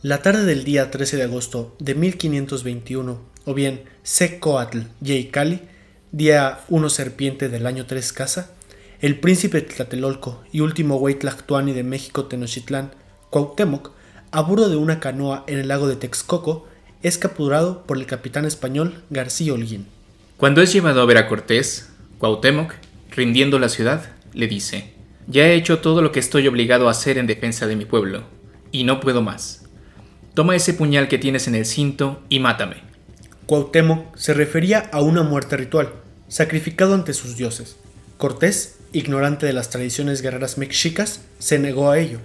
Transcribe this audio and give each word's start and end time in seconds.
La 0.00 0.22
tarde 0.22 0.44
del 0.44 0.62
día 0.62 0.92
13 0.92 1.16
de 1.16 1.24
agosto 1.24 1.74
de 1.80 1.96
1521, 1.96 3.20
o 3.44 3.52
bien 3.52 3.82
Secoatl 4.04 4.82
Cali, 5.32 5.60
día 6.12 6.60
1 6.68 6.88
serpiente 6.88 7.48
del 7.48 7.66
año 7.66 7.84
3 7.84 8.12
casa, 8.12 8.52
el 9.00 9.18
príncipe 9.18 9.60
Tlatelolco 9.60 10.44
y 10.52 10.60
último 10.60 10.98
güey 10.98 11.18
de 11.18 11.82
México 11.82 12.26
Tenochtitlán, 12.26 12.92
Cuauhtémoc, 13.30 13.90
a 14.30 14.40
bordo 14.42 14.68
de 14.68 14.76
una 14.76 15.00
canoa 15.00 15.42
en 15.48 15.58
el 15.58 15.66
lago 15.66 15.88
de 15.88 15.96
Texcoco, 15.96 16.68
es 17.02 17.18
capturado 17.18 17.82
por 17.84 17.96
el 17.96 18.06
capitán 18.06 18.44
español 18.44 19.02
García 19.10 19.52
Holguín. 19.52 19.88
Cuando 20.36 20.62
es 20.62 20.72
llevado 20.72 21.02
a 21.02 21.06
ver 21.06 21.18
a 21.18 21.26
Cortés, 21.26 21.90
Cuauhtémoc, 22.18 22.72
rindiendo 23.10 23.58
la 23.58 23.68
ciudad, 23.68 24.12
le 24.32 24.46
dice: 24.46 24.94
Ya 25.26 25.48
he 25.48 25.56
hecho 25.56 25.80
todo 25.80 26.02
lo 26.02 26.12
que 26.12 26.20
estoy 26.20 26.46
obligado 26.46 26.86
a 26.86 26.92
hacer 26.92 27.18
en 27.18 27.26
defensa 27.26 27.66
de 27.66 27.74
mi 27.74 27.84
pueblo, 27.84 28.22
y 28.70 28.84
no 28.84 29.00
puedo 29.00 29.22
más. 29.22 29.64
Toma 30.38 30.54
ese 30.54 30.72
puñal 30.72 31.08
que 31.08 31.18
tienes 31.18 31.48
en 31.48 31.56
el 31.56 31.66
cinto 31.66 32.22
y 32.28 32.38
mátame. 32.38 32.76
Cuauhtémoc 33.46 34.16
se 34.16 34.34
refería 34.34 34.88
a 34.92 35.00
una 35.00 35.24
muerte 35.24 35.56
ritual, 35.56 35.90
sacrificado 36.28 36.94
ante 36.94 37.12
sus 37.12 37.36
dioses. 37.36 37.76
Cortés, 38.18 38.76
ignorante 38.92 39.46
de 39.46 39.52
las 39.52 39.68
tradiciones 39.70 40.22
guerreras 40.22 40.56
mexicas, 40.56 41.22
se 41.40 41.58
negó 41.58 41.90
a 41.90 41.98
ello. 41.98 42.20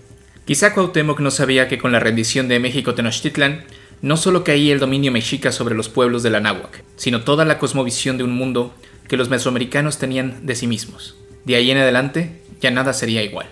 Quizá 0.45 0.76
Cuauhtémoc 0.76 1.21
no 1.21 1.31
sabía 1.31 1.68
que 1.68 1.80
con 1.80 1.91
la 1.91 1.99
rendición 1.99 2.48
de 2.48 2.59
México 2.59 2.94
Tenochtitlan 2.94 3.63
no 4.04 4.16
solo 4.16 4.43
caía 4.43 4.73
el 4.73 4.80
dominio 4.80 5.12
mexica 5.12 5.52
sobre 5.52 5.73
los 5.73 5.90
pueblos 5.90 6.21
de 6.21 6.30
la 6.30 6.40
náhuac, 6.40 6.84
sino 6.98 7.23
toda 7.23 7.45
la 7.45 7.57
cosmovisión 7.57 8.20
de 8.20 8.26
un 8.26 8.35
mundo 8.35 8.76
que 9.07 9.18
los 9.18 9.30
mesoamericanos 9.30 9.98
tenían 9.98 10.45
de 10.45 10.54
sí 10.54 10.68
mismos. 10.68 11.16
De 11.45 11.55
ahí 11.55 11.71
en 11.71 11.80
adelante 11.80 12.43
ya 12.62 12.70
nada 12.70 12.93
sería 12.93 13.23
igual. 13.23 13.48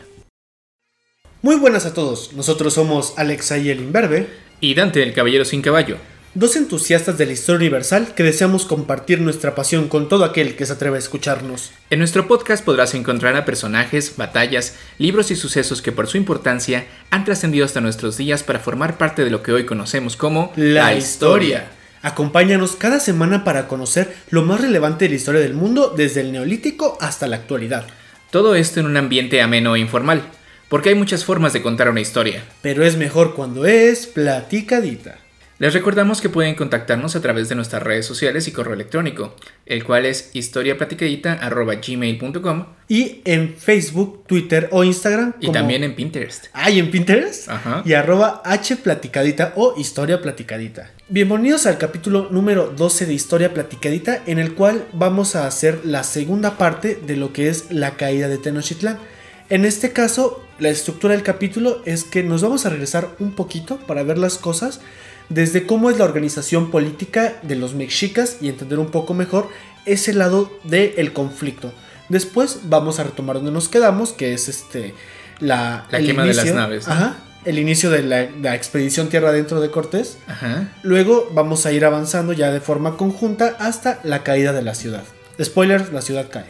Muy 1.42 1.56
buenas 1.56 1.88
a 1.88 1.96
todos, 1.96 2.34
nosotros 2.34 2.76
somos 2.76 3.16
Alexa 3.18 3.58
y 3.58 3.72
el 3.72 3.80
Imberbe 3.80 4.51
y 4.62 4.76
Dante 4.76 5.04
el 5.04 5.14
Caballero 5.14 5.44
sin 5.44 5.62
Caballo. 5.62 5.98
Dos 6.34 6.56
entusiastas 6.56 7.18
de 7.18 7.26
la 7.26 7.34
historia 7.34 7.58
universal 7.58 8.14
que 8.16 8.24
deseamos 8.24 8.66
compartir 8.66 9.20
nuestra 9.20 9.54
pasión 9.54 9.90
con 9.90 10.08
todo 10.08 10.24
aquel 10.24 10.56
que 10.56 10.66
se 10.66 10.72
atreve 10.72 10.96
a 10.96 11.00
escucharnos. 11.00 11.72
En 11.90 12.00
nuestro 12.00 12.26
podcast 12.26 12.64
podrás 12.64 12.94
encontrar 12.94 13.36
a 13.36 13.44
personajes, 13.44 14.16
batallas, 14.16 14.78
libros 14.98 15.30
y 15.32 15.36
sucesos 15.36 15.82
que 15.82 15.92
por 15.92 16.08
su 16.08 16.16
importancia 16.16 16.86
han 17.10 17.26
trascendido 17.26 17.66
hasta 17.66 17.82
nuestros 17.82 18.16
días 18.16 18.44
para 18.44 18.60
formar 18.60 18.98
parte 18.98 19.26
de 19.26 19.30
lo 19.30 19.44
que 19.44 19.52
hoy 19.52 19.66
conocemos 19.66 20.16
como 20.16 20.54
la, 20.56 20.94
historia. 20.94 21.68
Acompáñanos 22.02 22.78
cada 22.78 23.02
semana 23.02 23.44
para 23.44 23.68
conocer 23.68 24.16
lo 24.30 24.44
más 24.44 24.62
relevante 24.62 25.06
de 25.06 25.10
la 25.10 25.16
historia 25.18 25.42
del 25.42 25.54
mundo 25.54 25.94
desde 25.98 26.22
el 26.22 26.32
neolítico 26.32 26.98
hasta 27.02 27.28
la 27.28 27.36
actualidad. 27.36 27.88
Todo 28.32 28.56
esto 28.56 28.80
en 28.80 28.86
un 28.86 28.96
ambiente 28.96 29.42
ameno 29.42 29.76
e 29.76 29.80
informal 29.80 30.24
porque 30.72 30.90
hay 30.90 30.96
muchas 30.96 31.26
formas 31.26 31.52
de 31.52 31.62
contar 31.62 31.90
una 31.90 32.00
historia. 32.00 32.46
Pero 32.62 32.86
es 32.86 32.96
mejor 32.96 33.36
cuando 33.36 33.66
es 33.66 34.08
platicadita. 34.08 35.18
Les 35.60 35.74
recordamos 35.74 36.22
que 36.22 36.30
pueden 36.30 36.56
contactarnos 36.56 37.18
a 37.18 37.22
través 37.22 37.50
de 37.50 37.56
nuestras 37.56 37.84
redes 37.84 38.06
sociales 38.06 38.48
y 38.48 38.54
correo 38.54 38.74
electrónico, 38.74 39.36
el 39.66 39.84
cual 39.84 40.06
es 40.06 40.30
historiaplaticadita.gmail.com 40.32 42.66
y 42.88 43.20
en 43.26 43.54
Facebook, 43.58 44.24
Twitter 44.28 44.70
o 44.72 44.86
Instagram. 44.86 45.34
Y 45.42 45.52
también 45.52 45.84
en 45.84 45.94
Pinterest. 45.94 46.46
Ah, 46.54 46.72
¿y 46.72 46.80
en 46.80 46.90
Pinterest? 46.90 47.50
Ajá. 47.50 47.84
Y 47.86 47.92
arroba 47.92 48.42
hplaticadita 48.46 49.52
o 49.58 49.74
historia 49.78 50.22
platicadita. 50.22 50.90
Bienvenidos 51.10 51.66
al 51.66 51.80
capítulo 51.80 52.30
número 52.32 52.68
12 52.68 53.08
de 53.08 53.14
Historia 53.14 53.54
Platicadita, 53.54 54.24
en 54.26 54.40
el 54.40 54.54
cual 54.54 54.88
vamos 54.94 55.36
a 55.36 55.48
hacer 55.48 55.82
la 55.84 56.06
segunda 56.06 56.58
parte 56.58 56.96
de 56.96 57.18
lo 57.18 57.34
que 57.34 57.50
es 57.50 57.72
la 57.72 57.98
caída 57.98 58.30
de 58.30 58.38
Tenochtitlán. 58.38 59.11
En 59.52 59.66
este 59.66 59.92
caso, 59.92 60.42
la 60.60 60.70
estructura 60.70 61.14
del 61.14 61.24
capítulo 61.24 61.82
es 61.84 62.06
que 62.06 62.24
nos 62.24 62.42
vamos 62.42 62.66
a 62.66 62.70
regresar 62.70 63.10
un 63.20 63.34
poquito 63.34 63.76
para 63.80 64.02
ver 64.02 64.18
las 64.18 64.38
cosas 64.38 64.80
desde 65.28 65.68
cómo 65.68 65.90
es 65.90 65.98
la 65.98 66.06
organización 66.06 66.72
política 66.72 67.34
de 67.42 67.58
los 67.58 67.74
mexicas 67.74 68.38
y 68.40 68.48
entender 68.48 68.80
un 68.80 68.92
poco 68.92 69.14
mejor 69.14 69.50
ese 69.86 70.14
lado 70.14 70.58
del 70.64 71.12
conflicto. 71.12 71.74
Después 72.08 72.62
vamos 72.70 73.00
a 73.00 73.04
retomar 73.04 73.36
donde 73.36 73.52
nos 73.52 73.68
quedamos, 73.68 74.14
que 74.14 74.34
es 74.34 74.48
este 74.48 74.96
la, 75.42 75.86
la 75.92 76.00
quema 76.00 76.24
de 76.24 76.34
las 76.34 76.54
naves. 76.54 76.88
Ajá, 76.88 77.18
el 77.44 77.60
inicio 77.60 77.90
de 77.90 78.04
la, 78.04 78.56
expedición 78.56 79.10
Tierra 79.10 79.32
Adentro 79.32 79.60
de 79.60 79.70
Cortés. 79.70 80.18
Ajá. 80.28 80.70
Luego 80.82 81.30
vamos 81.34 81.66
a 81.66 81.74
ir 81.74 81.84
avanzando 81.84 82.32
ya 82.32 82.52
de 82.52 82.62
forma 82.62 82.96
conjunta 82.96 83.58
hasta 83.60 84.00
la 84.06 84.24
caída 84.24 84.54
de 84.54 84.62
la 84.62 84.76
ciudad. 84.76 85.04
Spoilers, 85.44 85.92
la 85.92 86.02
ciudad 86.02 86.30
cae. 86.30 86.46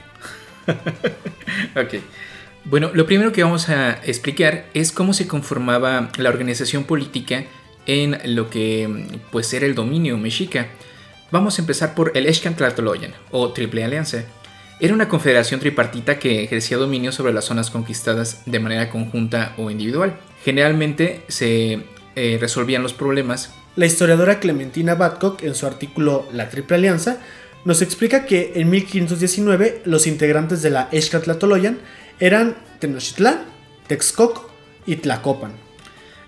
ok. 1.83 1.95
Bueno, 2.63 2.91
lo 2.93 3.05
primero 3.07 3.31
que 3.31 3.43
vamos 3.43 3.69
a 3.69 3.93
explicar 4.03 4.65
es 4.73 4.91
cómo 4.91 5.13
se 5.13 5.27
conformaba 5.27 6.09
la 6.17 6.29
organización 6.29 6.83
política 6.83 7.45
en 7.87 8.17
lo 8.35 8.49
que 8.49 9.07
pues 9.31 9.51
era 9.53 9.65
el 9.65 9.73
dominio 9.73 10.17
mexica. 10.17 10.67
Vamos 11.31 11.57
a 11.57 11.61
empezar 11.61 11.95
por 11.95 12.11
el 12.15 12.27
Tlatoloyan 12.31 13.13
o 13.31 13.51
Triple 13.51 13.83
Alianza. 13.83 14.23
Era 14.79 14.93
una 14.93 15.07
confederación 15.07 15.59
tripartita 15.59 16.19
que 16.19 16.43
ejercía 16.43 16.77
dominio 16.77 17.11
sobre 17.11 17.33
las 17.33 17.45
zonas 17.45 17.71
conquistadas 17.71 18.43
de 18.45 18.59
manera 18.59 18.89
conjunta 18.89 19.53
o 19.57 19.71
individual. 19.71 20.17
Generalmente 20.43 21.23
se 21.29 21.83
eh, 22.15 22.37
resolvían 22.39 22.83
los 22.83 22.93
problemas. 22.93 23.53
La 23.75 23.85
historiadora 23.85 24.39
Clementina 24.39 24.95
Badcock, 24.95 25.43
en 25.43 25.55
su 25.55 25.65
artículo 25.65 26.27
La 26.33 26.49
Triple 26.49 26.77
Alianza, 26.77 27.19
nos 27.63 27.81
explica 27.81 28.25
que 28.25 28.53
en 28.55 28.69
1519 28.69 29.83
los 29.85 30.07
integrantes 30.07 30.61
de 30.61 30.71
la 30.71 30.89
Tlatoloyan 30.89 31.79
eran 32.21 32.55
Tenochtitlán, 32.79 33.39
Texcoco 33.87 34.49
y 34.85 34.97
Tlacopan. 34.97 35.53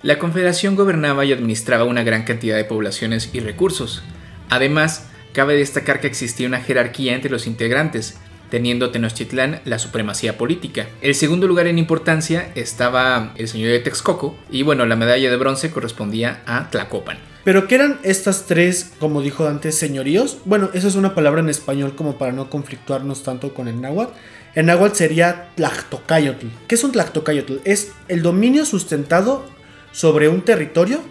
La 0.02 0.18
Confederación 0.18 0.76
gobernaba 0.76 1.24
y 1.24 1.32
administraba 1.32 1.86
una 1.86 2.04
gran 2.04 2.24
cantidad 2.24 2.58
de 2.58 2.66
poblaciones 2.66 3.30
y 3.32 3.40
recursos. 3.40 4.02
Además, 4.50 5.08
cabe 5.34 5.56
destacar 5.56 6.02
que 6.02 6.08
existía 6.08 6.48
una 6.48 6.62
jerarquía 6.62 7.14
entre 7.14 7.30
los 7.30 7.46
integrantes, 7.46 8.18
teniendo 8.50 8.90
Tenochtitlán 8.90 9.62
la 9.66 9.78
supremacía 9.78 10.36
política. 10.36 10.88
El 11.02 11.14
segundo 11.14 11.48
lugar 11.48 11.68
en 11.68 11.78
importancia 11.78 12.52
estaba 12.56 13.32
el 13.38 13.48
señor 13.48 13.70
de 13.70 13.80
Texcoco 13.80 14.36
y 14.50 14.64
bueno, 14.64 14.88
la 14.88 14.96
medalla 14.96 15.30
de 15.30 15.38
bronce 15.38 15.70
correspondía 15.70 16.42
a 16.48 16.72
Tlacopan. 16.72 17.33
Pero 17.44 17.68
¿qué 17.68 17.76
eran 17.76 18.00
estas 18.04 18.46
tres, 18.46 18.92
como 19.00 19.22
dijo 19.22 19.48
antes, 19.48 19.78
señoríos? 19.78 20.38
Bueno, 20.46 20.70
esa 20.74 20.88
es 20.88 20.96
una 20.96 21.14
palabra 21.14 21.42
en 21.42 21.50
español 21.50 21.94
como 21.96 22.18
para 22.18 22.32
no 22.32 22.50
conflictuarnos 22.50 23.24
tanto 23.24 23.54
con 23.54 23.68
el 23.68 23.82
náhuatl. 23.82 24.14
En 24.56 24.68
náhuatl 24.68 24.96
sería 24.96 25.50
Tlactocayotl. 25.56 26.48
¿Qué 26.68 26.76
es 26.76 26.84
un 26.84 26.94
Tlactocayotl? 26.94 27.56
Es 27.66 27.92
el 28.08 28.22
dominio 28.22 28.66
sustentado 28.66 29.44
sobre 29.92 30.30
un 30.30 30.42
territorio, 30.42 31.02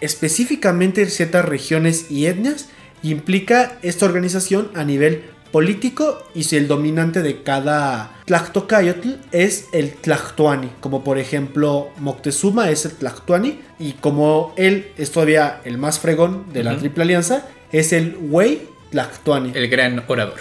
específicamente 0.00 1.02
en 1.02 1.10
ciertas 1.10 1.44
regiones 1.44 2.10
y 2.10 2.26
etnias, 2.26 2.68
y 3.02 3.10
implica 3.10 3.78
esta 3.82 4.06
organización 4.06 4.70
a 4.74 4.82
nivel 4.82 5.22
político 5.56 6.22
y 6.34 6.44
si 6.44 6.58
el 6.58 6.68
dominante 6.68 7.22
de 7.22 7.42
cada 7.42 8.20
Tlactocayotl 8.26 9.08
es 9.32 9.68
el 9.72 9.94
Tlactuani, 9.94 10.68
como 10.80 11.02
por 11.02 11.16
ejemplo 11.18 11.88
Moctezuma 11.96 12.68
es 12.68 12.84
el 12.84 12.92
Tlactuani 12.92 13.58
y 13.78 13.92
como 13.92 14.52
él 14.58 14.88
es 14.98 15.12
todavía 15.12 15.62
el 15.64 15.78
más 15.78 15.98
fregón 15.98 16.52
de 16.52 16.62
la 16.62 16.76
Triple 16.76 17.04
Alianza, 17.04 17.48
es 17.72 17.94
el 17.94 18.18
Wei 18.20 18.68
Tlactuani. 18.90 19.52
El 19.54 19.68
gran 19.68 20.04
orador. 20.08 20.40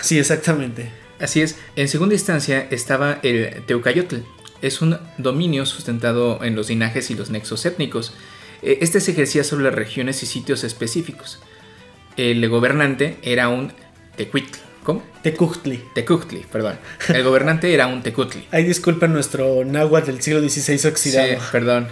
Sí, 0.00 0.18
exactamente. 0.18 0.90
Así 1.20 1.40
es, 1.40 1.56
en 1.76 1.86
segunda 1.86 2.16
instancia 2.16 2.66
estaba 2.68 3.20
el 3.22 3.62
Teucayotl. 3.64 4.16
Es 4.60 4.82
un 4.82 4.98
dominio 5.18 5.66
sustentado 5.66 6.42
en 6.42 6.56
los 6.56 6.68
linajes 6.68 7.12
y 7.12 7.14
los 7.14 7.30
nexos 7.30 7.64
étnicos. 7.64 8.12
Eh, 8.62 8.78
este 8.80 8.98
se 8.98 9.12
ejercía 9.12 9.44
sobre 9.44 9.66
las 9.66 9.74
regiones 9.76 10.20
y 10.24 10.26
sitios 10.26 10.64
específicos. 10.64 11.38
El 12.16 12.48
gobernante 12.48 13.18
era 13.22 13.48
un 13.48 13.72
Tecuitl. 14.18 14.58
¿Cómo? 14.82 15.02
Tecuhtli. 15.22 15.84
Tecuhtli, 15.94 16.46
perdón. 16.50 16.78
El 17.08 17.22
gobernante 17.22 17.72
era 17.72 17.86
un 17.86 18.02
Tecutli. 18.02 18.46
Ahí 18.50 18.64
disculpen 18.74 19.12
nuestro 19.12 19.64
náhuatl 19.64 20.06
del 20.06 20.22
siglo 20.22 20.40
XVI 20.40 20.88
oxidado. 20.88 21.28
Sí, 21.28 21.36
perdón. 21.52 21.88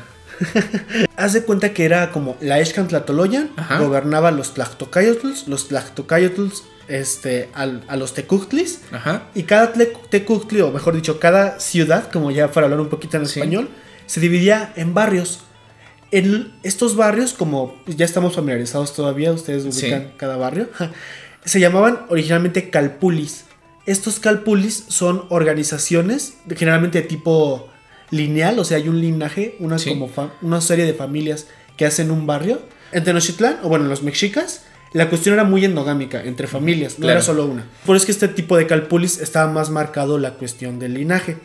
Haz 1.16 1.32
de 1.32 1.42
cuenta 1.42 1.72
que 1.72 1.84
era 1.84 2.10
como 2.12 2.36
la 2.40 2.58
Eshkan 2.60 2.88
Tlatoloyan, 2.88 3.50
gobernaba 3.78 4.30
los 4.30 4.54
Tlactocayotls, 4.54 5.48
los 5.48 5.68
Tlactocayotls 5.68 6.64
este, 6.88 7.48
a 7.54 7.96
los 7.96 8.14
Tecuhtlis. 8.14 8.80
Y 9.34 9.44
cada 9.44 9.72
Tecuhtli, 9.72 10.60
o 10.60 10.72
mejor 10.72 10.94
dicho, 10.94 11.18
cada 11.18 11.60
ciudad, 11.60 12.10
como 12.10 12.30
ya 12.30 12.50
para 12.50 12.66
hablar 12.66 12.80
un 12.80 12.88
poquito 12.88 13.16
en 13.16 13.24
español, 13.24 13.68
se 14.06 14.20
dividía 14.20 14.72
en 14.76 14.94
barrios. 14.94 15.40
En 16.12 16.52
estos 16.62 16.96
barrios, 16.96 17.32
como 17.32 17.76
ya 17.86 18.04
estamos 18.04 18.36
familiarizados 18.36 18.94
todavía, 18.94 19.32
ustedes 19.32 19.64
ubican 19.64 20.12
cada 20.16 20.36
barrio, 20.36 20.68
se 21.46 21.60
llamaban 21.60 22.00
originalmente 22.10 22.70
calpulis. 22.70 23.44
Estos 23.86 24.18
calpulis 24.18 24.84
son 24.88 25.24
organizaciones, 25.30 26.38
generalmente 26.56 27.02
de 27.02 27.08
tipo 27.08 27.68
lineal, 28.10 28.58
o 28.58 28.64
sea, 28.64 28.78
hay 28.78 28.88
un 28.88 29.00
linaje, 29.00 29.56
una, 29.60 29.76
como 29.78 30.10
una 30.42 30.60
serie 30.60 30.84
de 30.84 30.92
familias 30.92 31.46
que 31.76 31.86
hacen 31.86 32.10
un 32.10 32.26
barrio. 32.26 32.60
En 32.90 33.04
Tenochtitlán, 33.04 33.60
o 33.62 33.68
bueno, 33.68 33.84
en 33.84 33.90
los 33.90 34.02
mexicas, 34.02 34.64
la 34.92 35.08
cuestión 35.08 35.34
era 35.34 35.44
muy 35.44 35.64
endogámica, 35.64 36.22
entre 36.24 36.48
familias, 36.48 36.98
no 36.98 37.08
era 37.08 37.22
solo 37.22 37.46
una. 37.46 37.64
Por 37.84 37.94
eso 37.94 38.02
es 38.02 38.06
que 38.06 38.12
este 38.12 38.28
tipo 38.28 38.56
de 38.56 38.66
calpulis 38.66 39.20
estaba 39.20 39.50
más 39.50 39.70
marcado 39.70 40.18
la 40.18 40.34
cuestión 40.34 40.80
del 40.80 40.94
linaje. 40.94 41.36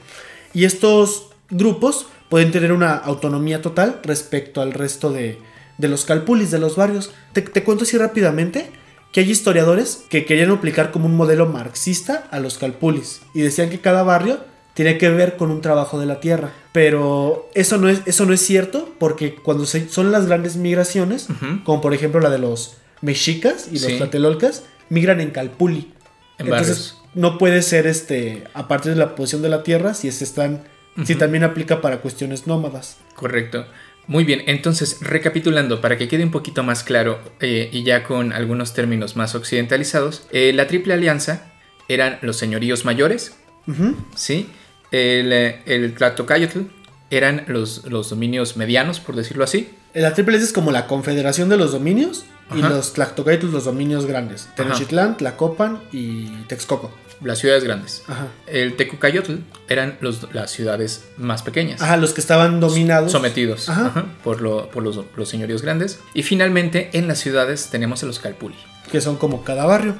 Y 0.54 0.66
estos 0.66 1.28
grupos 1.52 2.08
pueden 2.30 2.52
tener 2.52 2.72
una 2.72 2.96
autonomía 2.96 3.62
total 3.62 4.00
respecto 4.04 4.62
al 4.62 4.74
resto 4.74 5.12
de, 5.12 5.38
de 5.78 5.88
los 5.88 6.06
calpulis, 6.06 6.50
de 6.50 6.60
los 6.60 6.76
barrios. 6.76 7.12
Te, 7.34 7.42
te 7.42 7.64
cuento 7.64 7.84
así 7.84 7.98
rápidamente 7.98 8.72
que 9.12 9.22
hay 9.22 9.32
historiadores 9.32 10.06
que 10.10 10.26
querían 10.26 10.52
aplicar 10.52 10.92
como 10.92 11.06
un 11.06 11.16
modelo 11.16 11.46
marxista 11.46 12.28
a 12.32 12.40
los 12.40 12.58
calpulis 12.58 13.22
y 13.34 13.42
decían 13.42 13.70
que 13.70 13.80
cada 13.80 14.04
barrio 14.04 14.40
tiene 14.74 14.98
que 14.98 15.10
ver 15.10 15.36
con 15.36 15.52
un 15.52 15.62
trabajo 15.62 16.00
de 16.00 16.06
la 16.06 16.20
tierra. 16.20 16.52
Pero 16.72 17.50
eso 17.54 17.78
no 17.78 17.90
es, 17.90 18.02
eso 18.06 18.26
no 18.26 18.34
es 18.34 18.42
cierto 18.42 18.94
porque 19.00 19.36
cuando 19.36 19.66
son 19.66 20.12
las 20.12 20.28
grandes 20.28 20.56
migraciones, 20.56 21.28
como 21.64 21.82
por 21.82 21.94
ejemplo 21.94 22.22
la 22.22 22.30
de 22.30 22.40
los 22.40 22.78
mexicas 23.02 23.68
y 23.72 23.80
los 23.80 23.98
tlatelolcas, 23.98 24.64
migran 24.90 25.20
en 25.20 25.32
calpuli. 25.32 25.92
Entonces 26.38 26.96
no 27.14 27.38
puede 27.38 27.62
ser 27.62 27.88
este 27.88 28.46
a 28.54 28.68
partir 28.68 28.94
de 28.94 28.98
la 28.98 29.16
posición 29.16 29.42
de 29.42 29.50
la 29.50 29.64
tierra 29.64 29.94
si 29.94 30.10
se 30.12 30.24
están 30.24 30.64
si 31.06 31.16
también 31.16 31.44
aplica 31.44 31.82
para 31.82 32.02
cuestiones 32.02 32.48
nómadas. 32.48 32.98
Correcto. 33.16 33.66
Muy 34.08 34.24
bien, 34.24 34.44
entonces 34.48 34.98
recapitulando, 35.02 35.80
para 35.80 35.98
que 35.98 36.08
quede 36.08 36.24
un 36.24 36.32
poquito 36.32 36.64
más 36.64 36.84
claro 36.84 37.20
eh, 37.40 37.70
y 37.72 37.84
ya 37.84 38.04
con 38.04 38.34
algunos 38.34 38.74
términos 38.74 39.16
más 39.16 39.36
occidentalizados, 39.36 40.24
eh, 40.32 40.52
la 40.54 40.68
Triple 40.68 40.94
Alianza 40.94 41.52
eran 41.88 42.20
los 42.22 42.38
señoríos 42.38 42.84
mayores, 42.84 43.36
¿sí? 44.16 44.50
El, 44.92 45.32
eh, 45.32 45.62
el 45.66 45.94
Tlatocayotl 45.94 46.62
eran 47.10 47.46
los, 47.48 47.86
los 47.86 48.10
dominios 48.10 48.58
medianos, 48.58 49.00
por 49.00 49.16
decirlo 49.16 49.44
así. 49.44 49.70
La 49.94 50.14
Triple 50.14 50.36
Alianza 50.36 50.48
es 50.48 50.54
como 50.54 50.72
la 50.72 50.88
confederación 50.88 51.50
de 51.50 51.58
los 51.58 51.72
dominios 51.72 52.26
y 52.56 52.62
los 52.62 52.94
Tlactocayotl 52.94 53.52
los 53.52 53.66
dominios 53.66 54.06
grandes. 54.06 54.50
Tenochtitlán, 54.56 55.18
Tlacopan 55.18 55.82
y 55.92 56.28
Texcoco 56.48 56.92
las 57.24 57.40
ciudades 57.40 57.64
grandes. 57.64 58.04
El 58.48 58.76
Tecucayotl 58.76 59.36
eran 59.68 59.98
las 60.34 60.52
ciudades 60.52 61.06
más 61.18 61.44
pequeñas. 61.44 61.82
Ajá, 61.82 61.98
los 61.98 62.14
que 62.14 62.22
estaban 62.22 62.60
dominados. 62.60 63.12
Sometidos 63.12 63.70
por, 64.24 64.42
los, 64.42 65.30
señoríos 65.30 65.62
grandes. 65.62 66.00
Y 66.14 66.24
finalmente 66.24 66.90
en 66.94 67.08
las 67.08 67.20
ciudades 67.20 67.70
tenemos 67.70 68.04
a 68.04 68.08
los 68.08 68.20
Calpuli. 68.20 68.56
Que 68.92 69.02
son 69.02 69.18
como 69.18 69.44
cada 69.44 69.66
barrio. 69.66 69.96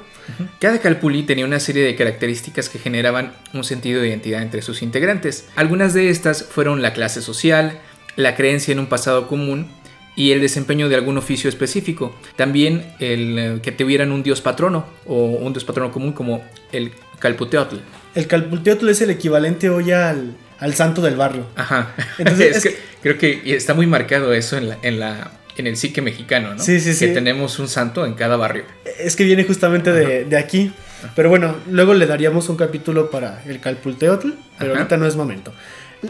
Cada 0.60 0.80
Calpuli 0.80 1.22
tenía 1.24 1.44
una 1.44 1.60
serie 1.60 1.84
de 1.84 1.96
características 1.96 2.68
que 2.68 2.78
generaban 2.78 3.32
un 3.52 3.64
sentido 3.64 4.00
de 4.00 4.08
identidad 4.08 4.42
entre 4.42 4.62
sus 4.62 4.82
integrantes. 4.82 5.48
Algunas 5.56 5.94
de 5.94 6.10
estas 6.10 6.44
fueron 6.44 6.82
la 6.82 6.92
clase 6.92 7.22
social, 7.22 7.78
la 8.16 8.36
creencia 8.36 8.72
en 8.72 8.78
un 8.78 8.86
pasado 8.86 9.26
común 9.26 9.68
y 10.14 10.32
el 10.32 10.40
desempeño 10.40 10.88
de 10.88 10.96
algún 10.96 11.18
oficio 11.18 11.48
específico. 11.48 12.14
También 12.36 12.94
el 12.98 13.38
eh, 13.38 13.60
que 13.62 13.72
tuvieran 13.72 14.12
un 14.12 14.22
dios 14.22 14.40
patrono 14.40 14.84
o 15.06 15.24
un 15.24 15.52
dios 15.52 15.64
patrono 15.64 15.90
común 15.90 16.12
como 16.12 16.44
el 16.70 16.92
Calputeotl. 17.22 17.76
El 18.16 18.26
Calputeotl 18.26 18.88
es 18.88 19.00
el 19.00 19.10
equivalente 19.10 19.70
hoy 19.70 19.92
al, 19.92 20.36
al 20.58 20.74
santo 20.74 21.00
del 21.00 21.16
barrio. 21.16 21.46
Ajá. 21.54 21.94
Entonces, 22.18 22.76
creo 23.02 23.16
que 23.16 23.40
está 23.54 23.74
muy 23.74 23.86
marcado 23.86 24.32
eso 24.32 24.56
en 24.56 24.70
la, 24.70 24.78
en 24.82 24.98
la 24.98 25.30
en 25.56 25.66
el 25.66 25.76
psique 25.76 26.02
mexicano, 26.02 26.54
¿no? 26.54 26.62
Sí, 26.62 26.80
sí, 26.80 26.94
sí. 26.94 27.06
Que 27.06 27.12
tenemos 27.12 27.58
un 27.58 27.68
santo 27.68 28.04
en 28.04 28.14
cada 28.14 28.36
barrio. 28.36 28.64
Es 28.98 29.16
que 29.16 29.24
viene 29.24 29.44
justamente 29.44 29.92
de, 29.92 30.24
de, 30.24 30.36
aquí. 30.36 30.72
Pero 31.14 31.28
bueno, 31.28 31.56
luego 31.70 31.94
le 31.94 32.06
daríamos 32.06 32.48
un 32.48 32.56
capítulo 32.56 33.10
para 33.10 33.42
el 33.46 33.60
Calputeotl, 33.60 34.30
pero 34.58 34.74
ahorita 34.74 34.96
no 34.96 35.06
es 35.06 35.14
momento. 35.14 35.52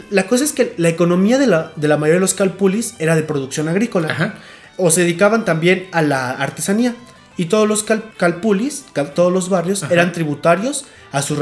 La 0.09 0.27
cosa 0.27 0.43
es 0.43 0.53
que 0.53 0.73
la 0.77 0.89
economía 0.89 1.37
de 1.37 1.45
la, 1.45 1.71
de 1.75 1.87
la 1.87 1.97
mayoría 1.97 2.15
de 2.15 2.21
los 2.21 2.33
calpulis 2.33 2.95
era 2.97 3.15
de 3.15 3.21
producción 3.23 3.67
agrícola. 3.67 4.39
O 4.77 4.89
se 4.89 5.01
dedicaban 5.01 5.45
también 5.45 5.87
a 5.91 6.01
la 6.01 6.31
artesanía. 6.31 6.95
Y 7.37 7.45
todos 7.45 7.67
los 7.67 7.83
calpulis, 7.83 8.85
todos 9.13 9.31
los 9.31 9.49
barrios, 9.49 9.83
eran 9.89 10.11
tributarios 10.11 10.85
a 11.13 11.21
sus 11.21 11.37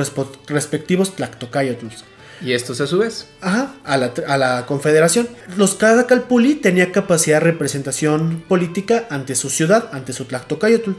respectivos 0.48 1.16
tlactocayotls. 1.16 2.04
¿Y 2.44 2.54
estos 2.54 2.82
a 2.82 2.88
su 2.88 2.98
vez? 2.98 3.28
Ajá, 3.40 3.76
a 3.84 3.98
la, 3.98 4.14
a 4.28 4.38
la, 4.38 4.66
confederación. 4.66 5.28
Los 5.58 5.76
cada 5.76 6.08
calpuli 6.08 6.56
tenía 6.56 6.92
capacidad 6.92 7.38
de 7.38 7.52
representación 7.52 8.44
política 8.48 9.08
ante 9.10 9.36
su 9.36 9.50
ciudad, 9.50 9.90
ante 9.94 10.12
su 10.14 10.26
tlactocayotl. 10.26 10.92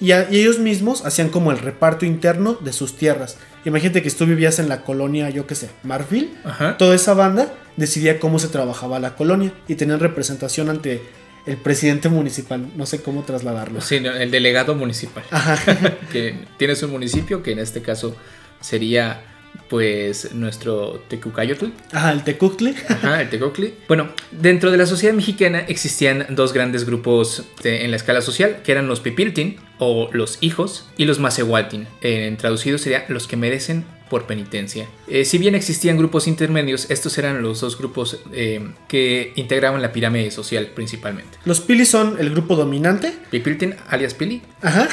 Y, 0.00 0.12
ellos 0.12 0.58
mismos 0.58 1.04
hacían 1.06 1.28
como 1.28 1.52
el 1.52 1.58
reparto 1.58 2.04
interno 2.04 2.54
de 2.54 2.72
sus 2.72 2.96
tierras. 2.96 3.36
Imagínate 3.64 4.02
que 4.02 4.10
tú 4.10 4.26
vivías 4.26 4.58
en 4.58 4.68
la 4.68 4.82
colonia, 4.82 5.30
yo 5.30 5.46
qué 5.46 5.54
sé, 5.54 5.70
Marfil. 5.82 6.36
Toda 6.78 6.94
esa 6.94 7.14
banda 7.14 7.52
decidía 7.76 8.18
cómo 8.18 8.38
se 8.38 8.48
trabajaba 8.48 8.98
la 8.98 9.14
colonia 9.14 9.52
y 9.68 9.74
tenían 9.74 10.00
representación 10.00 10.68
ante 10.70 11.02
el 11.46 11.56
presidente 11.56 12.08
municipal. 12.08 12.66
No 12.76 12.86
sé 12.86 13.02
cómo 13.02 13.22
trasladarlo. 13.22 13.80
Sí, 13.80 13.96
el 13.96 14.30
delegado 14.30 14.74
municipal. 14.74 15.24
que 16.12 16.34
tienes 16.58 16.82
un 16.82 16.90
municipio 16.90 17.42
que 17.42 17.52
en 17.52 17.60
este 17.60 17.82
caso 17.82 18.16
sería 18.60 19.22
pues 19.68 20.32
nuestro 20.34 21.02
Tecucayotl. 21.08 21.66
Ajá, 21.92 22.12
el 22.12 22.24
Tecucli. 22.24 22.74
Ajá, 22.88 23.22
el 23.22 23.30
Tecucli. 23.30 23.74
Bueno, 23.88 24.10
dentro 24.30 24.70
de 24.70 24.76
la 24.76 24.86
sociedad 24.86 25.14
mexicana 25.14 25.60
existían 25.60 26.26
dos 26.30 26.52
grandes 26.52 26.84
grupos 26.84 27.44
en 27.64 27.90
la 27.90 27.96
escala 27.96 28.20
social, 28.20 28.58
que 28.62 28.72
eran 28.72 28.86
los 28.86 29.00
Pipiltin 29.00 29.56
o 29.78 30.10
los 30.12 30.38
hijos 30.40 30.88
y 30.96 31.04
los 31.04 31.18
Macehualtin. 31.18 31.86
En 32.00 32.36
traducido 32.36 32.78
sería 32.78 33.04
los 33.08 33.26
que 33.26 33.36
merecen 33.36 33.84
por 34.08 34.26
penitencia. 34.26 34.86
Eh, 35.08 35.24
si 35.24 35.38
bien 35.38 35.54
existían 35.54 35.96
grupos 35.96 36.26
intermedios, 36.28 36.90
estos 36.90 37.18
eran 37.18 37.42
los 37.42 37.60
dos 37.60 37.76
grupos 37.78 38.20
eh, 38.32 38.70
que 38.88 39.32
integraban 39.36 39.82
la 39.82 39.92
pirámide 39.92 40.30
social 40.30 40.68
principalmente. 40.74 41.38
Los 41.44 41.60
Pili 41.60 41.84
son 41.84 42.16
el 42.18 42.30
grupo 42.30 42.56
dominante. 42.56 43.14
Pipiltin 43.30 43.74
alias 43.88 44.14
Pili. 44.14 44.42
Ajá. 44.62 44.88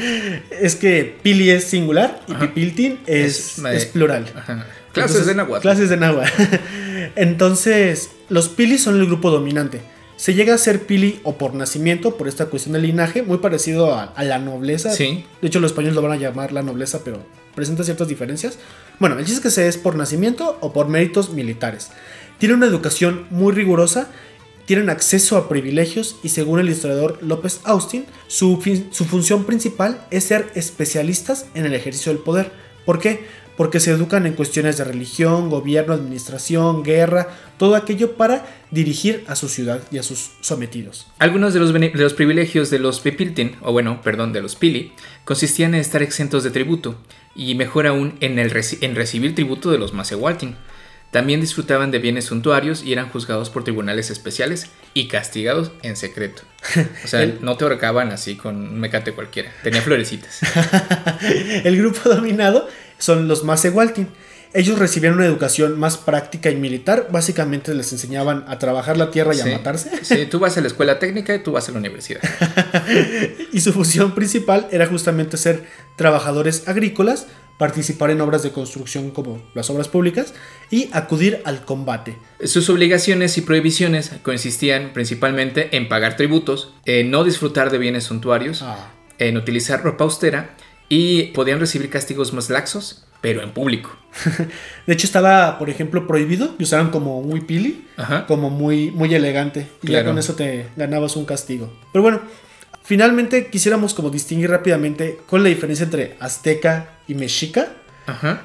es 0.60 0.76
que 0.76 1.16
Pili 1.22 1.50
es 1.50 1.64
singular 1.64 2.20
y 2.26 2.34
Pipiltin 2.34 2.98
es, 3.06 3.60
plural. 3.92 4.26
Clases 4.92 5.26
de 5.26 5.34
náhuatl. 5.34 5.62
Clases 5.62 5.90
de 5.90 5.96
náhuatl. 5.96 6.30
Entonces, 7.16 8.10
los 8.28 8.48
Pili 8.48 8.78
son 8.78 8.98
el 8.98 9.06
grupo 9.06 9.30
dominante. 9.30 9.80
Se 10.16 10.34
llega 10.34 10.54
a 10.54 10.58
ser 10.58 10.86
pili 10.86 11.20
o 11.24 11.36
por 11.36 11.54
nacimiento, 11.54 12.16
por 12.16 12.26
esta 12.26 12.46
cuestión 12.46 12.72
del 12.72 12.82
linaje, 12.82 13.22
muy 13.22 13.38
parecido 13.38 13.94
a, 13.94 14.14
la 14.22 14.38
nobleza. 14.38 14.90
Sí. 14.90 15.24
De 15.42 15.48
hecho, 15.48 15.60
los 15.60 15.72
españoles 15.72 15.94
lo 15.94 16.02
van 16.02 16.12
a 16.12 16.16
llamar 16.16 16.52
la 16.52 16.62
nobleza, 16.62 17.00
pero 17.04 17.18
presenta 17.54 17.84
ciertas 17.84 18.08
diferencias. 18.08 18.58
Bueno, 18.98 19.18
el 19.18 19.24
chiste 19.24 19.38
es 19.38 19.42
que 19.42 19.50
se 19.50 19.68
es 19.68 19.76
por 19.76 19.94
nacimiento 19.94 20.56
o 20.60 20.72
por 20.72 20.88
méritos 20.88 21.30
militares. 21.30 21.90
Tienen 22.38 22.58
una 22.58 22.66
educación 22.66 23.26
muy 23.30 23.52
rigurosa, 23.52 24.08
tienen 24.64 24.90
acceso 24.90 25.36
a 25.36 25.48
privilegios 25.48 26.16
y 26.22 26.30
según 26.30 26.60
el 26.60 26.70
historiador 26.70 27.18
López 27.22 27.60
Austin, 27.64 28.06
su, 28.26 28.60
su 28.90 29.04
función 29.04 29.44
principal 29.44 30.00
es 30.10 30.24
ser 30.24 30.50
especialistas 30.54 31.46
en 31.54 31.66
el 31.66 31.74
ejercicio 31.74 32.12
del 32.12 32.22
poder. 32.22 32.50
¿Por 32.84 32.98
qué? 32.98 33.24
Porque 33.56 33.80
se 33.80 33.90
educan 33.90 34.26
en 34.26 34.34
cuestiones 34.34 34.76
de 34.76 34.84
religión, 34.84 35.50
gobierno, 35.50 35.94
administración, 35.94 36.82
guerra, 36.82 37.28
todo 37.58 37.76
aquello 37.76 38.16
para 38.16 38.46
dirigir 38.70 39.24
a 39.28 39.36
su 39.36 39.48
ciudad 39.48 39.80
y 39.90 39.98
a 39.98 40.02
sus 40.02 40.32
sometidos. 40.40 41.06
Algunos 41.18 41.54
de 41.54 41.60
los, 41.60 41.72
los 41.72 42.14
privilegios 42.14 42.70
de 42.70 42.78
los 42.78 43.00
Pipiltin, 43.00 43.56
o 43.62 43.72
bueno, 43.72 44.00
perdón, 44.02 44.32
de 44.32 44.42
los 44.42 44.56
Pili, 44.56 44.92
consistían 45.24 45.74
en 45.74 45.80
estar 45.80 46.02
exentos 46.02 46.44
de 46.44 46.50
tributo, 46.50 46.96
y 47.36 47.54
mejor 47.54 47.86
aún 47.86 48.16
en, 48.20 48.38
el 48.38 48.52
en 48.80 48.94
recibir 48.94 49.34
tributo 49.34 49.70
de 49.70 49.78
los 49.78 49.92
Masewaltin. 49.92 50.56
También 51.10 51.40
disfrutaban 51.40 51.90
de 51.90 51.98
bienes 51.98 52.26
suntuarios 52.26 52.82
y 52.82 52.92
eran 52.92 53.08
juzgados 53.08 53.48
por 53.48 53.62
tribunales 53.62 54.10
especiales 54.10 54.66
y 54.92 55.06
castigados 55.08 55.70
en 55.82 55.96
secreto. 55.96 56.42
O 57.04 57.08
sea, 57.08 57.24
no 57.40 57.56
te 57.56 57.64
ahorcaban 57.64 58.10
así 58.10 58.36
con 58.36 58.56
un 58.56 58.80
mecate 58.80 59.12
cualquiera. 59.12 59.52
Tenía 59.62 59.82
florecitas. 59.82 60.40
el 61.64 61.76
grupo 61.76 62.08
dominado 62.08 62.68
son 62.98 63.28
los 63.28 63.44
Masewaltin. 63.44 64.08
Ellos 64.56 64.78
recibieron 64.78 65.18
una 65.18 65.26
educación 65.26 65.78
más 65.78 65.98
práctica 65.98 66.50
y 66.50 66.56
militar. 66.56 67.08
Básicamente 67.10 67.74
les 67.74 67.92
enseñaban 67.92 68.44
a 68.48 68.58
trabajar 68.58 68.96
la 68.96 69.10
tierra 69.10 69.34
y 69.34 69.40
a 69.40 69.46
matarse. 69.46 69.90
Sí, 70.02 70.26
tú 70.26 70.38
vas 70.38 70.56
a 70.56 70.62
la 70.62 70.68
escuela 70.68 70.98
técnica 70.98 71.34
y 71.34 71.42
tú 71.42 71.52
vas 71.52 71.68
a 71.68 71.72
la 71.72 71.78
universidad. 71.78 72.22
y 73.52 73.60
su 73.60 73.72
función 73.72 74.14
principal 74.14 74.66
era 74.70 74.86
justamente 74.86 75.36
ser 75.36 75.64
trabajadores 75.96 76.68
agrícolas, 76.68 77.26
participar 77.58 78.10
en 78.10 78.20
obras 78.22 78.42
de 78.42 78.52
construcción 78.52 79.10
como 79.10 79.42
las 79.52 79.68
obras 79.68 79.88
públicas 79.88 80.32
y 80.70 80.88
acudir 80.92 81.42
al 81.44 81.64
combate. 81.64 82.16
Sus 82.44 82.70
obligaciones 82.70 83.36
y 83.36 83.42
prohibiciones 83.42 84.12
consistían 84.22 84.92
principalmente 84.94 85.76
en 85.76 85.88
pagar 85.88 86.16
tributos, 86.16 86.72
en 86.86 87.10
no 87.10 87.24
disfrutar 87.24 87.70
de 87.70 87.78
bienes 87.78 88.04
suntuarios, 88.04 88.62
ah. 88.62 88.90
en 89.18 89.36
utilizar 89.36 89.82
ropa 89.82 90.04
austera 90.04 90.56
y 90.88 91.24
podían 91.32 91.60
recibir 91.60 91.90
castigos 91.90 92.32
más 92.32 92.50
laxos, 92.50 93.04
pero 93.20 93.42
en 93.42 93.50
público. 93.50 93.96
de 94.86 94.92
hecho, 94.92 95.06
estaba, 95.06 95.58
por 95.58 95.70
ejemplo, 95.70 96.06
prohibido 96.06 96.56
que 96.56 96.64
usaran 96.64 96.90
como 96.90 97.22
muy 97.22 97.40
pili, 97.40 97.86
como 98.28 98.50
muy, 98.50 98.90
muy 98.90 99.14
elegante. 99.14 99.68
Y 99.82 99.90
ya 99.90 100.04
con 100.04 100.18
eso 100.18 100.34
te 100.34 100.68
ganabas 100.76 101.16
un 101.16 101.24
castigo. 101.24 101.72
Pero 101.92 102.02
bueno, 102.02 102.20
finalmente 102.82 103.48
quisiéramos 103.48 103.94
como 103.94 104.10
distinguir 104.10 104.50
rápidamente 104.50 105.18
cuál 105.28 105.42
es 105.42 105.44
la 105.44 105.48
diferencia 105.54 105.84
entre 105.84 106.16
azteca 106.20 106.90
y 107.08 107.14
mexica. 107.14 107.68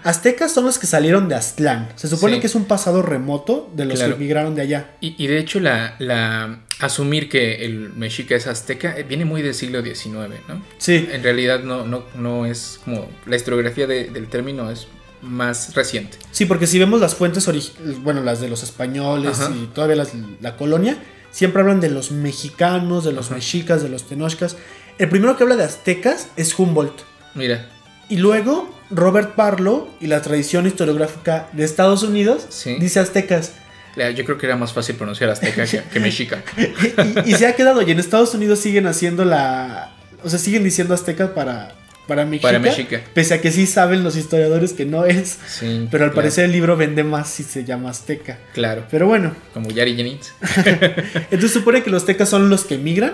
Aztecas 0.03 0.51
son 0.51 0.65
los 0.65 0.79
que 0.79 0.87
salieron 0.87 1.29
de 1.29 1.35
Aztlán. 1.35 1.89
Se 1.95 2.07
supone 2.07 2.39
que 2.39 2.47
es 2.47 2.55
un 2.55 2.65
pasado 2.65 3.03
remoto 3.03 3.69
de 3.75 3.85
los 3.85 3.99
que 3.99 4.05
emigraron 4.05 4.55
de 4.55 4.63
allá. 4.63 4.95
Y, 4.99 5.27
de 5.27 5.37
hecho, 5.37 5.59
la, 5.59 6.63
asumir 6.81 7.29
que 7.29 7.65
el 7.65 7.93
mexica 7.93 8.35
es 8.35 8.47
azteca 8.47 8.97
eh, 8.97 9.03
viene 9.03 9.25
muy 9.25 9.41
del 9.41 9.53
siglo 9.53 9.83
XIX, 9.83 10.39
¿no? 10.47 10.61
Sí. 10.77 11.07
En 11.11 11.23
realidad 11.23 11.63
no, 11.63 11.85
no, 11.85 12.03
no 12.15 12.45
es 12.45 12.79
como. 12.83 13.09
La 13.25 13.35
historiografía 13.35 13.87
del 13.87 14.27
término 14.27 14.69
es 14.69 14.87
más 15.21 15.75
reciente. 15.75 16.17
Sí, 16.31 16.45
porque 16.45 16.67
si 16.67 16.79
vemos 16.79 16.99
las 16.99 17.15
fuentes, 17.15 17.47
bueno, 17.99 18.21
las 18.23 18.41
de 18.41 18.49
los 18.49 18.63
españoles 18.63 19.39
y 19.55 19.67
todavía 19.67 20.03
la 20.41 20.57
colonia, 20.57 20.97
siempre 21.31 21.61
hablan 21.61 21.79
de 21.79 21.89
los 21.89 22.11
mexicanos, 22.11 23.03
de 23.03 23.13
los 23.13 23.31
mexicas, 23.31 23.81
de 23.81 23.89
los 23.89 24.07
tenochcas. 24.07 24.57
El 24.97 25.09
primero 25.09 25.37
que 25.37 25.43
habla 25.43 25.55
de 25.55 25.63
aztecas 25.63 26.29
es 26.35 26.57
Humboldt. 26.57 27.01
Mira. 27.33 27.69
Y 28.09 28.17
luego 28.17 28.69
Robert 28.89 29.35
Parlow 29.35 29.87
y 30.01 30.07
la 30.07 30.21
tradición 30.21 30.67
historiográfica 30.67 31.49
de 31.53 31.63
Estados 31.63 32.03
Unidos 32.03 32.47
dice 32.79 32.99
aztecas. 32.99 33.53
Yo 33.95 34.25
creo 34.25 34.37
que 34.37 34.45
era 34.45 34.55
más 34.55 34.73
fácil 34.73 34.95
pronunciar 34.95 35.29
azteca 35.29 35.65
que, 35.65 35.99
mexica. 35.99 36.43
y, 37.25 37.33
se 37.33 37.47
ha 37.47 37.55
quedado, 37.55 37.81
y 37.81 37.91
en 37.91 37.99
Estados 37.99 38.33
Unidos 38.33 38.59
siguen 38.59 38.87
haciendo 38.87 39.25
la... 39.25 39.91
O 40.23 40.29
sea, 40.29 40.39
siguen 40.39 40.63
diciendo 40.63 40.93
azteca 40.93 41.33
para, 41.33 41.73
para 42.07 42.25
Mexica, 42.25 43.01
Pese 43.13 43.35
a 43.35 43.41
que 43.41 43.51
sí 43.51 43.65
saben 43.65 44.03
los 44.03 44.17
historiadores 44.17 44.73
que 44.73 44.85
no 44.85 45.05
es. 45.05 45.39
pero 45.89 46.03
al 46.03 46.11
parecer 46.11 46.45
el 46.45 46.51
libro 46.51 46.75
vende 46.75 47.03
más 47.03 47.29
si 47.29 47.43
se 47.43 47.63
llama 47.63 47.89
Azteca. 47.89 48.37
Claro. 48.53 48.85
Pero 48.91 49.07
bueno. 49.07 49.33
Como 49.53 49.69
Yari 49.69 49.95
Jennings. 49.95 50.33
Entonces 51.31 51.51
supone 51.51 51.83
que 51.83 51.89
los 51.89 52.05
tecas 52.05 52.27
son 52.27 52.49
los 52.49 52.65
que 52.65 52.75
emigran. 52.75 53.13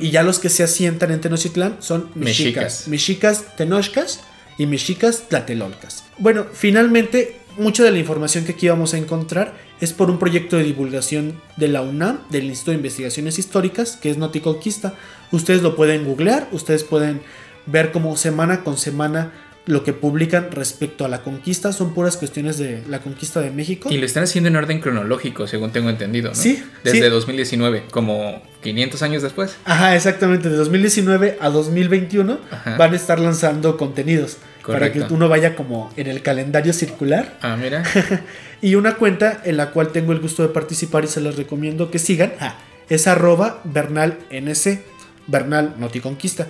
Y 0.00 0.10
ya 0.10 0.22
los 0.22 0.38
que 0.38 0.48
se 0.48 0.62
asientan 0.62 1.10
en 1.10 1.20
Tenochtitlán 1.20 1.76
son 1.80 2.10
mexicas. 2.14 2.88
Mexicas, 2.88 3.56
tenochcas 3.56 4.20
y 4.56 4.64
mexicas 4.64 5.24
tlatelolcas. 5.28 6.04
Bueno, 6.16 6.46
finalmente, 6.50 7.36
mucha 7.58 7.82
de 7.84 7.90
la 7.90 7.98
información 7.98 8.44
que 8.44 8.52
aquí 8.52 8.68
vamos 8.68 8.94
a 8.94 8.98
encontrar 8.98 9.54
es 9.80 9.92
por 9.92 10.10
un 10.10 10.18
proyecto 10.18 10.56
de 10.56 10.64
divulgación 10.64 11.40
de 11.56 11.68
la 11.68 11.82
UNAM, 11.82 12.20
del 12.30 12.44
Instituto 12.44 12.72
de 12.72 12.78
Investigaciones 12.78 13.38
Históricas, 13.38 13.96
que 13.96 14.10
es 14.10 14.18
Noticonquista. 14.18 14.94
Ustedes 15.32 15.62
lo 15.62 15.76
pueden 15.76 16.04
googlear, 16.04 16.48
ustedes 16.52 16.84
pueden 16.84 17.20
ver 17.66 17.92
como 17.92 18.16
semana 18.16 18.62
con 18.62 18.76
semana 18.76 19.32
lo 19.66 19.82
que 19.82 19.92
publican 19.92 20.52
respecto 20.52 21.04
a 21.04 21.08
la 21.08 21.22
conquista 21.22 21.72
son 21.72 21.92
puras 21.92 22.16
cuestiones 22.16 22.56
de 22.56 22.84
la 22.88 23.00
conquista 23.00 23.40
de 23.40 23.50
México. 23.50 23.90
Y 23.90 23.98
lo 23.98 24.06
están 24.06 24.22
haciendo 24.22 24.48
en 24.48 24.54
orden 24.54 24.80
cronológico, 24.80 25.48
según 25.48 25.72
tengo 25.72 25.90
entendido, 25.90 26.28
¿no? 26.28 26.34
Sí. 26.36 26.62
Desde 26.84 27.10
2019, 27.10 27.86
como 27.90 28.42
500 28.62 29.02
años 29.02 29.22
después. 29.22 29.56
Ajá, 29.64 29.96
exactamente. 29.96 30.48
De 30.48 30.56
2019 30.56 31.38
a 31.40 31.50
2021 31.50 32.38
van 32.78 32.92
a 32.92 32.96
estar 32.96 33.18
lanzando 33.18 33.76
contenidos. 33.76 34.38
Para 34.66 34.92
que 34.92 35.00
uno 35.12 35.28
vaya 35.28 35.54
como 35.54 35.92
en 35.96 36.06
el 36.06 36.22
calendario 36.22 36.72
circular. 36.72 37.38
Ah, 37.42 37.56
mira. 37.56 37.82
y 38.60 38.74
una 38.74 38.96
cuenta 38.96 39.40
en 39.44 39.56
la 39.56 39.70
cual 39.70 39.88
tengo 39.88 40.12
el 40.12 40.20
gusto 40.20 40.42
de 40.42 40.48
participar 40.48 41.04
y 41.04 41.08
se 41.08 41.20
les 41.20 41.36
recomiendo 41.36 41.90
que 41.90 41.98
sigan. 41.98 42.32
Ah, 42.40 42.56
es 42.88 43.06
arroba 43.06 43.60
bernal 43.64 44.18
ns, 44.30 44.78
bernal 45.26 45.74
noticonquista. 45.78 46.48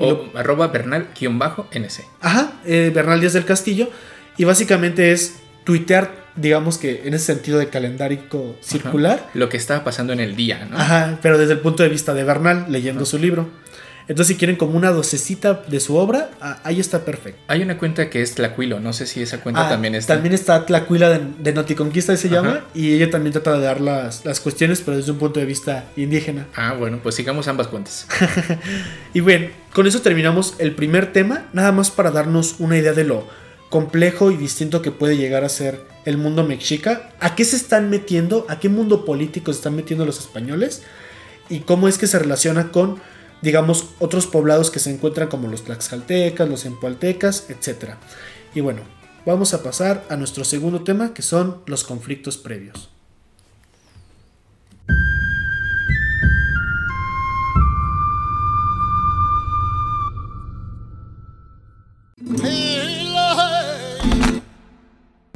O 0.00 0.26
arroba 0.34 0.68
bernal-nc. 0.68 2.04
Ajá, 2.20 2.52
eh, 2.64 2.92
Bernal 2.94 3.20
Díaz 3.20 3.32
del 3.32 3.44
Castillo. 3.44 3.90
Y 4.36 4.44
básicamente 4.44 5.10
es 5.10 5.40
tuitear, 5.64 6.26
digamos 6.36 6.78
que 6.78 7.02
en 7.04 7.14
ese 7.14 7.34
sentido 7.34 7.58
de 7.58 7.68
calendario 7.68 8.20
circular. 8.60 9.28
Lo 9.34 9.48
que 9.48 9.56
estaba 9.56 9.82
pasando 9.82 10.12
en 10.12 10.20
el 10.20 10.36
día, 10.36 10.68
¿no? 10.70 10.78
Ajá, 10.78 11.18
pero 11.20 11.36
desde 11.36 11.54
el 11.54 11.58
punto 11.58 11.82
de 11.82 11.88
vista 11.88 12.14
de 12.14 12.22
Bernal, 12.22 12.66
leyendo 12.68 13.04
su 13.04 13.18
libro. 13.18 13.48
Entonces, 14.08 14.34
si 14.34 14.38
quieren 14.38 14.56
como 14.56 14.76
una 14.76 14.90
docecita 14.90 15.62
de 15.68 15.80
su 15.80 15.96
obra, 15.96 16.30
ah, 16.40 16.60
ahí 16.64 16.80
está 16.80 17.04
perfecto. 17.04 17.40
Hay 17.46 17.60
una 17.62 17.76
cuenta 17.76 18.08
que 18.08 18.22
es 18.22 18.34
Tlacuilo, 18.34 18.80
no 18.80 18.94
sé 18.94 19.06
si 19.06 19.20
esa 19.20 19.40
cuenta 19.42 19.66
ah, 19.66 19.68
también 19.68 19.94
está. 19.94 20.14
También 20.14 20.34
está 20.34 20.64
Tlacuila 20.64 21.10
de, 21.10 21.20
de 21.38 21.52
Noticonquista, 21.52 22.16
se 22.16 22.30
llama, 22.30 22.64
y 22.74 22.94
ella 22.94 23.10
también 23.10 23.32
trata 23.34 23.52
de 23.58 23.64
dar 23.64 23.82
las, 23.82 24.24
las, 24.24 24.40
cuestiones, 24.40 24.80
pero 24.80 24.96
desde 24.96 25.12
un 25.12 25.18
punto 25.18 25.40
de 25.40 25.46
vista 25.46 25.84
indígena. 25.96 26.46
Ah, 26.60 26.74
bueno, 26.74 26.98
pues 27.00 27.14
sigamos 27.14 27.46
ambas 27.46 27.68
cuentas. 27.68 28.06
y 29.14 29.20
bueno, 29.20 29.46
con 29.72 29.86
eso 29.86 30.00
terminamos 30.00 30.54
el 30.58 30.74
primer 30.74 31.12
tema, 31.12 31.46
nada 31.52 31.70
más 31.70 31.90
para 31.90 32.10
darnos 32.10 32.56
una 32.58 32.76
idea 32.76 32.94
de 32.94 33.04
lo 33.04 33.28
complejo 33.68 34.32
y 34.32 34.36
distinto 34.36 34.82
que 34.82 34.90
puede 34.90 35.16
llegar 35.16 35.44
a 35.44 35.48
ser 35.48 35.84
el 36.04 36.18
mundo 36.18 36.42
mexica. 36.44 37.10
¿A 37.20 37.36
qué 37.36 37.44
se 37.44 37.56
están 37.56 37.90
metiendo? 37.90 38.44
¿A 38.48 38.58
qué 38.58 38.68
mundo 38.68 39.04
político 39.04 39.52
se 39.52 39.58
están 39.58 39.76
metiendo 39.76 40.04
los 40.04 40.18
españoles? 40.18 40.82
¿Y 41.48 41.60
cómo 41.60 41.86
es 41.86 41.96
que 41.96 42.06
se 42.06 42.18
relaciona 42.18 42.72
con 42.72 43.00
digamos, 43.42 43.90
otros 43.98 44.26
poblados 44.26 44.70
que 44.70 44.78
se 44.78 44.90
encuentran 44.90 45.28
como 45.28 45.48
los 45.48 45.64
tlaxcaltecas, 45.64 46.48
los 46.48 46.64
empualtecas, 46.64 47.48
etc. 47.48 47.94
Y 48.54 48.60
bueno, 48.60 48.82
vamos 49.26 49.54
a 49.54 49.62
pasar 49.62 50.04
a 50.08 50.16
nuestro 50.16 50.44
segundo 50.44 50.82
tema, 50.82 51.14
que 51.14 51.22
son 51.22 51.62
los 51.66 51.84
conflictos 51.84 52.36
previos. 52.36 52.90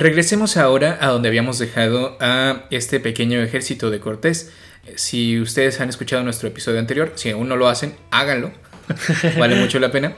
Regresemos 0.02 0.56
ahora 0.56 0.98
a 1.00 1.10
donde 1.10 1.28
habíamos 1.28 1.60
dejado 1.60 2.16
a 2.18 2.64
este 2.70 2.98
pequeño 2.98 3.40
ejército 3.40 3.88
de 3.88 4.00
Cortés. 4.00 4.50
Si 4.96 5.40
ustedes 5.40 5.80
han 5.80 5.88
escuchado 5.88 6.22
nuestro 6.24 6.48
episodio 6.48 6.80
anterior, 6.80 7.12
si 7.14 7.30
aún 7.30 7.48
no 7.48 7.56
lo 7.56 7.68
hacen, 7.68 7.94
háganlo. 8.10 8.52
vale 9.38 9.56
mucho 9.56 9.78
la 9.78 9.90
pena. 9.92 10.16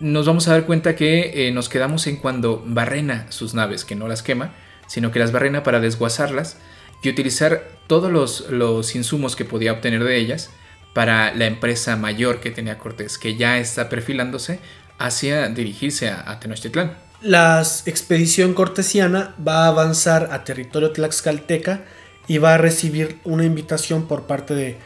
Nos 0.00 0.26
vamos 0.26 0.48
a 0.48 0.52
dar 0.52 0.64
cuenta 0.64 0.96
que 0.96 1.48
eh, 1.48 1.52
nos 1.52 1.68
quedamos 1.68 2.06
en 2.06 2.16
cuando 2.16 2.62
barrena 2.66 3.30
sus 3.30 3.54
naves, 3.54 3.84
que 3.84 3.94
no 3.94 4.08
las 4.08 4.22
quema, 4.22 4.54
sino 4.86 5.10
que 5.10 5.18
las 5.18 5.32
barrena 5.32 5.62
para 5.62 5.80
desguazarlas 5.80 6.58
y 7.02 7.10
utilizar 7.10 7.68
todos 7.86 8.10
los, 8.10 8.50
los 8.50 8.94
insumos 8.94 9.36
que 9.36 9.44
podía 9.44 9.72
obtener 9.72 10.02
de 10.04 10.16
ellas 10.16 10.50
para 10.94 11.34
la 11.34 11.46
empresa 11.46 11.96
mayor 11.96 12.40
que 12.40 12.50
tenía 12.50 12.78
Cortés, 12.78 13.18
que 13.18 13.36
ya 13.36 13.58
está 13.58 13.88
perfilándose 13.88 14.60
hacia 14.98 15.48
dirigirse 15.48 16.08
a, 16.08 16.30
a 16.30 16.40
Tenochtitlán. 16.40 16.96
La 17.22 17.62
expedición 17.86 18.54
cortesiana 18.54 19.34
va 19.46 19.64
a 19.64 19.68
avanzar 19.68 20.28
a 20.32 20.44
territorio 20.44 20.92
tlaxcalteca 20.92 21.82
y 22.28 22.38
va 22.38 22.54
a 22.54 22.58
recibir 22.58 23.18
una 23.24 23.44
invitación 23.44 24.06
por 24.06 24.26
parte 24.26 24.54
de, 24.54 24.76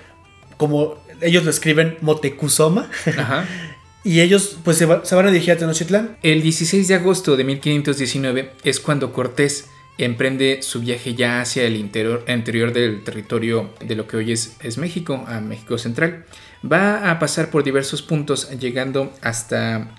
como 0.56 0.96
ellos 1.20 1.44
lo 1.44 1.50
escriben, 1.50 1.96
Motecuzoma. 2.00 2.90
y 4.04 4.20
ellos 4.20 4.58
pues 4.64 4.78
se, 4.78 4.86
van 4.86 5.26
a 5.26 5.30
dirigir 5.30 5.52
a 5.52 5.56
Tenochtitlán. 5.56 6.16
El 6.22 6.42
16 6.42 6.88
de 6.88 6.94
agosto 6.94 7.36
de 7.36 7.44
1519 7.44 8.52
es 8.64 8.80
cuando 8.80 9.12
Cortés 9.12 9.68
emprende 9.98 10.62
su 10.62 10.80
viaje 10.80 11.14
ya 11.14 11.42
hacia 11.42 11.64
el 11.64 11.76
interior, 11.76 12.24
interior 12.26 12.72
del 12.72 13.04
territorio 13.04 13.70
de 13.80 13.94
lo 13.94 14.06
que 14.06 14.16
hoy 14.16 14.32
es, 14.32 14.56
es 14.60 14.78
México, 14.78 15.24
a 15.26 15.40
México 15.40 15.76
Central. 15.78 16.24
Va 16.70 17.10
a 17.10 17.18
pasar 17.18 17.50
por 17.50 17.64
diversos 17.64 18.02
puntos, 18.02 18.50
llegando 18.58 19.12
hasta 19.20 19.94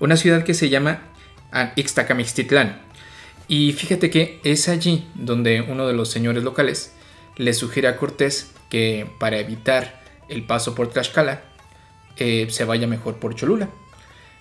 una 0.00 0.16
ciudad 0.16 0.42
que 0.44 0.54
se 0.54 0.68
llama 0.68 1.02
a 1.52 1.72
Ixtacamixtitlán. 1.76 2.85
Y 3.48 3.72
fíjate 3.72 4.10
que 4.10 4.40
es 4.44 4.68
allí 4.68 5.06
donde 5.14 5.60
uno 5.60 5.86
de 5.86 5.94
los 5.94 6.10
señores 6.10 6.42
locales 6.42 6.92
le 7.36 7.54
sugiere 7.54 7.88
a 7.88 7.96
Cortés 7.96 8.52
que 8.68 9.08
para 9.18 9.38
evitar 9.38 10.02
el 10.28 10.44
paso 10.44 10.74
por 10.74 10.88
Tlaxcala 10.88 11.42
eh, 12.16 12.48
se 12.50 12.64
vaya 12.64 12.86
mejor 12.86 13.16
por 13.16 13.34
Cholula. 13.34 13.68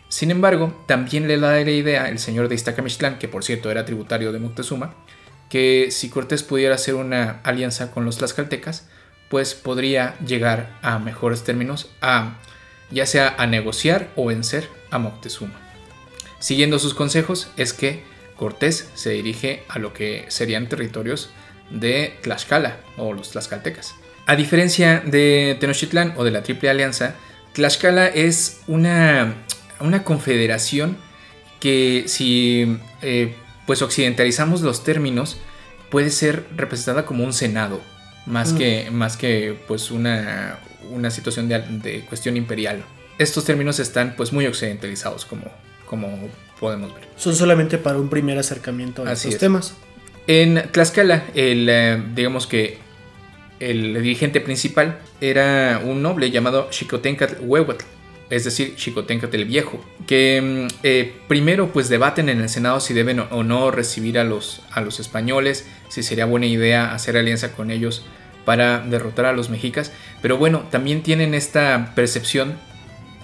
Sin 0.09 0.31
embargo, 0.31 0.73
también 0.87 1.27
le 1.27 1.37
da 1.37 1.51
la 1.51 1.71
idea 1.71 2.09
el 2.09 2.19
señor 2.19 2.47
de 2.47 2.55
Iztacamixtlán, 2.55 3.19
que 3.19 3.27
por 3.27 3.43
cierto 3.43 3.69
era 3.69 3.85
tributario 3.85 4.31
de 4.31 4.39
Moctezuma, 4.39 4.95
que 5.49 5.89
si 5.91 6.09
Cortés 6.09 6.43
pudiera 6.43 6.75
hacer 6.75 6.95
una 6.95 7.41
alianza 7.43 7.91
con 7.91 8.05
los 8.05 8.17
tlaxcaltecas, 8.17 8.87
pues 9.29 9.53
podría 9.55 10.17
llegar 10.19 10.77
a 10.81 10.99
mejores 10.99 11.43
términos, 11.43 11.89
a 12.01 12.37
ya 12.91 13.05
sea 13.05 13.35
a 13.37 13.47
negociar 13.47 14.09
o 14.15 14.27
vencer 14.27 14.69
a 14.91 14.99
Moctezuma. 14.99 15.59
Siguiendo 16.39 16.79
sus 16.79 16.93
consejos 16.93 17.49
es 17.57 17.73
que 17.73 18.03
Cortés 18.35 18.89
se 18.95 19.11
dirige 19.11 19.63
a 19.67 19.79
lo 19.79 19.93
que 19.93 20.25
serían 20.27 20.67
territorios 20.67 21.29
de 21.69 22.13
Tlaxcala 22.21 22.77
o 22.97 23.13
los 23.13 23.31
tlaxcaltecas. 23.31 23.95
A 24.27 24.35
diferencia 24.35 25.01
de 25.05 25.57
Tenochtitlán 25.59 26.13
o 26.17 26.23
de 26.23 26.31
la 26.31 26.43
Triple 26.43 26.69
Alianza, 26.69 27.15
Tlaxcala 27.53 28.07
es 28.07 28.61
una, 28.67 29.35
una 29.79 30.03
confederación 30.03 30.97
que 31.59 32.05
si 32.07 32.77
eh, 33.01 33.35
pues 33.65 33.81
occidentalizamos 33.81 34.61
los 34.61 34.83
términos 34.83 35.37
puede 35.89 36.09
ser 36.09 36.45
representada 36.55 37.05
como 37.05 37.23
un 37.23 37.33
senado 37.33 37.81
más 38.25 38.53
mm. 38.53 38.57
que, 38.57 38.91
más 38.91 39.17
que 39.17 39.57
pues 39.67 39.91
una, 39.91 40.59
una 40.91 41.11
situación 41.11 41.47
de, 41.47 41.59
de, 41.59 42.01
cuestión 42.01 42.37
imperial. 42.37 42.83
Estos 43.17 43.45
términos 43.45 43.79
están 43.79 44.15
pues 44.17 44.33
muy 44.33 44.45
occidentalizados 44.47 45.25
como, 45.25 45.45
como 45.85 46.29
podemos 46.65 46.93
ver. 46.95 47.03
Son 47.15 47.35
solamente 47.35 47.77
para 47.77 47.99
un 47.99 48.09
primer 48.09 48.39
acercamiento 48.39 49.05
a 49.05 49.13
estos 49.13 49.37
temas. 49.37 49.75
En 50.25 50.63
Tlaxcala, 50.71 51.25
el, 51.35 51.67
eh, 51.69 52.01
digamos 52.15 52.47
que 52.47 52.79
el 53.59 53.93
dirigente 54.01 54.41
principal 54.41 54.97
era 55.21 55.79
un 55.83 56.01
noble 56.01 56.31
llamado 56.31 56.67
Xicotencatl 56.71 57.35
Huehuetl, 57.41 57.85
es 58.31 58.45
decir, 58.45 58.73
Xicotencatl 58.77 59.35
el 59.35 59.45
Viejo, 59.45 59.85
que 60.07 60.41
mm, 60.41 60.77
eh, 60.81 61.13
primero 61.27 61.71
pues 61.71 61.87
debaten 61.87 62.29
en 62.29 62.41
el 62.41 62.49
Senado 62.49 62.79
si 62.79 62.95
deben 62.95 63.19
o 63.19 63.43
no 63.43 63.69
recibir 63.69 64.17
a 64.17 64.23
los, 64.23 64.63
a 64.71 64.81
los 64.81 64.99
españoles, 64.99 65.67
si 65.89 66.01
sería 66.01 66.25
buena 66.25 66.47
idea 66.47 66.95
hacer 66.95 67.15
alianza 67.15 67.51
con 67.51 67.69
ellos 67.69 68.03
para 68.43 68.79
derrotar 68.79 69.25
a 69.25 69.33
los 69.33 69.51
mexicas, 69.51 69.91
pero 70.23 70.37
bueno, 70.37 70.63
también 70.71 71.03
tienen 71.03 71.35
esta 71.35 71.93
percepción 71.93 72.55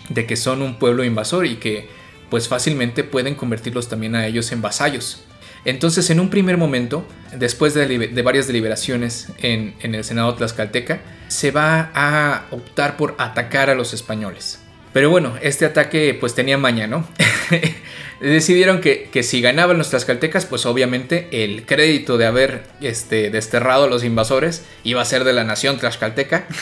de 0.09 0.27
que 0.27 0.35
son 0.35 0.61
un 0.61 0.77
pueblo 0.77 1.03
invasor 1.03 1.47
y 1.47 1.55
que 1.55 1.89
pues 2.31 2.47
fácilmente 2.47 3.03
pueden 3.03 3.35
convertirlos 3.35 3.89
también 3.89 4.15
a 4.15 4.25
ellos 4.25 4.51
en 4.51 4.63
vasallos. 4.63 5.21
Entonces, 5.65 6.09
en 6.09 6.19
un 6.19 6.31
primer 6.31 6.57
momento, 6.57 7.05
después 7.35 7.75
de, 7.75 8.09
varias 8.23 8.47
deliberaciones 8.47 9.27
en, 9.37 9.75
en, 9.81 9.93
el 9.93 10.03
Senado 10.03 10.33
Tlaxcalteca, 10.33 11.01
se 11.27 11.51
va 11.51 11.91
a 11.93 12.47
optar 12.49 12.97
por 12.97 13.13
atacar 13.19 13.69
a 13.69 13.75
los 13.75 13.93
españoles. 13.93 14.59
Pero 14.93 15.09
bueno, 15.09 15.35
este 15.41 15.65
ataque 15.65 16.17
pues 16.19 16.33
tenía 16.33 16.57
maña, 16.57 16.87
¿no? 16.87 17.07
Decidieron 18.21 18.81
que, 18.81 19.09
si 19.23 19.41
ganaban 19.41 19.79
los 19.79 19.89
tlaxcaltecas, 19.89 20.45
pues 20.45 20.67
obviamente 20.67 21.27
el 21.31 21.65
crédito 21.65 22.19
de 22.19 22.27
haber 22.27 22.61
este, 22.79 23.31
desterrado 23.31 23.85
a 23.85 23.87
los 23.87 24.03
invasores 24.03 24.63
iba 24.83 25.01
a 25.01 25.05
ser 25.05 25.23
de 25.23 25.33
la 25.33 25.43
nación 25.43 25.79
tlaxcalteca. 25.79 26.47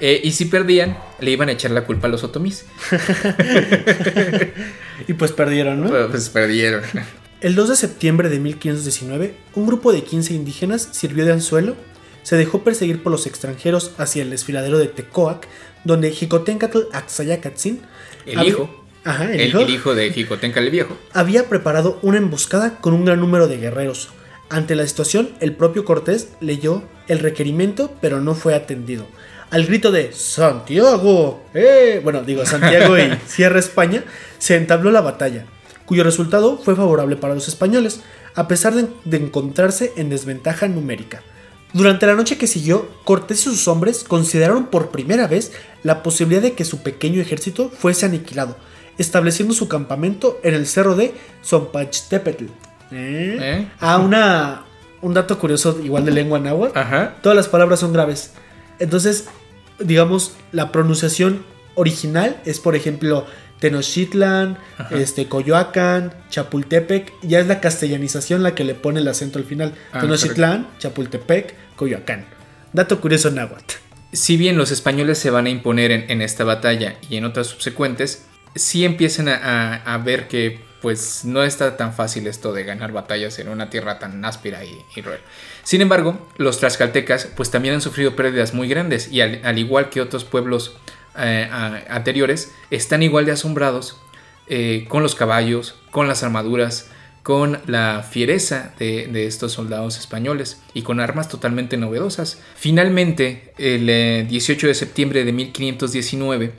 Eh, 0.00 0.20
y 0.24 0.32
si 0.32 0.46
perdían, 0.46 0.96
le 1.20 1.30
iban 1.30 1.48
a 1.48 1.52
echar 1.52 1.70
la 1.70 1.82
culpa 1.82 2.06
a 2.06 2.10
los 2.10 2.24
otomís. 2.24 2.64
y 5.08 5.12
pues 5.14 5.32
perdieron, 5.32 5.80
¿no? 5.80 5.88
Pues, 5.88 6.06
pues 6.10 6.28
perdieron. 6.28 6.82
El 7.40 7.54
2 7.54 7.70
de 7.70 7.76
septiembre 7.76 8.28
de 8.28 8.38
1519, 8.38 9.34
un 9.54 9.66
grupo 9.66 9.92
de 9.92 10.04
15 10.04 10.34
indígenas 10.34 10.90
sirvió 10.92 11.24
de 11.24 11.32
anzuelo, 11.32 11.74
se 12.22 12.36
dejó 12.36 12.62
perseguir 12.62 13.02
por 13.02 13.12
los 13.12 13.26
extranjeros 13.26 13.92
hacia 13.96 14.22
el 14.22 14.28
desfiladero 14.28 14.78
de 14.78 14.88
Tecoac, 14.88 15.48
donde 15.84 16.10
Jicotencatl 16.10 16.80
Axayacatzin, 16.92 17.80
el 18.26 18.46
hijo, 18.46 18.84
el, 19.32 19.70
hijo, 19.70 19.94
de 19.94 20.12
Jicotenca 20.12 20.60
el 20.60 20.70
Viejo, 20.70 20.98
había 21.14 21.48
preparado 21.48 21.98
una 22.02 22.18
emboscada 22.18 22.78
con 22.78 22.92
un 22.92 23.06
gran 23.06 23.20
número 23.20 23.48
de 23.48 23.56
guerreros. 23.56 24.10
Ante 24.50 24.74
la 24.74 24.86
situación, 24.86 25.30
el 25.40 25.54
propio 25.54 25.84
Cortés 25.84 26.28
leyó 26.40 26.82
el 27.08 27.20
requerimiento, 27.20 27.94
pero 28.02 28.20
no 28.20 28.34
fue 28.34 28.54
atendido. 28.54 29.06
Al 29.50 29.66
grito 29.66 29.90
de 29.90 30.12
Santiago, 30.12 31.42
¡eh! 31.54 32.00
bueno, 32.04 32.22
digo 32.22 32.46
Santiago 32.46 32.96
y 32.96 33.10
Sierra 33.26 33.58
España, 33.58 34.04
se 34.38 34.56
entabló 34.56 34.92
la 34.92 35.00
batalla, 35.00 35.44
cuyo 35.86 36.04
resultado 36.04 36.58
fue 36.58 36.76
favorable 36.76 37.16
para 37.16 37.34
los 37.34 37.48
españoles, 37.48 38.00
a 38.36 38.46
pesar 38.46 38.74
de 38.74 39.16
encontrarse 39.16 39.92
en 39.96 40.08
desventaja 40.08 40.68
numérica. 40.68 41.22
Durante 41.72 42.06
la 42.06 42.14
noche 42.14 42.38
que 42.38 42.46
siguió, 42.46 42.88
Cortés 43.04 43.40
y 43.40 43.50
sus 43.50 43.68
hombres 43.68 44.04
consideraron 44.04 44.66
por 44.66 44.90
primera 44.90 45.26
vez 45.28 45.52
la 45.82 46.02
posibilidad 46.02 46.42
de 46.42 46.52
que 46.52 46.64
su 46.64 46.82
pequeño 46.82 47.20
ejército 47.20 47.70
fuese 47.70 48.06
aniquilado, 48.06 48.56
estableciendo 48.98 49.54
su 49.54 49.68
campamento 49.68 50.40
en 50.42 50.54
el 50.54 50.66
cerro 50.66 50.96
de 50.96 51.14
Zompachtepetl. 51.44 52.44
¿Eh? 52.92 53.38
¿Eh? 53.40 53.68
Ah, 53.80 53.98
una, 53.98 54.64
un 55.00 55.14
dato 55.14 55.38
curioso, 55.38 55.78
igual 55.82 56.04
de 56.04 56.10
lengua 56.10 56.40
náhuatl. 56.40 56.78
Todas 57.22 57.36
las 57.36 57.48
palabras 57.48 57.80
son 57.80 57.92
graves. 57.92 58.32
Entonces, 58.80 59.28
digamos, 59.80 60.34
la 60.52 60.72
pronunciación 60.72 61.44
original 61.74 62.40
es, 62.44 62.60
por 62.60 62.76
ejemplo, 62.76 63.26
Tenochtitlan, 63.60 64.58
este, 64.90 65.28
Coyoacán, 65.28 66.14
Chapultepec, 66.30 67.12
ya 67.22 67.40
es 67.40 67.46
la 67.46 67.60
castellanización 67.60 68.42
la 68.42 68.54
que 68.54 68.64
le 68.64 68.74
pone 68.74 69.00
el 69.00 69.08
acento 69.08 69.38
al 69.38 69.44
final. 69.44 69.74
Ah, 69.92 70.00
Tenochtitlan, 70.00 70.66
Chapultepec, 70.78 71.54
Coyoacán. 71.76 72.24
Dato 72.72 73.00
curioso 73.00 73.30
náhuatl. 73.30 73.74
Si 74.12 74.36
bien 74.36 74.56
los 74.56 74.70
españoles 74.72 75.18
se 75.18 75.30
van 75.30 75.46
a 75.46 75.50
imponer 75.50 75.92
en, 75.92 76.22
esta 76.22 76.42
batalla 76.44 76.96
y 77.08 77.16
en 77.16 77.24
otras 77.24 77.46
subsecuentes, 77.46 78.24
sí 78.56 78.84
empiezan 78.84 79.28
a, 79.28 80.02
ver 80.04 80.26
que 80.26 80.58
pues 80.80 81.24
no 81.24 81.42
está 81.42 81.76
tan 81.76 81.92
fácil 81.92 82.26
esto 82.26 82.52
de 82.52 82.64
ganar 82.64 82.92
batallas 82.92 83.38
en 83.38 83.48
una 83.48 83.70
tierra 83.70 83.98
tan 83.98 84.24
áspera 84.24 84.64
y, 84.64 84.70
y. 84.96 85.02
Sin 85.62 85.80
embargo, 85.80 86.28
los 86.36 86.58
tlaxcaltecas 86.58 87.28
pues 87.36 87.50
también 87.50 87.74
han 87.74 87.80
sufrido 87.80 88.16
pérdidas 88.16 88.54
muy 88.54 88.68
grandes 88.68 89.12
y 89.12 89.20
al 89.20 89.58
igual 89.58 89.90
que 89.90 90.00
otros 90.00 90.24
pueblos 90.24 90.76
eh, 91.18 91.48
anteriores 91.88 92.52
están 92.70 93.02
igual 93.02 93.26
de 93.26 93.32
asombrados 93.32 94.00
eh, 94.46 94.86
con 94.88 95.02
los 95.02 95.16
caballos, 95.16 95.74
con 95.90 96.06
las 96.06 96.22
armaduras, 96.22 96.88
con 97.22 97.58
la 97.66 98.06
fiereza 98.08 98.72
de, 98.78 99.26
estos 99.26 99.52
soldados 99.52 99.98
españoles 99.98 100.62
y 100.72 100.82
con 100.82 101.00
armas 101.00 101.28
totalmente 101.28 101.76
novedosas. 101.76 102.40
Finalmente, 102.54 103.52
el 103.58 104.28
18 104.28 104.66
eh, 104.66 104.68
de 104.68 104.74
septiembre 104.74 105.24
de 105.24 105.32
1519, 105.32 106.52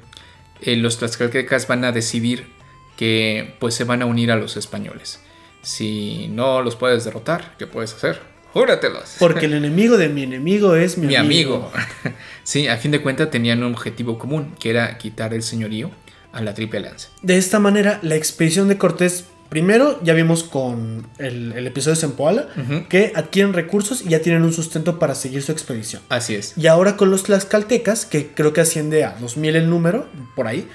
los 0.65 0.97
tlaxcaltecas 0.99 1.67
van 1.67 1.85
a 1.85 1.91
decidir 1.91 2.60
que 3.01 3.55
pues 3.57 3.73
se 3.73 3.83
van 3.83 4.03
a 4.03 4.05
unir 4.05 4.29
a 4.29 4.35
los 4.35 4.57
españoles. 4.57 5.21
Si 5.63 6.27
no 6.27 6.61
los 6.61 6.75
puedes 6.75 7.03
derrotar, 7.03 7.55
¿qué 7.57 7.65
puedes 7.65 7.95
hacer? 7.95 8.19
Júratelos. 8.53 9.15
Porque 9.17 9.47
el 9.47 9.53
enemigo 9.55 9.97
de 9.97 10.07
mi 10.07 10.21
enemigo 10.21 10.75
es 10.75 10.99
mi, 10.99 11.15
amigo. 11.15 11.71
sí, 12.43 12.67
a 12.67 12.77
fin 12.77 12.91
de 12.91 13.01
cuentas 13.01 13.31
tenían 13.31 13.63
un 13.63 13.73
objetivo 13.73 14.19
común, 14.19 14.53
que 14.59 14.69
era 14.69 14.99
quitar 14.99 15.33
el 15.33 15.41
señorío 15.41 15.89
a 16.31 16.43
la 16.43 16.53
Triple 16.53 16.77
Alianza. 16.77 17.09
De 17.23 17.39
esta 17.39 17.57
manera, 17.57 17.97
la 18.03 18.13
expedición 18.13 18.67
de 18.67 18.77
Cortés, 18.77 19.25
primero 19.49 19.99
ya 20.03 20.13
vimos 20.13 20.43
con 20.43 21.07
el, 21.17 21.57
episodio 21.65 21.95
de 21.95 22.01
Sempoala, 22.01 22.49
que 22.87 23.13
adquieren 23.15 23.53
recursos 23.53 24.03
y 24.03 24.09
ya 24.09 24.21
tienen 24.21 24.43
un 24.43 24.53
sustento 24.53 24.99
para 24.99 25.15
seguir 25.15 25.41
su 25.41 25.51
expedición. 25.51 26.03
Así 26.09 26.35
es. 26.35 26.55
Y 26.55 26.67
ahora 26.67 26.97
con 26.97 27.09
los 27.09 27.23
tlaxcaltecas, 27.23 28.05
que 28.05 28.27
creo 28.27 28.53
que 28.53 28.61
asciende 28.61 29.05
a 29.05 29.17
2000 29.19 29.55
el 29.55 29.71
número, 29.71 30.07
por 30.35 30.45
ahí, 30.45 30.67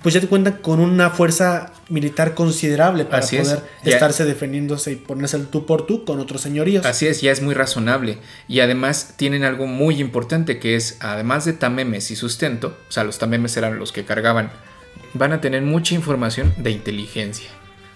pues 0.00 0.14
ya 0.14 0.20
te 0.20 0.28
cuentan 0.28 0.54
con 0.62 0.80
una 0.80 1.10
fuerza 1.10 1.72
militar 1.88 2.34
considerable 2.34 3.04
para 3.04 3.26
poder 3.26 3.60
estarse 3.84 4.24
defendiéndose 4.24 4.92
y 4.92 4.96
ponerse 4.96 5.36
el 5.36 5.48
tú 5.48 5.66
por 5.66 5.86
tú 5.86 6.04
con 6.04 6.18
otros 6.18 6.40
señoríos. 6.40 6.86
Así 6.86 7.06
es, 7.06 7.20
ya 7.20 7.30
es 7.30 7.42
muy 7.42 7.54
razonable. 7.54 8.18
Y 8.48 8.60
además 8.60 9.14
tienen 9.16 9.44
algo 9.44 9.66
muy 9.66 10.00
importante 10.00 10.58
que 10.58 10.76
es, 10.76 10.96
además 11.00 11.44
de 11.44 11.52
tamemes 11.52 12.10
y 12.10 12.16
sustento, 12.16 12.76
o 12.88 12.92
sea, 12.92 13.04
los 13.04 13.18
tamemes 13.18 13.56
eran 13.56 13.78
los 13.78 13.92
que 13.92 14.04
cargaban, 14.04 14.50
van 15.12 15.32
a 15.32 15.40
tener 15.40 15.62
mucha 15.62 15.94
información 15.94 16.54
de 16.56 16.70
inteligencia. 16.70 17.50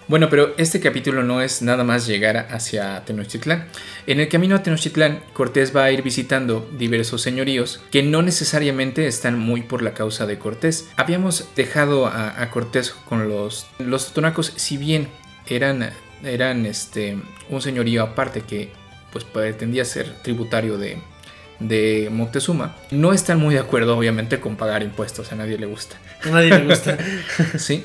Bueno, 0.07 0.29
pero 0.29 0.53
este 0.57 0.79
capítulo 0.79 1.21
no 1.21 1.41
es 1.41 1.61
nada 1.61 1.83
más 1.83 2.07
llegar 2.07 2.47
hacia 2.49 3.03
Tenochtitlán. 3.03 3.67
En 4.05 4.21
el 4.21 4.29
camino 4.29 4.55
a 4.55 4.63
Tenochtitlán, 4.63 5.21
Cortés 5.33 5.75
va 5.75 5.83
a 5.83 5.91
ir 5.91 6.01
visitando 6.01 6.65
diversos 6.77 7.21
señoríos 7.21 7.81
que 7.91 8.03
no 8.03 8.21
necesariamente 8.21 9.05
están 9.05 9.37
muy 9.37 9.63
por 9.63 9.81
la 9.81 9.93
causa 9.93 10.25
de 10.25 10.39
Cortés. 10.39 10.87
Habíamos 10.95 11.49
dejado 11.57 12.07
a, 12.07 12.49
Cortés 12.51 12.91
con 12.91 13.27
los, 13.27 13.67
los 13.79 14.07
totonacos, 14.07 14.53
si 14.55 14.77
bien 14.77 15.09
eran, 15.45 15.89
eran 16.23 16.65
este, 16.65 17.17
un 17.49 17.61
señorío 17.61 18.01
aparte 18.01 18.43
que 18.43 18.71
pues 19.11 19.25
pretendía 19.25 19.83
ser 19.83 20.13
tributario 20.23 20.77
de, 20.77 20.99
de 21.59 22.09
Moctezuma 22.11 22.75
no 22.91 23.13
están 23.13 23.39
muy 23.39 23.55
de 23.55 23.59
acuerdo, 23.59 23.97
obviamente, 23.97 24.39
con 24.39 24.55
pagar 24.55 24.83
impuestos. 24.83 25.31
A 25.31 25.35
nadie 25.35 25.57
le 25.57 25.65
gusta. 25.65 25.97
A 26.23 26.29
nadie 26.29 26.49
le 26.49 26.65
gusta. 26.65 26.97
sí. 27.57 27.83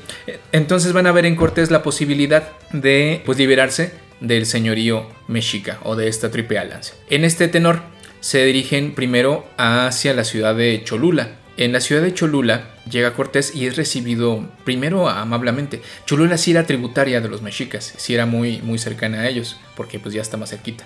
Entonces 0.51 0.93
van 0.93 1.07
a 1.07 1.11
ver 1.11 1.25
en 1.25 1.35
Cortés 1.35 1.71
la 1.71 1.83
posibilidad 1.83 2.49
de 2.71 3.21
pues, 3.25 3.37
liberarse 3.37 3.93
del 4.19 4.45
señorío 4.45 5.07
mexica 5.27 5.79
o 5.83 5.95
de 5.95 6.07
esta 6.07 6.31
triple 6.31 6.59
alianza. 6.59 6.93
En 7.09 7.25
este 7.25 7.47
tenor 7.47 7.81
se 8.19 8.45
dirigen 8.45 8.93
primero 8.93 9.45
hacia 9.57 10.13
la 10.13 10.23
ciudad 10.23 10.55
de 10.55 10.81
Cholula. 10.83 11.31
En 11.57 11.71
la 11.71 11.81
ciudad 11.81 12.01
de 12.01 12.13
Cholula 12.13 12.69
llega 12.89 13.13
Cortés 13.13 13.53
y 13.53 13.67
es 13.67 13.75
recibido 13.75 14.49
primero 14.63 15.09
amablemente. 15.09 15.81
Cholula 16.05 16.37
sí 16.37 16.51
era 16.51 16.65
tributaria 16.65 17.21
de 17.21 17.29
los 17.29 17.41
mexicas, 17.41 17.93
sí 17.97 18.15
era 18.15 18.25
muy, 18.25 18.61
muy 18.61 18.79
cercana 18.79 19.19
a 19.19 19.29
ellos, 19.29 19.59
porque 19.75 19.99
pues 19.99 20.15
ya 20.15 20.21
está 20.21 20.37
más 20.37 20.49
cerquita. 20.49 20.85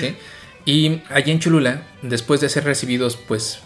¿sí? 0.00 0.16
Y 0.64 1.02
allí 1.08 1.32
en 1.32 1.40
Cholula, 1.40 1.86
después 2.02 2.40
de 2.40 2.48
ser 2.48 2.64
recibidos 2.64 3.16
pues 3.16 3.60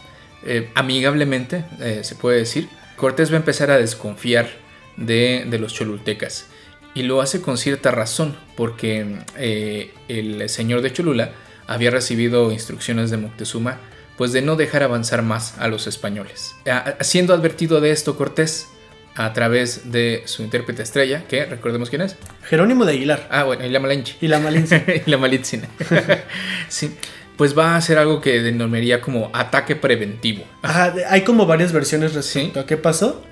eh, 0.45 0.71
amigablemente, 0.75 1.65
eh, 1.81 2.01
se 2.03 2.15
puede 2.15 2.39
decir, 2.39 2.69
Cortés 2.97 3.31
va 3.31 3.35
a 3.35 3.39
empezar 3.39 3.71
a 3.71 3.79
desconfiar 3.79 4.49
de, 4.97 5.47
los 5.59 5.75
cholultecas. 5.75 6.47
Y 6.95 7.03
lo 7.03 7.21
hace 7.21 7.43
con 7.43 7.59
cierta 7.59 7.91
razón, 7.91 8.37
porque 8.57 9.19
eh, 9.37 9.93
el 10.09 10.49
señor 10.49 10.81
de 10.81 10.93
Cholula 10.93 11.33
había 11.67 11.91
recibido 11.91 12.53
instrucciones 12.53 13.11
de 13.11 13.19
Moctezuma 13.19 13.81
pues 14.17 14.33
de 14.33 14.41
no 14.41 14.57
dejar 14.57 14.83
avanzar 14.83 15.21
más 15.21 15.59
a 15.59 15.69
los 15.69 15.87
españoles. 15.87 16.55
Siendo 17.01 17.35
advertido 17.35 17.83
de 17.83 17.91
esto 17.91 18.17
Cortés, 18.17 18.69
a 19.17 19.33
través 19.33 19.91
de 19.91 20.23
su 20.27 20.43
intérprete 20.43 20.83
estrella, 20.83 21.25
que 21.27 21.45
recordemos 21.47 21.91
quién 21.91 22.03
es. 22.03 22.17
Jerónimo 22.45 22.85
de 22.85 22.93
Aguilar. 22.93 23.27
Ah, 23.31 23.45
bueno, 23.45 23.65
y 23.65 23.71
la 23.71 23.81
Malinche. 23.81 24.17
Y 24.21 24.29
la 24.29 24.39
Malinche. 24.39 25.03
y 25.07 25.11
la 25.11 25.17
Malitzina. 25.17 25.69
sí. 26.69 26.95
Pues 27.37 27.57
va 27.57 27.77
a 27.77 27.81
ser 27.83 27.99
algo 27.99 28.21
que 28.23 28.41
denominaría 28.41 29.03
como 29.03 29.31
ataque 29.35 29.77
preventivo. 29.77 30.45
Ajá, 30.63 30.95
hay 31.11 31.23
como 31.23 31.45
varias 31.45 31.73
versiones 31.73 32.15
respecto 32.15 32.61
a 32.61 32.67
qué 32.67 32.79
pasó. 32.79 33.23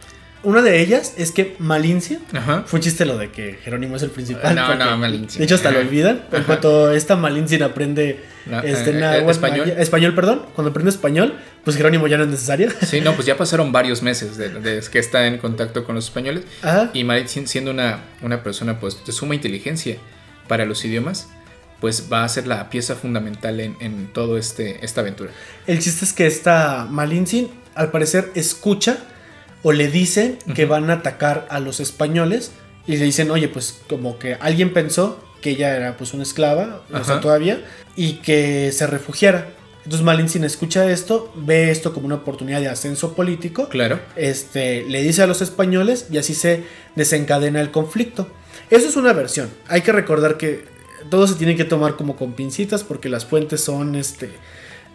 Una 0.45 0.63
de 0.63 0.81
ellas 0.81 1.15
es 1.17 1.33
que 1.33 1.57
Malincia. 1.59 2.21
Fue 2.67 2.79
un 2.79 2.83
chiste 2.83 3.05
lo 3.05 3.17
de 3.17 3.31
que 3.31 3.59
Jerónimo 3.63 3.97
es 3.97 4.03
el 4.03 4.11
principal. 4.11 4.55
No, 4.55 4.75
no, 4.75 4.97
Malincia. 4.99 5.39
De 5.39 5.45
hecho, 5.45 5.55
hasta 5.55 5.71
lo 5.71 5.81
olvidan. 5.81 6.23
En 6.33 6.45
cuanto 6.45 6.93
esta 6.93 7.17
Malincia 7.17 7.65
aprende 7.65 8.21
este, 8.63 8.91
eh, 8.91 9.03
eh, 9.03 9.25
español. 9.31 9.71
español, 9.71 10.15
perdón. 10.15 10.43
Cuando 10.55 10.71
aprende 10.71 10.91
español, 10.91 11.35
pues 11.65 11.77
Jerónimo 11.77 12.07
ya 12.07 12.19
no 12.19 12.25
es 12.25 12.31
necesario. 12.31 12.69
Sí, 12.83 13.01
no, 13.01 13.15
pues 13.15 13.27
ya 13.27 13.37
pasaron 13.39 13.73
varios 13.73 14.03
meses 14.03 14.37
desde 14.37 14.91
que 14.91 14.99
está 14.99 15.27
en 15.27 15.39
contacto 15.39 15.85
con 15.85 15.95
los 15.95 16.05
españoles. 16.05 16.45
Y 16.93 17.05
Malincia, 17.05 17.43
siendo 17.47 17.71
una, 17.71 18.01
una 18.23 18.43
persona 18.43 18.79
pues, 18.79 19.05
de 19.05 19.13
suma 19.13 19.35
inteligencia 19.35 19.97
para 20.47 20.67
los 20.67 20.85
idiomas, 20.85 21.29
pues 21.81 22.09
va 22.13 22.25
a 22.25 22.29
ser 22.29 22.47
la 22.47 22.69
pieza 22.69 22.95
fundamental 22.95 23.61
en, 23.61 23.77
en 23.81 24.09
todo 24.13 24.37
este, 24.37 24.85
esta 24.85 25.01
aventura. 25.01 25.31
El 25.67 25.79
chiste 25.81 26.05
es 26.05 26.13
que 26.13 26.27
esta 26.27 26.87
Malincia, 26.91 27.47
al 27.75 27.91
parecer, 27.91 28.31
escucha 28.35 28.99
o 29.64 29.72
le 29.72 29.88
dicen 29.88 30.38
que 30.55 30.66
van 30.66 30.88
a 30.90 30.94
atacar 30.94 31.48
a 31.50 31.59
los 31.59 31.81
españoles 31.81 32.53
y 32.87 32.96
le 32.96 33.05
dicen, 33.05 33.31
oye, 33.33 33.48
pues 33.48 33.81
como 33.88 34.18
que 34.18 34.35
alguien 34.35 34.72
pensó 34.72 35.18
que 35.40 35.50
ella 35.50 35.74
era 35.74 35.96
pues 35.96 36.14
una 36.14 36.22
esclava, 36.22 36.83
o 36.92 37.03
sea, 37.03 37.20
todavía, 37.20 37.64
y 37.96 38.14
que 38.14 38.70
se 38.72 38.87
refugiara. 38.87 39.48
Entonces 39.79 40.05
Malintzin 40.05 40.44
escucha 40.44 40.90
esto, 40.90 41.33
ve 41.35 41.70
esto 41.70 41.92
como 41.92 42.07
una 42.07 42.16
oportunidad 42.16 42.61
de 42.61 42.68
ascenso 42.68 43.14
político. 43.14 43.68
Claro. 43.68 44.00
Este, 44.16 44.85
le 44.85 45.03
dice 45.03 45.22
a 45.22 45.27
los 45.27 45.42
españoles 45.42 46.07
y 46.11 46.18
así 46.18 46.35
se 46.35 46.64
desencadena 46.94 47.61
el 47.61 47.70
conflicto. 47.70 48.29
Eso 48.70 48.88
es 48.88 48.96
una 48.96 49.12
versión. 49.12 49.50
Hay 49.68 49.83
que 49.83 49.92
recordar 49.92 50.37
que 50.37 50.64
todo 51.11 51.27
se 51.27 51.35
tiene 51.35 51.57
que 51.57 51.64
tomar 51.64 51.96
como 51.96 52.16
con 52.16 52.33
pincitas 52.33 52.83
porque 52.85 53.09
las 53.09 53.27
fuentes 53.27 53.62
son 53.62 53.94
este, 53.94 54.31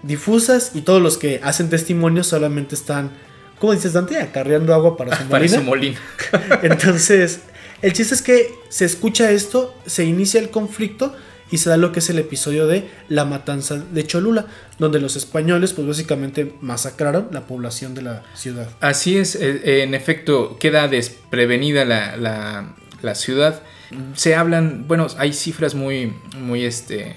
difusas 0.02 0.72
y 0.74 0.82
todos 0.82 1.02
los 1.02 1.18
que 1.18 1.40
hacen 1.44 1.70
testimonios 1.70 2.28
solamente 2.28 2.74
están, 2.76 3.12
¿cómo 3.60 3.74
dices 3.74 3.94
Dante? 3.94 4.18
Acarreando 4.20 4.74
agua 4.74 4.98
para 4.98 5.16
su 5.18 5.24
para 5.30 5.48
Su 5.48 5.62
molino. 5.62 6.00
Entonces, 6.64 7.42
el 7.82 7.94
chiste 7.94 8.16
es 8.16 8.22
que 8.22 8.54
se 8.70 8.86
escucha 8.86 9.32
esto, 9.32 9.76
se 9.86 10.06
inicia 10.06 10.40
el 10.40 10.50
conflicto 10.50 11.16
y 11.52 11.58
se 11.58 11.70
da 11.70 11.78
lo 11.78 11.92
que 11.92 12.00
es 12.00 12.10
el 12.10 12.20
episodio 12.20 12.68
de 12.68 12.90
la 13.08 13.26
matanza 13.26 13.78
de 13.78 14.06
Cholula, 14.06 14.46
donde 14.78 15.00
los 15.00 15.16
españoles 15.16 15.74
pues 15.74 15.88
básicamente 15.88 16.54
masacraron 16.62 17.30
la 17.32 17.48
población 17.48 17.96
de 17.96 18.04
la 18.04 18.24
ciudad. 18.36 18.70
Así 18.82 19.18
es, 19.18 19.36
eh, 19.36 19.84
en 19.84 19.94
efecto 19.94 20.58
queda 20.60 20.88
desprevenida 20.88 21.86
la, 21.86 23.16
ciudad. 23.16 23.62
Se 24.14 24.36
hablan, 24.36 24.88
bueno, 24.88 25.08
hay 25.18 25.34
cifras 25.34 25.74
muy, 25.74 26.14
muy 26.38 26.66
este, 26.66 27.16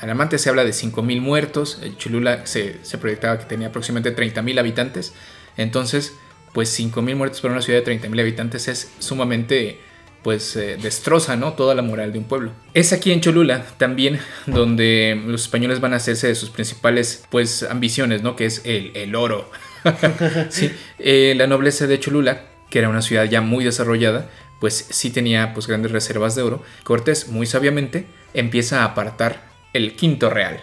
alarmantes, 0.00 0.40
se 0.40 0.48
habla 0.48 0.64
de 0.64 0.70
5.000 0.70 1.20
muertos, 1.20 1.80
Cholula 1.98 2.46
se, 2.46 2.76
se 2.82 2.96
proyectaba 2.96 3.38
que 3.38 3.44
tenía 3.44 3.68
aproximadamente 3.68 4.32
30.000 4.34 4.58
habitantes, 4.58 5.12
entonces 5.56 6.16
pues 6.52 6.78
5.000 6.78 7.16
muertos 7.16 7.40
para 7.40 7.52
una 7.52 7.62
ciudad 7.62 7.84
de 7.84 8.00
30.000 8.00 8.20
habitantes 8.20 8.68
es 8.68 8.90
sumamente 8.98 9.78
pues 10.22 10.56
eh, 10.56 10.76
destroza 10.80 11.36
¿no? 11.36 11.52
toda 11.52 11.74
la 11.74 11.82
moral 11.82 12.12
de 12.12 12.18
un 12.18 12.24
pueblo. 12.24 12.50
Es 12.74 12.92
aquí 12.92 13.12
en 13.12 13.20
Cholula 13.20 13.64
también 13.76 14.18
donde 14.46 15.22
los 15.26 15.42
españoles 15.42 15.80
van 15.80 15.92
a 15.92 15.96
hacerse 15.96 16.28
de 16.28 16.34
sus 16.34 16.50
principales 16.50 17.24
pues 17.30 17.62
ambiciones, 17.62 18.22
¿no? 18.22 18.34
que 18.34 18.46
es 18.46 18.62
el, 18.64 19.14
oro. 19.14 19.50
sí, 20.48 20.72
eh, 20.98 21.34
la 21.36 21.46
nobleza 21.46 21.86
de 21.86 22.00
Cholula, 22.00 22.46
que 22.70 22.80
era 22.80 22.88
una 22.88 23.02
ciudad 23.02 23.24
ya 23.24 23.40
muy 23.40 23.64
desarrollada, 23.64 24.28
pues 24.60 24.88
sí 24.90 25.10
tenía 25.10 25.54
pues 25.54 25.66
grandes 25.66 25.92
reservas 25.92 26.34
de 26.34 26.42
oro. 26.42 26.62
Cortés 26.82 27.28
muy 27.28 27.46
sabiamente 27.46 28.06
empieza 28.34 28.80
a 28.80 28.86
apartar 28.86 29.46
el 29.74 29.94
quinto 29.94 30.30
real. 30.30 30.60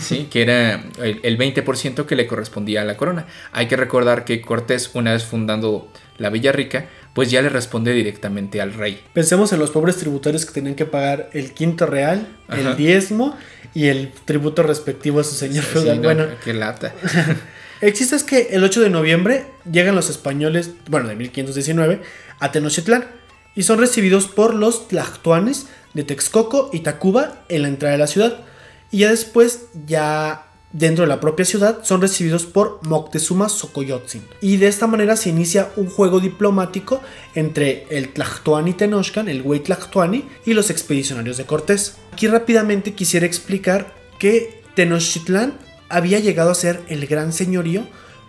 ¿Sí? 0.00 0.28
que 0.30 0.42
era 0.42 0.84
el, 1.02 1.20
el 1.22 1.38
20% 1.38 2.06
que 2.06 2.16
le 2.16 2.26
correspondía 2.26 2.82
a 2.82 2.84
la 2.84 2.96
corona. 2.96 3.26
Hay 3.52 3.66
que 3.66 3.76
recordar 3.76 4.24
que 4.24 4.40
Cortés, 4.40 4.90
una 4.94 5.12
vez 5.12 5.24
fundando 5.24 5.90
la 6.18 6.30
Villa 6.30 6.52
Rica, 6.52 6.86
pues 7.14 7.30
ya 7.30 7.42
le 7.42 7.48
responde 7.48 7.92
directamente 7.92 8.60
al 8.60 8.74
rey. 8.74 9.02
Pensemos 9.12 9.52
en 9.52 9.58
los 9.58 9.70
pobres 9.70 9.96
tributarios 9.96 10.46
que 10.46 10.52
tenían 10.52 10.74
que 10.74 10.84
pagar 10.84 11.30
el 11.32 11.52
quinto 11.52 11.86
real, 11.86 12.28
el 12.48 12.76
diezmo 12.76 13.36
y 13.74 13.86
el 13.86 14.12
tributo 14.24 14.62
respectivo 14.62 15.20
a 15.20 15.24
su 15.24 15.34
señor 15.34 15.64
feudal. 15.64 16.00
bueno, 16.00 16.26
qué 16.44 16.52
lata. 16.52 16.94
el 17.80 17.92
chiste 17.92 18.16
es 18.16 18.24
que 18.24 18.48
el 18.50 18.62
8 18.62 18.82
de 18.82 18.90
noviembre 18.90 19.46
llegan 19.70 19.94
los 19.94 20.10
españoles, 20.10 20.72
bueno, 20.88 21.08
de 21.08 21.16
1519, 21.16 22.02
a 22.40 22.52
Tenochtitlán 22.52 23.06
y 23.54 23.64
son 23.64 23.80
recibidos 23.80 24.28
por 24.28 24.54
los 24.54 24.86
tlactuanes 24.86 25.66
de 25.94 26.04
Texcoco 26.04 26.70
y 26.72 26.80
Tacuba 26.80 27.42
en 27.48 27.62
la 27.62 27.68
entrada 27.68 27.92
de 27.92 27.98
la 27.98 28.06
ciudad. 28.06 28.44
Y 28.90 28.98
ya 28.98 29.10
después, 29.10 29.66
ya 29.86 30.46
dentro 30.72 31.04
de 31.04 31.08
la 31.08 31.20
propia 31.20 31.44
ciudad 31.44 31.78
son 31.82 32.00
recibidos 32.00 32.44
por 32.44 32.80
Moctezuma 32.82 33.48
Xocoyotzin. 33.48 34.22
Y 34.40 34.56
de 34.56 34.68
esta 34.68 34.86
manera 34.86 35.16
se 35.16 35.30
inicia 35.30 35.70
un 35.76 35.88
juego 35.88 36.20
diplomático 36.20 37.00
entre 37.34 37.86
el 37.90 38.10
Tlactuani 38.12 38.74
Tenochcan, 38.74 39.28
el 39.28 39.42
güey 39.42 39.60
Tlactuani, 39.60 40.24
y 40.44 40.54
los 40.54 40.70
expedicionarios 40.70 41.36
de 41.36 41.44
Cortés. 41.44 41.96
Aquí 42.12 42.26
rápidamente 42.26 42.94
quisiera 42.94 43.26
explicar 43.26 43.94
que 44.18 44.62
Tenochtitlán 44.74 45.54
había 45.88 46.18
llegado 46.18 46.50
a 46.50 46.54
ser 46.54 46.80
el 46.88 47.06
gran 47.06 47.32
señorío 47.32 47.86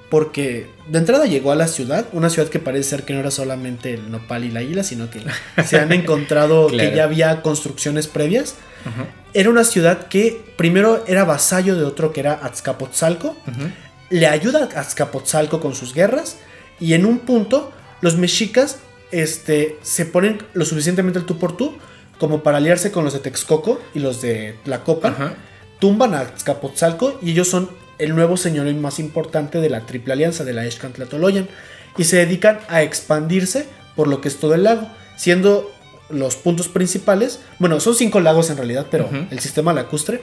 porque 0.09 0.67
de 0.87 0.97
entrada 0.97 1.25
llegó 1.25 1.51
a 1.51 1.55
la 1.55 1.67
ciudad, 1.67 2.07
una 2.13 2.31
ciudad 2.31 2.49
que 2.49 2.57
parece 2.57 2.89
ser 2.89 3.03
que 3.03 3.13
no 3.13 3.19
era 3.19 3.29
solamente 3.29 3.93
el 3.93 4.09
nopal 4.09 4.43
y 4.43 4.49
la 4.49 4.63
isla, 4.63 4.83
sino 4.83 5.09
que 5.11 5.21
se 5.63 5.79
han 5.79 5.91
encontrado 5.91 6.67
que 6.67 6.95
ya 6.95 7.03
había 7.03 7.41
construcciones 7.43 8.07
previas 8.07 8.55
era 9.33 9.49
una 9.49 9.63
ciudad 9.63 10.07
que 10.07 10.53
primero 10.57 11.03
era 11.07 11.23
vasallo 11.23 11.75
de 11.75 11.83
otro 11.83 12.11
que 12.11 12.21
era 12.21 12.33
Azcapotzalco. 12.33 13.35
Le 14.09 14.27
ayuda 14.27 14.69
a 14.75 14.79
Azcapotzalco 14.79 15.59
con 15.59 15.75
sus 15.75 15.93
guerras. 15.93 16.37
Y 16.79 16.93
en 16.93 17.05
un 17.05 17.19
punto, 17.19 17.71
los 18.01 18.17
mexicas 18.17 18.79
este, 19.11 19.77
se 19.81 20.05
ponen 20.05 20.41
lo 20.53 20.65
suficientemente 20.65 21.19
el 21.19 21.25
tú 21.25 21.37
por 21.37 21.57
tú 21.57 21.77
como 22.17 22.43
para 22.43 22.57
aliarse 22.57 22.91
con 22.91 23.05
los 23.05 23.13
de 23.13 23.19
Texcoco 23.19 23.81
y 23.93 23.99
los 23.99 24.21
de 24.21 24.55
Tlacopa. 24.63 25.35
Tumban 25.79 26.13
a 26.13 26.21
Azcapotzalco 26.21 27.17
y 27.21 27.31
ellos 27.31 27.47
son 27.47 27.69
el 27.97 28.15
nuevo 28.15 28.37
señorío 28.37 28.73
más 28.75 28.99
importante 28.99 29.59
de 29.61 29.69
la 29.69 29.85
Triple 29.85 30.13
Alianza 30.13 30.43
de 30.43 30.53
la 30.53 30.65
Excantlatoloyan. 30.65 31.47
Y 31.97 32.03
se 32.03 32.17
dedican 32.17 32.59
a 32.67 32.81
expandirse 32.81 33.67
por 33.95 34.07
lo 34.07 34.21
que 34.21 34.27
es 34.27 34.37
todo 34.37 34.53
el 34.53 34.63
lago, 34.63 34.87
siendo 35.17 35.71
los 36.09 36.35
puntos 36.35 36.67
principales. 36.67 37.39
Bueno, 37.59 37.79
son 37.79 37.95
cinco 37.95 38.19
lagos 38.19 38.49
en 38.49 38.57
realidad, 38.57 38.87
pero 38.89 39.09
el 39.29 39.39
sistema 39.39 39.73
lacustre. 39.73 40.21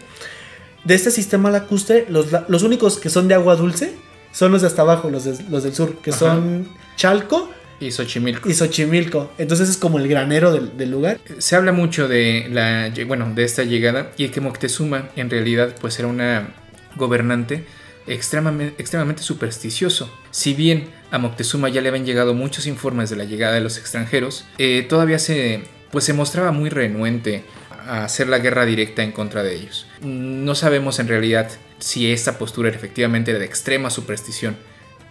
De 0.84 0.94
este 0.94 1.10
sistema 1.10 1.50
lacustre, 1.50 2.06
los, 2.08 2.26
los, 2.48 2.62
únicos 2.62 2.98
que 2.98 3.10
son 3.10 3.26
de 3.26 3.34
agua 3.34 3.56
dulce 3.56 3.94
son 4.30 4.52
los 4.52 4.60
de 4.60 4.68
hasta 4.68 4.82
abajo, 4.82 5.10
los, 5.10 5.26
los 5.48 5.64
del 5.64 5.74
sur, 5.74 5.96
que 5.98 6.12
son 6.12 6.68
Chalco. 6.96 7.50
Y 7.80 7.90
Xochimilco. 7.90 8.48
Y 8.48 8.54
Xochimilco. 8.54 9.32
Entonces 9.38 9.68
es 9.68 9.76
como 9.76 9.98
el 9.98 10.08
granero 10.08 10.52
del, 10.52 10.90
lugar. 10.90 11.18
Se 11.38 11.56
habla 11.56 11.72
mucho 11.72 12.08
de 12.08 12.46
la 12.50 12.92
bueno, 13.06 13.32
de 13.34 13.44
esta 13.44 13.64
llegada 13.64 14.12
y 14.16 14.28
que 14.28 14.40
Moctezuma 14.40 15.08
en 15.16 15.28
realidad 15.28 15.74
pues 15.80 15.98
era 15.98 16.08
una 16.08 16.54
gobernante 16.96 17.66
extremadamente, 18.06 18.80
extremadamente 18.80 19.22
supersticioso. 19.22 20.10
Si 20.30 20.54
bien 20.54 20.88
a 21.10 21.18
Moctezuma 21.18 21.68
ya 21.68 21.80
le 21.80 21.88
habían 21.88 22.06
llegado 22.06 22.34
muchos 22.34 22.66
informes 22.66 23.10
de 23.10 23.16
la 23.16 23.24
llegada 23.24 23.54
de 23.54 23.60
los 23.60 23.78
extranjeros, 23.78 24.44
eh, 24.58 24.86
todavía 24.88 25.18
se 25.18 25.62
pues 25.90 26.04
se 26.04 26.12
mostraba 26.12 26.52
muy 26.52 26.70
renuente 26.70 27.44
a 27.70 28.04
hacer 28.04 28.28
la 28.28 28.38
guerra 28.38 28.64
directa 28.66 29.02
en 29.02 29.12
contra 29.12 29.42
de 29.42 29.54
ellos. 29.54 29.86
No 30.02 30.54
sabemos 30.54 30.98
en 30.98 31.08
realidad 31.08 31.50
si 31.78 32.12
esta 32.12 32.38
postura 32.38 32.68
efectivamente 32.68 33.32
de 33.32 33.44
extrema 33.44 33.90
superstición 33.90 34.56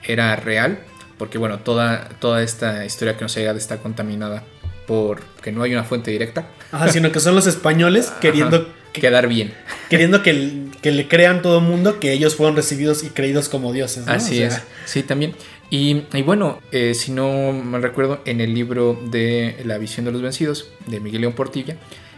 era 0.03 0.35
real, 0.35 0.79
porque 1.17 1.37
bueno, 1.37 1.59
toda, 1.59 2.09
toda 2.19 2.43
esta 2.43 2.85
historia 2.85 3.15
que 3.15 3.23
nos 3.23 3.35
ha 3.37 3.39
llegado 3.39 3.57
está 3.57 3.77
contaminada 3.77 4.43
por 4.87 5.21
que 5.41 5.51
no 5.51 5.63
hay 5.63 5.73
una 5.73 5.83
fuente 5.83 6.11
directa. 6.11 6.47
Ajá, 6.71 6.89
sino 6.89 7.11
que 7.11 7.19
son 7.19 7.35
los 7.35 7.47
españoles 7.47 8.11
queriendo 8.21 8.71
quedar 8.93 9.27
bien. 9.27 9.53
Queriendo 9.89 10.23
que, 10.23 10.67
que 10.81 10.91
le 10.91 11.07
crean 11.07 11.41
todo 11.41 11.59
el 11.59 11.65
mundo 11.65 11.99
que 11.99 12.11
ellos 12.11 12.35
fueron 12.35 12.55
recibidos 12.55 13.03
y 13.03 13.09
creídos 13.09 13.49
como 13.49 13.73
dioses. 13.73 14.07
Así 14.07 14.41
es. 14.41 14.61
Sí, 14.85 15.03
también. 15.03 15.35
Y, 15.69 16.03
bueno, 16.21 16.59
eh, 16.71 16.93
si 16.93 17.11
no 17.11 17.51
me 17.51 17.79
recuerdo, 17.79 18.21
en 18.25 18.39
el 18.39 18.53
libro 18.53 18.99
de 19.09 19.61
La 19.65 19.77
visión 19.77 20.05
de 20.05 20.11
los 20.11 20.21
vencidos 20.21 20.69
de 20.85 20.99
Miguel 20.99 21.21
León 21.21 21.33
Portilla, 21.33 21.77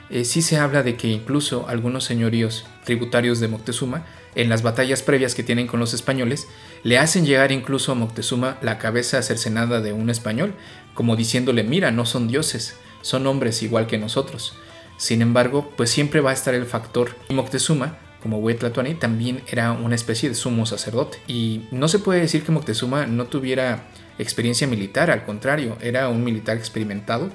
eh, 0.09 0.25
sí 0.25 0.41
se 0.41 0.57
habla 0.57 0.83
de 0.83 0.95
que 0.95 1.07
incluso 1.07 1.67
algunos 1.67 2.03
señoríos 2.03 2.65
tributarios 2.85 3.39
de 3.39 3.47
Moctezuma, 3.47 4.05
en 4.35 4.49
las 4.49 4.61
batallas 4.61 5.01
previas 5.01 5.33
que 5.33 5.43
tienen 5.43 5.67
con 5.67 5.79
los 5.79 5.93
españoles, 5.93 6.47
le 6.83 6.97
hacen 6.97 7.25
llegar 7.25 7.51
incluso 7.51 7.91
a 7.91 7.95
Moctezuma 7.95 8.57
la 8.61 8.77
cabeza 8.77 9.21
cercenada 9.21 9.81
de 9.81 9.93
un 9.93 10.09
español, 10.09 10.53
como 10.93 11.15
diciéndole, 11.15 11.63
mira, 11.63 11.91
no 11.91 12.05
son 12.05 12.27
dioses, 12.27 12.77
son 13.01 13.27
hombres 13.27 13.63
igual 13.63 13.87
que 13.87 13.97
nosotros. 13.97 14.55
Sin 14.97 15.21
embargo, 15.21 15.71
pues 15.75 15.89
siempre 15.89 16.21
va 16.21 16.31
a 16.31 16.33
estar 16.33 16.53
el 16.53 16.65
factor 16.65 17.15
Moctezuma 17.29 17.97
como 18.21 18.39
Huetlatuani, 18.39 18.95
también 18.95 19.41
era 19.47 19.71
una 19.71 19.95
especie 19.95 20.29
de 20.29 20.35
sumo 20.35 20.65
sacerdote. 20.65 21.19
Y 21.27 21.67
no 21.71 21.87
se 21.87 21.99
puede 21.99 22.21
decir 22.21 22.43
que 22.43 22.51
Moctezuma 22.51 23.05
no 23.05 23.25
tuviera 23.25 23.87
experiencia 24.19 24.67
militar, 24.67 25.11
al 25.11 25.23
contrario, 25.23 25.77
era 25.81 26.09
un 26.09 26.23
militar 26.23 26.57
experimentado, 26.57 27.29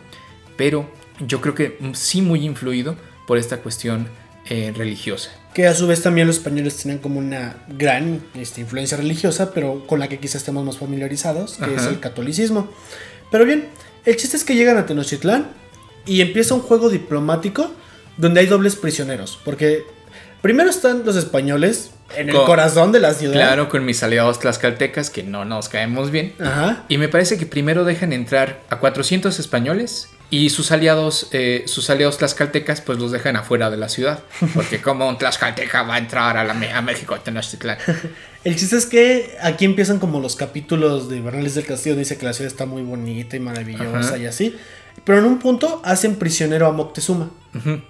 pero 0.57 0.91
yo 1.27 1.41
creo 1.41 1.55
que 1.55 1.79
sí 1.95 2.23
muy 2.23 2.45
influido 2.45 2.97
por 3.27 3.39
esta 3.39 3.59
cuestión 3.59 4.09
eh, 4.49 4.73
religiosa. 4.77 5.31
Que 5.55 5.67
a 5.67 5.75
su 5.75 5.87
vez 5.87 6.03
también 6.03 6.27
los 6.27 6.37
españoles 6.37 6.77
tenían 6.77 6.99
como 6.99 7.19
una 7.19 7.65
gran 7.69 8.23
este, 8.35 8.61
influencia 8.61 8.97
religiosa, 8.97 9.53
pero 9.53 9.87
con 9.87 10.01
la 10.01 10.09
que 10.09 10.19
quizás 10.19 10.37
estemos 10.37 10.65
más 10.65 10.79
familiarizados, 10.79 11.59
que 11.59 11.75
es 11.75 11.85
el 11.85 12.01
catolicismo. 12.01 12.69
Pero 13.31 13.45
bien, 13.45 13.69
el 14.05 14.17
chiste 14.17 14.37
es 14.37 14.45
que 14.45 14.57
llegan 14.57 14.79
a 14.79 14.87
Tenochtitlán 14.87 15.49
y 16.07 16.23
empieza 16.23 16.55
un 16.55 16.61
juego 16.61 16.91
diplomático 16.91 17.71
donde 18.17 18.41
hay 18.41 18.47
dobles 18.47 18.77
prisioneros, 18.77 19.39
porque 19.45 19.85
Primero 20.43 20.71
están 20.71 21.05
los 21.05 21.15
españoles 21.15 21.93
en 22.17 22.29
el 22.29 22.35
corazón 22.35 22.91
de 22.93 22.99
la 23.01 23.15
ciudad. 23.15 23.35
Claro, 23.35 23.69
con 23.69 23.85
mis 23.85 24.03
aliados 24.03 24.41
tlaxcaltecas 24.41 25.09
que 25.09 25.23
no 25.23 25.45
nos 25.45 25.69
caemos 25.69 26.11
bien. 26.11 26.35
Ajá. 26.41 26.85
Y 26.89 26.99
me 26.99 27.09
parece 27.09 27.39
que 27.39 27.47
primero 27.47 27.85
dejan 27.85 28.13
entrar 28.13 28.61
a 28.69 28.79
400 28.79 29.39
españoles 29.39 30.09
Y 30.31 30.51
sus 30.51 30.73
aliados, 30.73 31.29
eh, 31.33 31.65
sus 31.67 31.91
aliados 31.91 32.19
tlaxcaltecas, 32.19 32.81
pues 32.81 32.99
los 32.99 33.13
dejan 33.13 33.37
afuera 33.37 33.71
de 33.71 33.77
la 33.77 33.89
ciudad. 33.89 34.21
Porque 34.55 34.81
como 34.81 35.09
un 35.09 35.19
tlaxcalteca 35.19 35.83
va 35.83 35.95
a 35.95 35.99
entrar 35.99 36.37
a, 36.37 36.45
la, 36.45 36.55
a 36.77 36.83
México, 36.83 37.19
Tenochtitlán. 37.21 37.79
El 38.45 38.57
chiste 38.57 38.77
es 38.77 38.87
que 38.87 39.37
aquí 39.41 39.65
empiezan 39.65 40.01
como 40.01 40.19
los 40.19 40.35
capítulos 40.35 41.09
de 41.09 41.21
Bernales 41.21 41.55
del 41.55 41.65
Castillo. 41.65 41.95
Dice 41.95 42.19
que 42.19 42.27
la 42.27 42.33
ciudad 42.33 42.51
está 42.51 42.67
muy 42.67 42.83
bonita 42.83 43.37
y 43.37 43.41
maravillosa 43.41 44.19
y 44.19 44.27
así. 44.27 44.57
Pero 45.05 45.19
en 45.19 45.25
un 45.25 45.39
punto 45.39 45.81
hacen 45.85 46.17
prisionero 46.17 46.67
a 46.67 46.73
Moctezuma. 46.73 47.31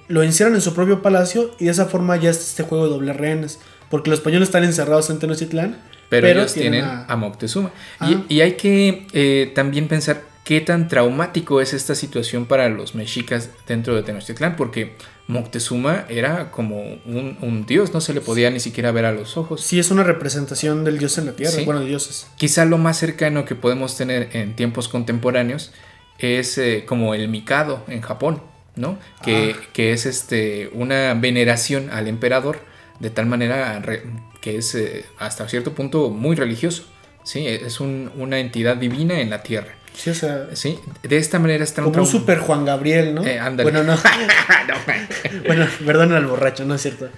Lo 0.08 0.22
encierran 0.22 0.54
en 0.54 0.60
su 0.60 0.74
propio 0.74 1.02
palacio 1.02 1.50
y 1.58 1.66
de 1.66 1.70
esa 1.70 1.86
forma 1.86 2.16
ya 2.16 2.30
es 2.30 2.38
este 2.38 2.62
juego 2.62 2.84
de 2.84 2.90
doble 2.90 3.12
rehenes. 3.12 3.60
Porque 3.90 4.10
los 4.10 4.18
españoles 4.18 4.48
están 4.48 4.64
encerrados 4.64 5.10
en 5.10 5.18
Tenochtitlán. 5.18 5.78
Pero, 6.08 6.26
ellos 6.26 6.52
tienen 6.52 6.84
a, 6.84 7.16
Moctezuma. 7.16 7.70
Y, 8.00 8.14
ah. 8.14 8.24
y, 8.28 8.40
hay 8.40 8.52
que 8.52 9.06
eh, 9.12 9.52
también 9.54 9.88
pensar 9.88 10.22
qué 10.44 10.60
tan 10.60 10.88
traumático 10.88 11.60
es 11.60 11.72
esta 11.72 11.94
situación 11.94 12.46
para 12.46 12.68
los 12.68 12.94
mexicas 12.94 13.50
dentro 13.66 13.94
de 13.94 14.02
Tenochtitlán, 14.02 14.56
porque 14.56 14.96
Moctezuma 15.28 16.04
era 16.08 16.50
como 16.50 16.82
un, 17.06 17.64
dios, 17.66 17.94
no 17.94 18.00
se 18.00 18.12
le 18.12 18.20
podía 18.20 18.50
ni 18.50 18.60
siquiera 18.60 18.90
ver 18.90 19.04
a 19.04 19.12
los 19.12 19.36
ojos. 19.36 19.62
Sí, 19.62 19.78
es 19.78 19.90
una 19.90 20.02
representación 20.02 20.84
del 20.84 20.98
dios 20.98 21.16
en 21.18 21.26
la 21.26 21.32
tierra, 21.32 21.56
bueno, 21.64 21.80
de 21.80 21.86
dioses. 21.86 22.26
Quizá 22.36 22.64
lo 22.64 22.78
más 22.78 22.98
cercano 22.98 23.44
que 23.44 23.54
podemos 23.54 23.96
tener 23.96 24.30
en 24.32 24.56
tiempos 24.56 24.88
contemporáneos 24.88 25.72
es 26.18 26.58
eh, 26.58 26.84
como 26.86 27.14
el 27.14 27.28
Mikado 27.28 27.84
en 27.88 28.00
Japón, 28.00 28.42
¿no? 28.76 28.98
Que, 29.22 29.56
ah. 29.56 29.62
que, 29.72 29.92
es 29.92 30.06
este, 30.06 30.70
una 30.72 31.14
veneración 31.14 31.90
al 31.90 32.08
emperador 32.08 32.60
de 33.00 33.10
tal 33.10 33.26
manera 33.26 33.82
que 34.40 34.58
es 34.58 34.74
eh, 34.74 35.04
hasta 35.18 35.48
cierto 35.48 35.74
punto 35.74 36.10
muy 36.10 36.36
religioso, 36.36 36.84
¿sí? 37.24 37.46
Es 37.46 37.80
una 37.80 38.38
entidad 38.38 38.76
divina 38.76 39.20
en 39.20 39.30
la 39.30 39.42
tierra. 39.42 39.74
Sí, 39.94 40.10
o 40.10 40.14
sea. 40.14 40.48
Sí, 40.54 40.78
de 41.02 41.16
esta 41.16 41.38
manera 41.38 41.64
está 41.64 41.82
Como 41.82 42.00
un 42.00 42.06
super 42.06 42.38
Juan 42.38 42.64
Gabriel, 42.64 43.14
¿no? 43.14 43.24
Eh, 43.26 43.40
bueno, 43.62 43.82
no. 43.82 43.96
bueno, 45.46 45.66
perdón 45.84 46.12
al 46.12 46.26
borracho, 46.26 46.64
no 46.64 46.74
es 46.74 46.82
cierto. 46.82 47.08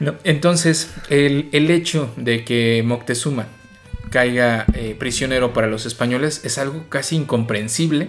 No, 0.00 0.14
entonces, 0.24 0.92
el, 1.08 1.48
hecho 1.52 2.12
de 2.16 2.44
que 2.44 2.82
Moctezuma 2.84 3.46
caiga 4.10 4.66
eh, 4.74 4.96
prisionero 4.98 5.52
para 5.52 5.66
los 5.66 5.86
españoles 5.86 6.40
es 6.44 6.58
algo 6.58 6.84
casi 6.88 7.16
incomprensible 7.16 8.08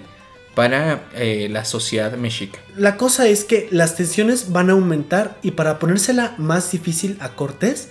para 0.56 1.04
eh, 1.14 1.48
la 1.52 1.66
sociedad 1.66 2.14
mexica. 2.14 2.60
La 2.76 2.98
cosa 2.98 3.28
es 3.28 3.44
que 3.44 3.68
las 3.72 3.96
tensiones 3.96 4.52
van 4.52 4.70
a 4.70 4.74
aumentar 4.74 5.38
y 5.44 5.52
para 5.52 5.78
ponérsela 5.78 6.34
más 6.38 6.72
difícil 6.72 7.18
a 7.20 7.30
Cortés, 7.30 7.90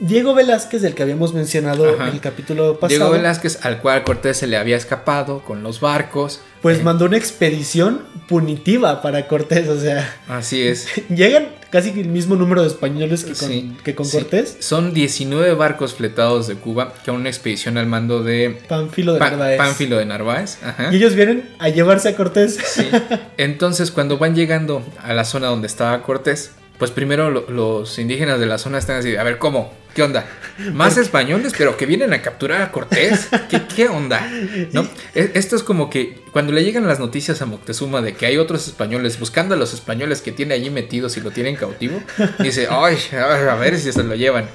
Diego 0.00 0.34
Velázquez, 0.34 0.82
del 0.82 0.94
que 0.94 1.04
habíamos 1.04 1.32
mencionado 1.32 1.94
en 1.94 2.02
el 2.02 2.20
capítulo 2.20 2.80
pasado. 2.80 2.98
Diego 2.98 3.10
Velázquez, 3.12 3.64
al 3.64 3.80
cual 3.80 4.02
Cortés 4.02 4.36
se 4.36 4.48
le 4.48 4.56
había 4.56 4.76
escapado 4.76 5.44
con 5.44 5.62
los 5.62 5.80
barcos. 5.80 6.40
Pues 6.60 6.80
eh, 6.80 6.82
mandó 6.82 7.04
una 7.04 7.16
expedición 7.16 8.02
punitiva 8.26 9.00
para 9.00 9.28
Cortés, 9.28 9.68
o 9.68 9.80
sea. 9.80 10.12
Así 10.26 10.66
es. 10.66 10.88
Llegan 11.08 11.50
casi 11.72 11.88
el 11.98 12.08
mismo 12.08 12.36
número 12.36 12.60
de 12.60 12.68
españoles 12.68 13.24
que 13.24 13.32
con, 13.32 13.76
que 13.78 13.94
con 13.94 14.08
Cortés. 14.08 14.58
Son 14.60 14.92
19 14.92 15.54
barcos 15.54 15.94
fletados 15.94 16.46
de 16.46 16.56
Cuba, 16.56 16.92
que 17.02 17.10
una 17.10 17.30
expedición 17.30 17.78
al 17.78 17.86
mando 17.86 18.22
de 18.22 18.60
Pánfilo 18.68 19.14
de 19.14 19.20
Narváez. 19.20 19.58
Pánfilo 19.58 19.96
de 19.96 20.04
Narváez. 20.04 20.58
Y 20.92 20.96
ellos 20.96 21.14
vienen 21.14 21.48
a 21.58 21.70
llevarse 21.70 22.10
a 22.10 22.14
Cortés. 22.14 22.58
Entonces, 23.38 23.90
cuando 23.90 24.18
van 24.18 24.34
llegando 24.34 24.84
a 25.02 25.14
la 25.14 25.24
zona 25.24 25.46
donde 25.46 25.66
estaba 25.66 26.02
Cortés, 26.02 26.52
pues 26.82 26.90
primero 26.90 27.30
los 27.30 27.96
indígenas 28.00 28.40
de 28.40 28.46
la 28.46 28.58
zona 28.58 28.78
están 28.78 28.96
así, 28.96 29.14
a 29.14 29.22
ver, 29.22 29.38
¿cómo? 29.38 29.72
¿Qué 29.94 30.02
onda? 30.02 30.26
Más 30.72 30.96
españoles, 30.96 31.52
pero 31.56 31.76
que 31.76 31.86
vienen 31.86 32.12
a 32.12 32.22
capturar 32.22 32.60
a 32.60 32.72
Cortés. 32.72 33.28
¿Qué, 33.76 33.88
onda? 33.88 34.28
¿No? 34.72 34.88
E, 35.14 35.30
esto 35.34 35.54
es 35.54 35.62
como 35.62 35.88
que 35.88 36.18
cuando 36.32 36.52
le 36.52 36.64
llegan 36.64 36.84
las 36.88 36.98
noticias 36.98 37.40
a 37.40 37.46
Moctezuma 37.46 38.02
de 38.02 38.14
que 38.14 38.26
hay 38.26 38.36
otros 38.36 38.66
españoles 38.66 39.20
buscando 39.20 39.54
a 39.54 39.56
los 39.56 39.72
españoles 39.72 40.22
que 40.22 40.32
tiene 40.32 40.54
allí 40.54 40.70
metidos 40.70 41.16
y 41.16 41.20
lo 41.20 41.30
tienen 41.30 41.54
cautivo, 41.54 42.02
dice, 42.40 42.66
ay, 42.68 42.98
a 43.12 43.54
ver 43.54 43.78
si 43.78 43.92
se 43.92 44.02
lo 44.02 44.16
llevan, 44.16 44.48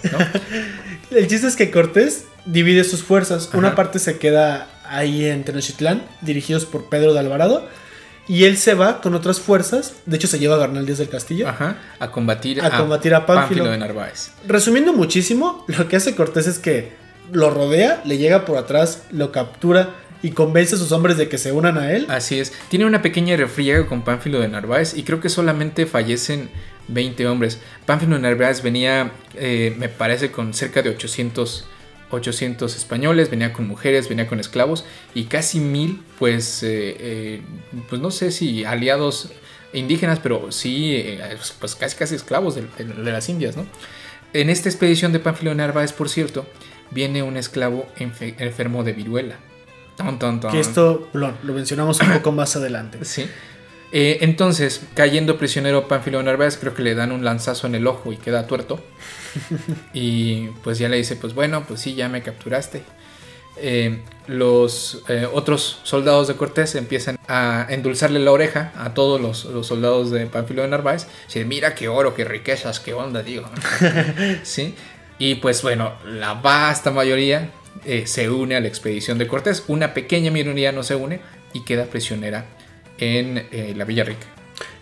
El 1.09 1.27
chiste 1.29 1.47
es 1.47 1.55
que 1.55 1.71
Cortés 1.71 2.25
divide 2.45 2.83
sus 2.83 3.03
fuerzas. 3.03 3.51
Una 3.53 3.73
parte 3.73 3.99
se 3.99 4.17
queda 4.17 4.67
ahí 4.83 5.23
en 5.23 5.45
Tenochtitlán, 5.45 6.03
dirigidos 6.19 6.65
por 6.65 6.89
Pedro 6.89 7.13
de 7.13 7.21
Alvarado 7.21 7.69
y 8.27 8.43
él 8.43 8.57
se 8.57 8.73
va 8.73 9.01
con 9.01 9.15
otras 9.15 9.39
fuerzas. 9.39 9.93
De 10.05 10.17
hecho, 10.17 10.27
se 10.27 10.39
lleva 10.39 10.55
a 10.55 10.59
Bernal 10.59 10.85
Díaz 10.85 10.99
del 10.99 11.09
Castillo. 11.09 11.47
A 11.99 12.11
combatir 12.11 12.61
a, 12.61 12.77
combatir 12.77 13.15
a 13.15 13.25
Pánfilo. 13.25 13.65
de 13.65 13.77
Narváez. 13.77 14.31
Resumiendo 14.47 14.93
muchísimo, 14.93 15.65
lo 15.67 15.87
que 15.87 15.95
hace 15.95 16.15
Cortés 16.15 16.47
es 16.47 16.59
que 16.59 16.91
lo 17.31 17.49
rodea, 17.49 18.01
le 18.05 18.17
llega 18.17 18.45
por 18.45 18.57
atrás, 18.57 19.03
lo 19.11 19.31
captura 19.31 19.95
y 20.21 20.31
convence 20.31 20.75
a 20.75 20.77
sus 20.77 20.91
hombres 20.91 21.17
de 21.17 21.29
que 21.29 21.37
se 21.37 21.51
unan 21.51 21.77
a 21.77 21.91
él. 21.93 22.05
Así 22.09 22.39
es. 22.39 22.53
Tiene 22.69 22.85
una 22.85 23.01
pequeña 23.01 23.35
refriega 23.35 23.85
con 23.87 24.03
Pánfilo 24.03 24.39
de 24.39 24.47
Narváez 24.47 24.95
y 24.95 25.03
creo 25.03 25.19
que 25.19 25.29
solamente 25.29 25.85
fallecen 25.85 26.49
20 26.87 27.27
hombres. 27.27 27.59
Pánfilo 27.85 28.15
de 28.15 28.21
Narváez 28.21 28.61
venía, 28.61 29.11
eh, 29.35 29.75
me 29.77 29.89
parece, 29.89 30.31
con 30.31 30.53
cerca 30.53 30.81
de 30.81 30.89
800 30.89 31.65
800 32.11 32.75
españoles, 32.75 33.29
venía 33.29 33.53
con 33.53 33.67
mujeres, 33.67 34.09
venía 34.09 34.27
con 34.27 34.39
esclavos 34.39 34.85
y 35.13 35.25
casi 35.25 35.59
mil, 35.59 36.01
pues, 36.19 36.63
eh, 36.63 36.95
eh, 36.99 37.41
pues 37.89 38.01
no 38.01 38.11
sé 38.11 38.31
si 38.31 38.63
aliados 38.63 39.31
indígenas, 39.73 40.19
pero 40.21 40.51
sí, 40.51 40.95
eh, 40.95 41.37
pues 41.59 41.75
casi 41.75 41.97
casi 41.97 42.15
esclavos 42.15 42.55
de, 42.55 42.65
las 43.03 43.29
Indias, 43.29 43.57
¿no? 43.57 43.65
En 44.33 44.49
esta 44.49 44.69
expedición 44.69 45.13
de 45.13 45.19
Pánfilo 45.19 45.51
de 45.51 45.57
Narváez, 45.57 45.93
por 45.93 46.09
cierto, 46.09 46.45
viene 46.91 47.23
un 47.23 47.37
esclavo 47.37 47.87
enfermo 47.97 48.83
de 48.83 48.93
viruela. 48.93 49.37
Que 50.51 50.59
esto 50.59 51.09
lo, 51.13 51.33
lo 51.43 51.53
mencionamos 51.53 51.99
un 52.01 52.11
poco 52.13 52.31
más 52.31 52.55
adelante. 52.55 52.99
Sí. 53.03 53.27
Eh, 53.91 54.19
entonces, 54.21 54.81
cayendo 54.93 55.37
prisionero 55.37 55.87
Pánfilo 55.87 56.21
Narváez, 56.21 56.57
creo 56.57 56.73
que 56.73 56.83
le 56.83 56.95
dan 56.95 57.11
un 57.11 57.23
lanzazo 57.23 57.67
en 57.67 57.75
el 57.75 57.87
ojo 57.87 58.11
y 58.11 58.17
queda 58.17 58.47
tuerto. 58.47 58.79
y 59.93 60.47
pues 60.63 60.77
ya 60.77 60.89
le 60.89 60.97
dice, 60.97 61.15
pues 61.15 61.33
bueno, 61.33 61.63
pues 61.65 61.81
sí, 61.81 61.95
ya 61.95 62.09
me 62.09 62.21
capturaste. 62.21 62.83
Eh, 63.59 64.01
los 64.27 65.03
eh, 65.07 65.27
otros 65.33 65.79
soldados 65.81 66.27
de 66.27 66.35
Cortés 66.35 66.75
empiezan 66.75 67.17
a 67.27 67.65
endulzarle 67.69 68.19
la 68.19 68.31
oreja 68.31 68.71
a 68.77 68.93
todos 68.93 69.19
los, 69.19 69.65
soldados 69.65 70.11
de 70.11 70.25
Pánfilo 70.27 70.63
de 70.63 70.67
Narváez. 70.67 71.07
Dicen, 71.27 71.47
mira 71.47 71.73
qué 71.73 71.87
oro, 71.87 72.13
qué 72.13 72.25
riquezas, 72.25 72.79
qué 72.79 72.93
onda, 72.93 73.23
digo. 73.23 73.49
¿Sí? 74.43 74.75
Y 75.17 75.35
pues 75.35 75.63
bueno, 75.63 75.93
la 76.05 76.35
vasta 76.35 76.91
mayoría 76.91 77.51
se 78.05 78.29
une 78.29 78.55
a 78.55 78.59
la 78.59 78.67
expedición 78.67 79.17
de 79.17 79.27
Cortés. 79.27 79.63
Una 79.67 79.93
pequeña 79.93 80.29
minoría 80.29 80.71
no 80.71 80.83
se 80.83 80.95
une 80.95 81.21
y 81.53 81.63
queda 81.63 81.85
prisionera 81.85 82.45
en 82.97 83.47
eh, 83.51 83.73
la 83.75 83.85
Villa 83.85 84.03
Rica. 84.03 84.25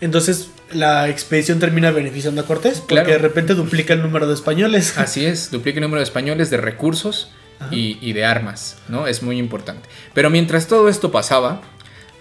Entonces 0.02 0.50
la 0.72 1.10
expedición 1.10 1.60
termina 1.60 1.92
beneficiando 1.92 2.42
a 2.42 2.46
Cortés 2.46 2.82
porque 2.82 3.12
de 3.12 3.18
repente 3.18 3.54
duplica 3.54 3.94
el 3.94 4.02
número 4.02 4.28
de 4.28 4.34
españoles. 4.34 4.98
Así 4.98 5.26
es, 5.26 5.52
duplica 5.52 5.78
el 5.78 5.84
número 5.84 6.00
de 6.00 6.06
españoles, 6.06 6.50
de 6.50 6.58
recursos 6.58 7.32
y, 7.72 8.14
de 8.14 8.26
armas, 8.26 8.78
¿no? 8.90 9.08
Es 9.08 9.24
muy 9.24 9.38
importante. 9.38 9.88
Pero 10.14 10.30
mientras 10.30 10.68
todo 10.68 10.90
esto 10.90 11.12
pasaba, 11.12 11.62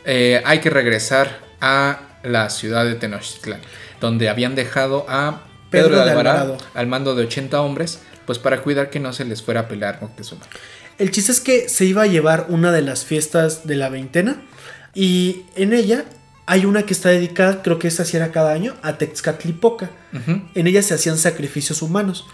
eh, 0.04 0.40
hay 0.44 0.60
que 0.60 0.70
regresar 0.70 1.40
a 1.60 2.18
la 2.22 2.50
ciudad 2.50 2.84
de 2.84 2.94
Tenochtitlán, 2.94 3.60
donde 4.00 4.28
habían 4.28 4.54
dejado 4.54 5.04
a 5.08 5.42
Pedro, 5.70 5.96
de 5.96 6.10
Alvarado, 6.10 6.56
al 6.74 6.86
mando 6.86 7.14
de 7.14 7.24
80 7.24 7.60
hombres, 7.60 8.00
pues 8.26 8.38
para 8.38 8.62
cuidar 8.62 8.90
que 8.90 9.00
no 9.00 9.12
se 9.12 9.24
les 9.24 9.42
fuera 9.42 9.60
a 9.60 9.68
pelear 9.68 10.00
Moctezuma. 10.00 10.42
El 10.98 11.10
chiste 11.10 11.32
es 11.32 11.40
que 11.40 11.68
se 11.68 11.84
iba 11.84 12.02
a 12.02 12.06
llevar 12.06 12.46
una 12.48 12.70
de 12.70 12.82
las 12.82 13.04
fiestas 13.04 13.66
de 13.66 13.74
la 13.74 13.88
veintena 13.88 14.40
y 14.94 15.42
en 15.56 15.72
ella 15.72 16.04
hay 16.46 16.66
una 16.66 16.84
que 16.84 16.92
está 16.92 17.08
dedicada, 17.08 17.62
creo 17.62 17.78
que 17.78 17.88
esta 17.88 18.04
sí 18.04 18.16
era 18.16 18.30
cada 18.30 18.52
año, 18.52 18.74
a 18.82 18.98
Texcatlipoca. 18.98 19.90
En 20.54 20.66
ella 20.66 20.82
se 20.82 20.94
hacían 20.94 21.18
sacrificios 21.18 21.82
humanos. 21.82 22.26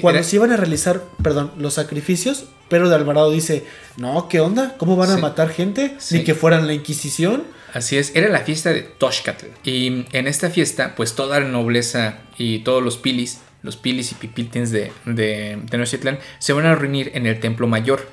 Cuando 0.00 0.22
se 0.22 0.36
iban 0.36 0.50
a 0.52 0.56
realizar, 0.56 1.04
perdón, 1.22 1.52
los 1.58 1.74
sacrificios, 1.74 2.46
Pedro 2.68 2.88
de 2.88 2.94
Alvarado 2.94 3.30
dice, 3.30 3.64
no, 3.96 4.28
¿qué 4.28 4.40
onda? 4.40 4.76
¿Cómo 4.78 4.96
van 4.96 5.10
a 5.10 5.18
matar 5.18 5.50
gente? 5.50 5.96
Ni 6.10 6.24
que 6.24 6.34
fueran 6.34 6.66
la 6.66 6.72
Inquisición. 6.72 7.44
Así 7.72 7.98
es, 7.98 8.12
era 8.14 8.28
la 8.28 8.40
fiesta 8.40 8.72
de 8.72 8.82
Toshcatl. 8.82 9.46
Y 9.64 10.06
en 10.12 10.26
esta 10.26 10.48
fiesta, 10.48 10.94
pues 10.94 11.14
toda 11.14 11.40
la 11.40 11.48
nobleza 11.48 12.18
y 12.38 12.60
todos 12.60 12.82
los 12.82 12.96
pilis, 12.96 13.40
los 13.62 13.76
pilis 13.76 14.12
y 14.12 14.14
pipiltins 14.14 14.70
de, 14.70 14.92
de 15.04 15.58
Tenochtitlan, 15.68 16.18
se 16.38 16.52
van 16.52 16.66
a 16.66 16.74
reunir 16.74 17.10
en 17.14 17.26
el 17.26 17.40
templo 17.40 17.66
mayor, 17.66 18.08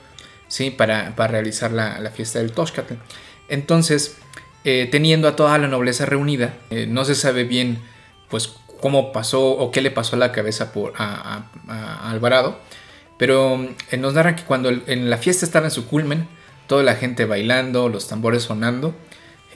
¿sí? 0.48 0.72
Para, 0.72 1.16
para 1.16 1.34
realizar 1.34 1.72
la, 1.72 2.00
la 2.00 2.10
fiesta 2.10 2.40
del 2.40 2.52
Toshcatl. 2.52 2.96
Entonces, 3.52 4.16
eh, 4.64 4.88
teniendo 4.90 5.28
a 5.28 5.36
toda 5.36 5.58
la 5.58 5.68
nobleza 5.68 6.06
reunida, 6.06 6.54
eh, 6.70 6.88
no 6.88 7.04
se 7.04 7.16
sabe 7.16 7.44
bien 7.44 7.80
pues 8.30 8.56
cómo 8.80 9.12
pasó 9.12 9.46
o 9.46 9.72
qué 9.72 9.82
le 9.82 9.92
pasó 9.92 10.16
a 10.16 10.20
la 10.20 10.32
cabeza 10.32 10.72
por, 10.72 10.94
a, 10.98 11.44
Alvarado, 12.10 12.58
pero 13.18 13.60
eh, 13.92 13.98
nos 13.98 14.14
narran 14.14 14.38
que 14.38 14.44
cuando 14.44 14.70
en 14.70 15.10
la 15.10 15.18
fiesta 15.18 15.46
estaba 15.46 15.66
en 15.66 15.72
su 15.72 15.86
culmen, 15.86 16.30
toda 16.66 16.82
la 16.82 16.96
gente 16.96 17.26
bailando, 17.26 17.90
los 17.90 18.08
tambores 18.08 18.44
sonando, 18.44 18.96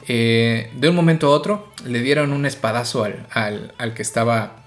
de 0.07 0.87
un 0.87 0.95
momento 0.95 1.27
a 1.27 1.29
otro 1.31 1.71
le 1.83 2.01
dieron 2.01 2.31
un 2.33 2.45
espadazo 2.45 3.05
al, 3.05 3.93
que 3.95 4.01
estaba 4.01 4.57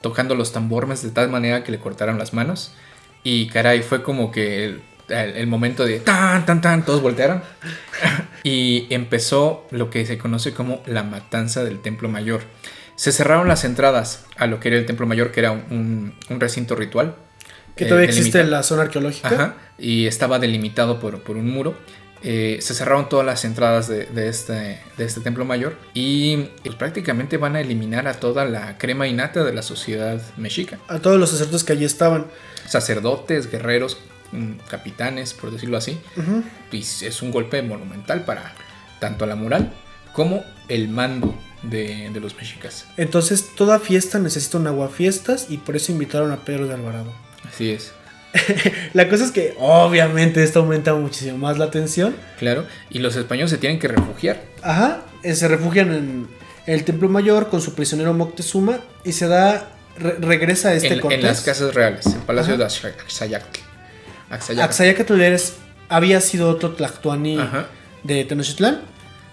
tocando 0.00 0.34
los 0.34 0.52
tambores 0.52 1.02
de 1.02 1.10
tal 1.10 1.28
manera 1.28 1.62
que 1.62 1.72
le 1.72 1.78
cortaron 1.78 2.18
las 2.18 2.32
manos. 2.32 2.72
Y 3.22 3.48
caray, 3.48 3.82
fue 3.82 4.02
como 4.02 4.32
que 4.32 4.80
el, 5.08 5.36
el 5.36 5.46
momento 5.46 5.84
de 5.84 6.00
tan, 6.00 6.44
tan, 6.46 6.60
tan, 6.60 6.84
todos 6.84 7.02
voltearon. 7.02 7.42
y 8.42 8.86
empezó 8.90 9.66
lo 9.70 9.90
que 9.90 10.06
se 10.06 10.18
conoce 10.18 10.52
como 10.52 10.82
la 10.86 11.02
matanza 11.02 11.64
del 11.64 11.80
Templo 11.80 12.08
Mayor. 12.08 12.42
Se 12.96 13.12
cerraron 13.12 13.46
las 13.46 13.64
entradas 13.64 14.26
a 14.36 14.46
lo 14.46 14.58
que 14.58 14.68
era 14.68 14.76
el 14.76 14.86
Templo 14.86 15.06
Mayor, 15.06 15.30
que 15.30 15.40
era 15.40 15.52
un, 15.52 16.14
recinto 16.28 16.74
ritual. 16.74 17.14
Que 17.76 17.84
todavía 17.84 18.06
eh, 18.06 18.10
existe 18.10 18.40
en 18.40 18.50
la 18.50 18.62
zona 18.64 18.82
arqueológica. 18.82 19.28
Ajá, 19.28 19.54
y 19.78 20.06
estaba 20.06 20.38
delimitado 20.38 20.98
por, 20.98 21.22
por 21.22 21.36
un 21.36 21.48
muro. 21.48 21.76
Eh, 22.22 22.58
se 22.60 22.74
cerraron 22.74 23.08
todas 23.08 23.24
las 23.24 23.44
entradas 23.44 23.86
de, 23.86 24.08
este, 24.28 24.80
de 24.96 25.04
este 25.04 25.20
templo 25.20 25.44
mayor 25.44 25.76
y 25.94 26.48
pues, 26.64 26.74
prácticamente 26.74 27.36
van 27.36 27.54
a 27.54 27.60
eliminar 27.60 28.08
a 28.08 28.14
toda 28.14 28.44
la 28.44 28.76
crema 28.76 29.06
innata 29.06 29.44
de 29.44 29.52
la 29.52 29.62
sociedad 29.62 30.20
mexica. 30.36 30.80
A 30.88 30.98
todos 30.98 31.20
los 31.20 31.30
sacerdotes 31.30 31.62
que 31.62 31.74
allí 31.74 31.84
estaban. 31.84 32.26
Sacerdotes, 32.66 33.48
guerreros, 33.50 33.98
capitanes, 34.68 35.34
por 35.34 35.50
decirlo 35.50 35.76
así. 35.76 35.98
Y 36.72 36.80
es 36.80 37.22
un 37.22 37.30
golpe 37.30 37.62
monumental 37.62 38.24
para 38.24 38.54
tanto 39.00 39.26
la 39.26 39.36
moral 39.36 39.72
como 40.12 40.44
el 40.68 40.88
mando 40.88 41.38
de, 41.62 42.10
de 42.12 42.20
los 42.20 42.36
mexicas. 42.36 42.86
Entonces 42.96 43.54
toda 43.54 43.78
fiesta 43.78 44.18
necesita 44.18 44.58
un 44.58 44.66
aguafiestas 44.66 45.46
y 45.48 45.58
por 45.58 45.76
eso 45.76 45.92
invitaron 45.92 46.32
a 46.32 46.44
Pedro 46.44 46.66
de 46.66 46.74
Alvarado. 46.74 47.12
Así 47.48 47.70
es. 47.70 47.92
la 48.92 49.08
cosa 49.08 49.24
es 49.24 49.30
que 49.30 49.54
obviamente 49.58 50.42
esto 50.42 50.60
aumenta 50.60 50.94
muchísimo 50.94 51.38
más 51.38 51.58
la 51.58 51.70
tensión. 51.70 52.14
Claro, 52.38 52.66
y 52.90 52.98
los 52.98 53.16
españoles 53.16 53.50
se 53.50 53.58
tienen 53.58 53.78
que 53.78 53.88
refugiar. 53.88 54.42
Ajá, 54.62 55.02
eh, 55.22 55.34
se 55.34 55.48
refugian 55.48 55.92
en 55.94 56.28
el 56.66 56.84
Templo 56.84 57.08
Mayor 57.08 57.48
con 57.48 57.60
su 57.60 57.74
prisionero 57.74 58.12
Moctezuma 58.12 58.80
y 59.04 59.12
se 59.12 59.26
da, 59.28 59.70
regresa 59.96 60.70
a 60.70 60.74
este 60.74 60.94
en, 60.94 61.12
En 61.12 61.22
las 61.22 61.40
casas 61.40 61.74
reales, 61.74 62.06
en 62.06 62.20
Palacio 62.20 62.56
de 62.56 62.64
Axayacatl. 64.30 64.70
Axayacatl 64.70 65.22
había 65.88 66.20
sido 66.20 66.48
otro 66.50 66.72
tlactuani 66.72 67.38
de 68.04 68.24
Tenochtitlán. 68.24 68.80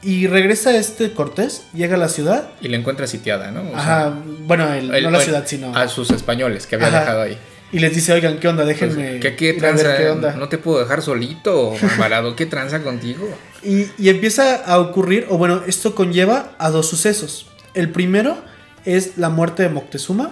Y 0.02 0.28
regresa 0.28 0.76
este 0.78 1.14
Cortés, 1.14 1.64
llega 1.74 1.96
a 1.96 1.98
la 1.98 2.10
ciudad. 2.10 2.50
Y 2.62 2.68
la 2.68 2.78
encuentra 2.78 3.08
sitiada, 3.08 3.50
¿no? 3.50 3.76
Ajá, 3.76 4.14
bueno, 4.42 4.68
no 4.80 5.10
la 5.10 5.20
ciudad, 5.20 5.46
sino... 5.48 5.76
A 5.76 5.88
sus 5.88 6.12
españoles 6.12 6.68
que 6.68 6.76
había 6.76 6.92
dejado 6.92 7.24
ahí 7.24 7.40
y 7.76 7.80
les 7.80 7.94
dice, 7.94 8.14
oigan, 8.14 8.40
¿qué 8.40 8.48
onda? 8.48 8.64
Déjenme. 8.64 9.20
Pues, 9.20 9.36
¿Qué, 9.36 9.54
tranza? 9.54 9.98
onda. 10.10 10.34
No 10.36 10.48
te 10.48 10.58
puedo 10.58 10.80
dejar 10.80 11.02
solito, 11.02 11.74
parado. 11.98 12.34
¿Qué 12.36 12.46
tranza 12.46 12.82
contigo? 12.82 13.28
Y, 13.64 13.90
empieza 14.08 14.64
a 14.64 14.80
ocurrir, 14.80 15.26
o 15.30 15.38
bueno, 15.38 15.62
esto 15.68 15.94
conlleva 15.94 16.52
a 16.58 16.70
dos 16.70 16.88
sucesos. 16.88 17.48
El 17.74 17.90
primero 17.90 18.38
es 18.86 19.18
la 19.18 19.28
muerte 19.28 19.64
de 19.64 19.70
Moctezuma, 19.70 20.32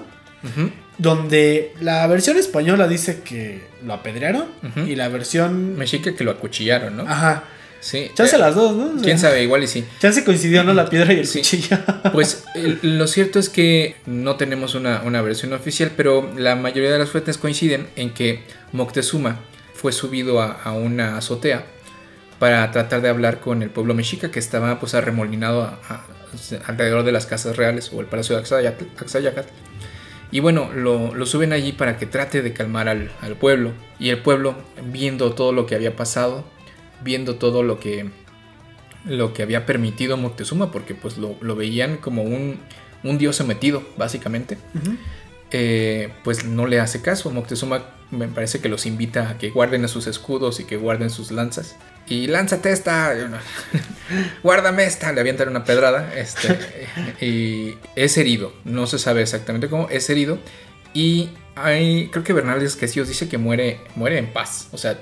donde 0.97 1.73
la 1.82 2.06
versión 2.08 2.38
española 2.38 2.88
dice 2.88 3.21
que 3.21 3.62
lo 3.86 3.93
apedrearon 3.93 4.45
y 4.88 4.95
la 4.95 5.08
versión 5.10 5.75
mexica 5.77 6.15
que 6.15 6.23
lo 6.23 6.32
acuchillaron, 6.32 6.97
¿no? 6.97 7.03
Ajá. 7.03 7.45
Sí. 7.84 8.10
Chance 8.15 8.38
eh, 8.38 8.39
las 8.39 8.56
dos, 8.56 8.75
¿no? 8.77 9.01
Quién 9.01 9.19
sabe, 9.19 9.43
igual 9.43 9.62
y 9.63 9.67
sí. 9.67 9.84
Chance 9.99 10.23
coincidió, 10.23 10.63
¿no? 10.63 10.73
La 10.73 10.89
piedra 10.89 11.13
y 11.13 11.19
el 11.19 11.27
cuchillo. 11.29 11.77
Pues 12.13 12.45
lo 12.82 13.08
cierto 13.08 13.39
es 13.39 13.49
que 13.49 13.95
no 14.06 14.38
tenemos 14.38 14.73
una, 14.75 15.21
versión 15.21 15.51
oficial, 15.51 15.91
pero 15.97 16.32
la 16.38 16.56
mayoría 16.56 16.91
de 16.91 16.99
las 16.99 17.10
fuentes 17.10 17.38
coinciden 17.38 17.88
en 17.97 18.13
que 18.13 18.43
Moctezuma 18.71 19.39
fue 19.73 19.91
subido 19.91 20.41
a, 20.41 20.71
una 20.71 21.17
azotea 21.17 21.65
para 22.39 22.71
tratar 22.71 23.01
de 23.01 23.10
hablar 23.10 23.41
con 23.41 23.62
el 23.62 23.69
pueblo 23.69 23.93
mexica 23.93 24.32
que 24.32 24.39
estaba 24.39 24.79
pues 24.79 24.93
arremolinado 24.93 25.77
alrededor 26.65 27.03
de 27.03 27.12
las 27.12 27.25
casas 27.25 27.58
reales 27.58 27.91
o 27.91 27.99
el 27.99 28.06
palacio 28.06 28.36
de 28.38 28.41
Axayacatl. 28.41 29.49
Y 30.34 30.39
bueno, 30.39 30.72
lo, 30.74 31.26
suben 31.28 31.54
allí 31.54 31.74
para 31.74 31.98
que 31.98 32.08
trate 32.08 32.41
de 32.41 32.54
calmar 32.54 32.89
al, 32.89 33.12
al 33.22 33.36
pueblo. 33.36 33.72
Y 34.00 34.10
el 34.10 34.17
pueblo, 34.17 34.56
viendo 34.91 35.36
todo 35.36 35.52
lo 35.52 35.67
que 35.67 35.76
había 35.76 35.96
pasado, 35.96 36.43
viendo 37.04 37.36
todo 37.36 37.62
lo 37.62 37.80
que, 37.80 38.10
lo 39.06 39.32
que 39.32 39.43
había 39.43 39.67
permitido 39.67 40.17
Moctezuma, 40.17 40.72
porque 40.72 40.96
pues 40.96 41.19
lo, 41.19 41.56
veían 41.56 41.98
como 41.98 42.24
un, 42.24 42.58
un, 43.04 43.19
dios 43.19 43.36
sometido, 43.36 43.84
básicamente. 43.96 44.58
Eh, 45.52 46.12
pues 46.24 46.46
no 46.46 46.65
le 46.65 46.80
hace 46.80 47.04
caso. 47.04 47.30
Moctezuma 47.30 47.91
me 48.13 48.28
parece 48.28 48.60
que 48.60 48.69
los 48.69 48.86
invita 48.86 49.30
a 49.30 49.38
que 49.38 49.49
guarden 49.49 49.88
sus 49.88 50.08
escudos 50.08 50.60
y 50.60 50.65
que 50.65 50.78
guarden 50.78 51.10
sus 51.10 51.32
lanzas. 51.32 51.76
Y 52.08 52.28
lánzate 52.28 52.71
esta, 52.71 53.13
guárdame 54.43 54.86
esta, 54.86 55.12
le 55.12 55.21
avientan 55.21 55.49
una 55.49 55.63
pedrada. 55.63 56.13
Este, 56.15 56.88
y 57.21 57.78
es 57.95 58.17
herido, 58.17 58.54
no 58.63 58.88
se 58.88 58.99
sabe 58.99 59.21
exactamente 59.21 59.69
cómo, 59.69 59.89
es 59.89 60.10
herido. 60.10 60.38
Y 60.93 61.30
hay, 61.56 62.10
creo 62.10 62.23
que 62.23 62.34
Bernaldez 62.34 62.76
Quesillos 62.76 63.08
dice 63.08 63.28
que 63.28 63.38
muere, 63.38 63.80
muere 63.95 64.17
en 64.17 64.32
paz. 64.32 64.67
O 64.71 64.78
sea, 64.78 64.99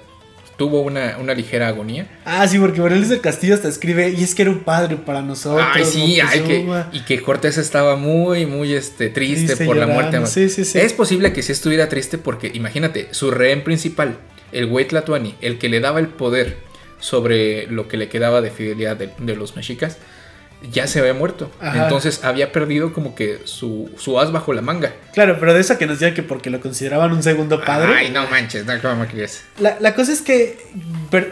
tuvo 0.57 0.81
una, 0.81 1.17
ligera 1.33 1.67
agonía. 1.67 2.07
Ah, 2.25 2.47
sí, 2.47 2.59
porque 2.59 2.81
Morelos 2.81 3.09
del 3.09 3.21
Castillo 3.21 3.55
hasta 3.55 3.67
escribe, 3.67 4.09
y 4.09 4.23
es 4.23 4.35
que 4.35 4.43
era 4.43 4.51
un 4.51 4.59
padre 4.59 4.95
para 4.97 5.21
nosotros. 5.21 5.67
Ay, 5.73 5.85
sí, 5.85 6.19
ay, 6.19 6.41
que, 6.41 6.67
y 6.91 7.01
que 7.01 7.21
Cortés 7.21 7.57
estaba 7.57 7.95
muy, 7.95 8.45
muy 8.45 8.73
este, 8.73 9.09
triste, 9.09 9.65
por 9.65 9.75
la 9.75 9.87
muerte. 9.87 10.25
Sí, 10.27 10.49
sí, 10.49 10.65
sí. 10.65 10.79
Es 10.79 10.93
posible 10.93 11.33
que 11.33 11.41
sí 11.41 11.51
estuviera 11.51 11.89
triste 11.89 12.17
porque, 12.17 12.51
imagínate, 12.53 13.07
su 13.11 13.31
rehén 13.31 13.63
principal, 13.63 14.17
el 14.51 14.67
güey 14.67 14.87
Tlatuani, 14.87 15.35
el 15.41 15.57
que 15.57 15.69
le 15.69 15.79
daba 15.79 15.99
el 15.99 16.07
poder 16.07 16.57
sobre 16.99 17.67
lo 17.67 17.87
que 17.87 17.97
le 17.97 18.07
quedaba 18.09 18.41
de 18.41 18.51
fidelidad 18.51 18.95
de, 18.95 19.09
de 19.17 19.35
los 19.35 19.55
mexicas, 19.55 19.97
ya 20.69 20.88
se 20.88 21.00
había 21.00 21.13
muerto. 21.13 21.52
Entonces 21.62 22.24
había 22.24 22.52
perdido 22.52 22.93
como 22.93 23.15
que 23.15 23.41
su, 23.45 23.89
su, 23.97 24.19
as 24.19 24.32
bajo 24.32 24.54
la 24.54 24.62
manga. 24.62 24.93
Claro, 25.13 25.38
pero 25.39 25.54
de 25.54 25.62
esa 25.62 25.78
que 25.78 25.88
nos 25.88 26.00
decía 26.00 26.13
que 26.13 26.24
porque 26.24 26.50
lo 26.50 26.60
consideraban 26.62 27.12
un 27.12 27.24
segundo 27.24 27.63
padre. 27.63 27.93
Ay, 27.95 28.12
no 28.12 28.28
manches, 28.28 28.65
no, 28.65 28.74
¿cómo 28.82 29.06
crees? 29.06 29.43
La, 29.60 29.78
la 29.80 29.95
cosa 29.95 30.12
es 30.12 30.21
que, 30.21 30.58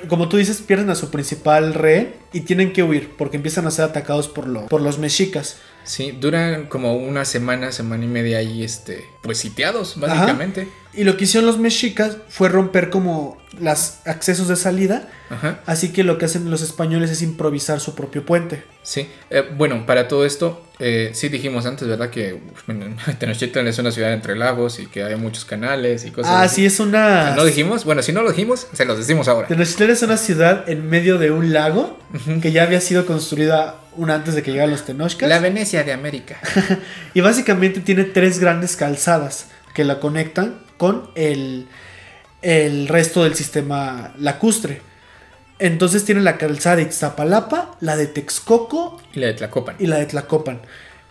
como 0.07 0.29
tú 0.29 0.37
dices, 0.37 0.61
pierden 0.61 0.89
a 0.89 0.95
su 0.95 1.11
principal 1.11 1.73
rey 1.73 2.13
y 2.33 2.41
tienen 2.41 2.73
que 2.73 2.83
huir 2.83 3.11
porque 3.17 3.37
empiezan 3.37 3.67
a 3.67 3.71
ser 3.71 3.85
atacados 3.85 4.27
por, 4.27 4.47
lo, 4.47 4.67
por 4.67 4.81
los 4.81 4.97
mexicas. 4.97 5.57
Sí, 5.89 6.11
duran 6.11 6.67
como 6.67 6.95
una 6.97 7.25
semana, 7.25 7.71
semana 7.71 8.05
y 8.05 8.07
media 8.07 8.37
ahí, 8.37 8.63
este, 8.63 9.09
pues 9.23 9.39
sitiados, 9.39 9.99
básicamente. 9.99 10.67
Y 10.93 11.03
lo 11.03 11.17
que 11.17 11.23
hicieron 11.23 11.47
los 11.47 11.57
mexicas 11.57 12.17
fue 12.29 12.47
romper 12.47 12.91
como 12.91 13.41
los 13.59 13.95
accesos 14.05 14.47
de 14.47 14.55
salida. 14.55 15.09
Ajá. 15.31 15.61
Así 15.65 15.89
que 15.89 16.03
lo 16.03 16.19
que 16.19 16.25
hacen 16.25 16.51
los 16.51 16.61
españoles 16.61 17.09
es 17.09 17.23
improvisar 17.23 17.79
su 17.79 17.95
propio 17.95 18.23
puente. 18.23 18.63
Sí, 18.83 19.07
eh, 19.31 19.43
bueno, 19.57 19.87
para 19.87 20.07
todo 20.07 20.27
esto, 20.27 20.63
eh, 20.77 21.09
sí 21.13 21.27
dijimos 21.27 21.65
antes, 21.65 21.87
¿verdad? 21.87 22.11
Que 22.11 22.39
Tenochtitlan 23.19 23.67
es 23.67 23.79
una 23.79 23.91
ciudad 23.91 24.13
entre 24.13 24.35
lagos 24.35 24.79
y 24.79 24.85
que 24.85 25.01
hay 25.03 25.15
muchos 25.15 25.43
canales 25.43 26.05
y 26.05 26.11
cosas 26.11 26.33
ah, 26.35 26.47
sí, 26.47 26.67
es 26.67 26.79
una... 26.79 27.35
¿No 27.35 27.45
dijimos? 27.45 27.83
Bueno, 27.83 28.03
si 28.03 28.11
no 28.11 28.21
lo 28.21 28.29
dijimos, 28.29 28.67
se 28.73 28.85
los 28.85 28.99
decimos 28.99 29.27
ahora. 29.27 29.47
Tenochtitlan 29.47 29.89
es 29.89 30.03
una 30.03 30.17
ciudad 30.17 30.69
en 30.69 30.87
medio 30.87 31.17
de 31.17 31.31
un 31.31 31.51
lago 31.51 31.97
que 32.43 32.51
ya 32.51 32.61
había 32.61 32.79
sido 32.79 33.07
construida 33.07 33.75
una 33.95 34.15
antes 34.15 34.35
de 34.35 34.43
que 34.43 34.51
llegaran 34.51 34.71
los 34.71 34.85
Tenochcas. 34.85 35.27
La 35.29 35.39
Venecia 35.39 35.83
de 35.83 35.93
América. 35.93 36.39
y 37.13 37.21
básicamente 37.21 37.79
tiene 37.81 38.03
tres 38.03 38.39
grandes 38.39 38.75
calzadas 38.75 39.47
que 39.73 39.83
la 39.83 39.99
conectan 39.99 40.59
con 40.77 41.09
el, 41.15 41.67
el 42.41 42.87
resto 42.87 43.23
del 43.23 43.35
sistema 43.35 44.13
lacustre. 44.17 44.81
Entonces 45.59 46.05
tiene 46.05 46.21
la 46.21 46.37
calzada 46.37 46.77
de 46.77 46.83
Iztapalapa, 46.83 47.77
la 47.81 47.97
de 47.97 48.07
Texcoco 48.07 49.01
y 49.13 49.19
la 49.19 49.27
de 49.27 49.33
Tlacopan. 49.33 49.75
Y 49.79 49.87
la 49.87 49.97
de 49.97 50.05
Tlacopan. 50.05 50.61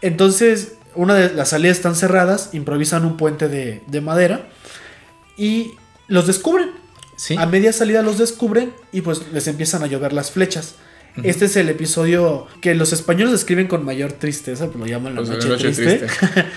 Entonces, 0.01 0.73
una 0.95 1.15
de 1.15 1.35
las 1.35 1.51
salidas 1.51 1.77
están 1.77 1.95
cerradas, 1.95 2.51
improvisan 2.53 3.05
un 3.05 3.17
puente 3.17 3.49
de, 3.49 3.83
de 3.87 4.01
madera 4.01 4.49
y 5.37 5.73
los 6.07 6.27
descubren. 6.27 6.71
¿Sí? 7.17 7.37
A 7.37 7.47
media 7.47 7.73
salida 7.73 8.03
los 8.03 8.17
descubren 8.17 8.73
y 8.93 9.03
pues 9.03 9.33
les 9.33 9.47
empiezan 9.49 9.83
a 9.83 9.87
llover 9.87 10.13
las 10.13 10.31
flechas. 10.31 10.77
Este 11.25 11.47
es 11.47 11.57
el 11.57 11.69
episodio 11.69 12.47
que 12.61 12.75
los 12.75 12.93
españoles 12.93 13.35
escriben 13.35 13.67
con 13.67 13.85
mayor 13.85 14.13
tristeza, 14.13 14.67
lo 14.67 14.87
llaman 14.87 15.15
la 15.15 15.23
pues 15.23 15.31
noche, 15.31 15.73
triste. 15.73 16.07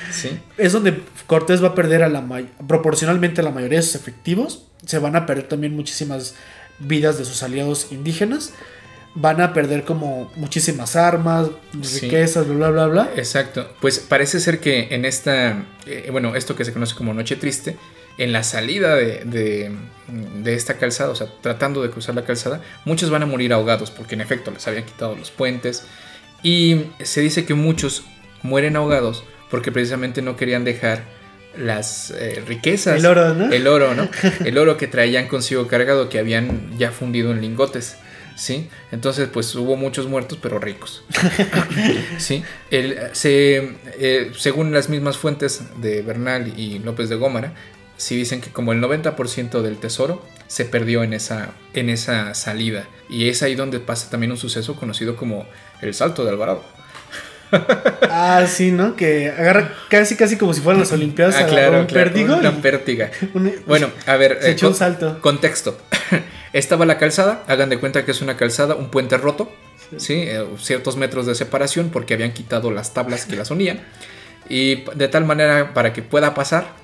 Es 0.58 0.74
donde 0.74 1.02
Cortés 1.28 1.64
va 1.64 1.70
a 1.70 1.76
perder 1.76 2.04
a 2.04 2.10
la 2.10 2.24
proporcionalmente 2.68 3.42
a 3.42 3.44
la 3.44 3.52
mayoría 3.52 3.80
de 3.80 3.84
sus 3.84 3.96
efectivos. 3.96 4.66
Se 4.86 5.00
van 5.00 5.16
a 5.16 5.26
perder 5.26 5.48
también 5.48 5.76
muchísimas 5.76 6.36
vidas 6.80 7.18
de 7.18 7.26
sus 7.26 7.44
aliados 7.44 7.92
indígenas. 7.92 8.54
Van 9.14 9.42
a 9.42 9.54
perder 9.54 9.84
como 9.84 10.32
muchísimas 10.38 10.96
armas, 10.96 11.50
riquezas, 11.74 12.48
bla, 12.48 12.70
bla, 12.70 12.88
bla, 12.88 13.10
Exacto. 13.18 13.70
Pues 13.82 14.00
parece 14.00 14.40
ser 14.40 14.60
que 14.60 14.88
en 14.92 15.04
esta, 15.04 15.66
eh, 15.86 16.08
bueno, 16.12 16.34
esto 16.36 16.56
que 16.56 16.64
se 16.64 16.72
conoce 16.72 16.96
como 16.96 17.14
Noche 17.14 17.36
Triste, 17.36 17.76
en 18.22 18.34
la 18.34 18.44
salida 18.44 18.96
de, 18.96 19.72
esta 20.46 20.78
calzada, 20.78 21.10
o 21.10 21.16
sea, 21.16 21.28
tratando 21.42 21.82
de 21.82 21.90
cruzar 21.90 22.14
la 22.14 22.24
calzada, 22.24 22.62
muchos 22.86 23.10
van 23.10 23.24
a 23.24 23.26
morir 23.26 23.52
ahogados 23.52 23.90
porque 23.90 24.14
en 24.14 24.22
efecto 24.22 24.52
les 24.52 24.68
habían 24.68 24.86
quitado 24.86 25.16
los 25.16 25.32
puentes. 25.32 25.86
Y 26.44 26.84
se 27.02 27.22
dice 27.22 27.46
que 27.46 27.56
muchos 27.56 28.04
mueren 28.44 28.76
ahogados 28.76 29.24
porque 29.50 29.72
precisamente 29.72 30.22
no 30.22 30.36
querían 30.36 30.64
dejar 30.64 31.04
las 31.58 32.12
eh, 32.12 32.44
riquezas. 32.48 33.00
El 33.00 33.08
oro, 33.08 33.34
¿no? 33.34 33.52
El 33.52 33.66
oro, 33.66 33.96
¿no? 33.96 34.08
El 34.46 34.60
oro 34.60 34.78
que 34.78 34.86
traían 34.86 35.28
consigo 35.28 35.68
cargado, 35.68 36.08
que 36.08 36.20
habían 36.20 36.78
ya 36.78 36.92
fundido 36.92 37.32
en 37.32 37.42
lingotes. 37.42 37.98
¿Sí? 38.36 38.70
Entonces, 38.92 39.30
pues 39.32 39.54
hubo 39.56 39.76
muchos 39.78 40.08
muertos, 40.08 40.38
pero 40.42 40.60
ricos. 40.60 41.04
¿Sí? 42.18 42.44
se, 43.12 43.74
eh, 44.00 44.32
según 44.38 44.72
las 44.72 44.90
mismas 44.90 45.18
fuentes 45.18 45.64
de 45.82 46.02
Bernal 46.02 46.54
y 46.58 46.80
López 46.80 47.10
de 47.10 47.16
Gómara, 47.18 47.54
sí 48.02 48.16
dicen 48.16 48.42
que 48.42 48.50
como 48.50 48.74
el 48.74 48.82
90% 48.82 49.62
del 49.62 49.78
tesoro 49.78 50.26
se 50.48 50.66
perdió 50.66 51.04
en 51.04 51.14
esa, 51.14 51.52
en 51.74 51.90
esa 51.90 52.34
salida. 52.34 52.88
Y 53.10 53.30
es 53.30 53.44
ahí 53.44 53.54
donde 53.54 53.80
pasa 53.80 54.10
también 54.10 54.32
un 54.32 54.40
suceso 54.40 54.76
conocido 54.76 55.16
como 55.16 55.46
el 55.82 55.94
salto 55.94 56.26
de 56.26 56.32
Alvarado. 56.32 56.64
ah, 58.10 58.46
sí, 58.48 58.72
¿no? 58.72 58.96
Que 58.96 59.30
agarra 59.30 59.76
casi, 59.88 60.16
casi 60.16 60.36
como 60.36 60.56
si 60.56 60.62
fueran 60.62 60.80
las 60.80 60.92
Olimpiadas. 60.92 61.36
Ah, 61.36 61.46
claro, 61.46 61.82
un 61.82 61.86
claro, 61.86 62.38
Una 62.40 62.60
pértiga. 62.60 63.12
bueno, 63.68 63.92
a 64.08 64.16
ver. 64.16 64.40
Se 64.42 64.50
eh, 64.50 64.52
echó 64.54 64.70
un 64.70 64.76
salto. 64.76 65.20
Contexto. 65.22 65.78
Estaba 66.54 66.88
la 66.88 66.98
calzada, 66.98 67.44
hagan 67.48 67.70
de 67.70 67.78
cuenta 67.78 68.04
que 68.04 68.12
es 68.12 68.22
una 68.22 68.36
calzada, 68.36 68.74
un 68.76 68.90
puente 68.90 69.18
roto, 69.18 69.52
¿sí? 69.98 70.16
Eh, 70.16 70.44
ciertos 70.60 70.98
metros 70.98 71.28
de 71.28 71.36
separación 71.36 71.92
porque 71.92 72.16
habían 72.16 72.34
quitado 72.34 72.72
las 72.72 72.96
tablas 72.96 73.26
que 73.26 73.36
las 73.36 73.52
unían. 73.52 73.82
Y 74.50 74.84
de 74.96 75.08
tal 75.08 75.24
manera 75.24 75.74
para 75.76 75.94
que 75.94 76.02
pueda 76.02 76.34
pasar, 76.34 76.81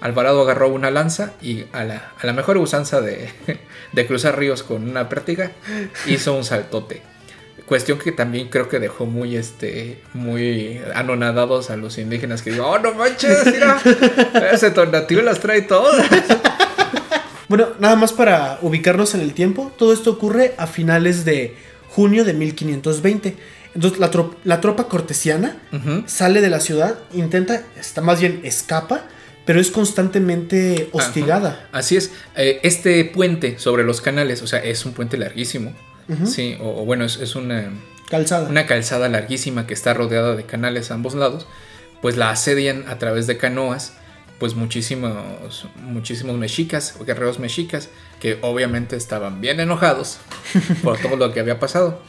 Alvarado 0.00 0.42
agarró 0.42 0.68
una 0.68 0.90
lanza 0.90 1.32
y 1.42 1.64
a 1.72 1.84
la, 1.84 2.32
mejor 2.32 2.56
usanza 2.58 3.00
de, 3.00 3.30
de, 3.92 4.06
cruzar 4.06 4.38
ríos 4.38 4.62
con 4.62 4.88
una 4.88 5.08
pértiga 5.08 5.52
hizo 6.06 6.34
un 6.34 6.44
saltote. 6.44 7.02
Cuestión 7.66 7.98
que 7.98 8.12
también 8.12 8.48
creo 8.48 8.68
que 8.68 8.78
dejó 8.78 9.04
muy, 9.04 9.36
este, 9.36 10.00
muy 10.14 10.80
anonadados 10.94 11.68
a 11.70 11.76
los 11.76 11.98
indígenas 11.98 12.40
que 12.40 12.52
digo, 12.52 12.66
oh 12.66 12.78
no 12.78 12.94
manches, 12.94 13.44
mira, 13.46 13.78
ese 14.52 14.70
tornativo 14.70 15.20
las 15.22 15.40
trae 15.40 15.62
todas. 15.62 16.06
Bueno, 17.48 17.68
nada 17.78 17.96
más 17.96 18.12
para 18.12 18.58
ubicarnos 18.60 19.14
en 19.14 19.22
el 19.22 19.32
tiempo, 19.32 19.72
todo 19.78 19.94
esto 19.94 20.10
ocurre 20.10 20.54
a 20.58 20.66
finales 20.66 21.24
de 21.24 21.56
junio 21.88 22.24
de 22.24 22.34
1520. 22.34 23.36
Entonces 23.74 23.98
la, 24.44 24.60
tropa 24.60 24.88
cortesiana 24.88 25.56
sale 26.06 26.42
de 26.42 26.50
la 26.50 26.60
ciudad, 26.60 26.98
intenta, 27.14 27.62
está 27.78 28.02
más 28.02 28.20
bien 28.20 28.40
escapa, 28.44 29.04
pero 29.48 29.62
es 29.62 29.70
constantemente 29.70 30.90
hostigada. 30.92 31.70
Así 31.72 31.96
es. 31.96 32.12
Eh, 32.36 32.60
este 32.64 33.02
puente 33.06 33.58
sobre 33.58 33.82
los 33.82 34.02
canales, 34.02 34.42
o 34.42 34.46
sea, 34.46 34.58
es 34.58 34.84
un 34.84 34.92
puente 34.92 35.16
larguísimo. 35.16 35.72
Sí, 36.26 36.58
o, 36.60 36.84
bueno, 36.84 37.06
es, 37.06 37.34
una 37.34 37.70
calzada. 38.10 38.46
Una 38.46 38.66
calzada 38.66 39.08
larguísima 39.08 39.66
que 39.66 39.72
está 39.72 39.94
rodeada 39.94 40.36
de 40.36 40.44
canales 40.44 40.90
a 40.90 40.94
ambos 40.94 41.14
lados. 41.14 41.46
Pues 42.02 42.18
la 42.18 42.28
asedian 42.28 42.84
a 42.88 42.98
través 42.98 43.26
de 43.26 43.38
canoas 43.38 43.94
pues 44.38 44.54
muchísimos, 44.54 45.66
muchísimos 45.82 46.36
mexicas, 46.36 46.94
guerreros 47.04 47.38
mexicas, 47.38 47.88
que 48.20 48.38
obviamente 48.42 48.96
estaban 48.96 49.40
bien 49.40 49.60
enojados 49.60 50.18
por 50.82 50.98
todo 50.98 51.16
lo 51.16 51.32
que 51.32 51.40
había 51.40 51.58
pasado. 51.58 52.00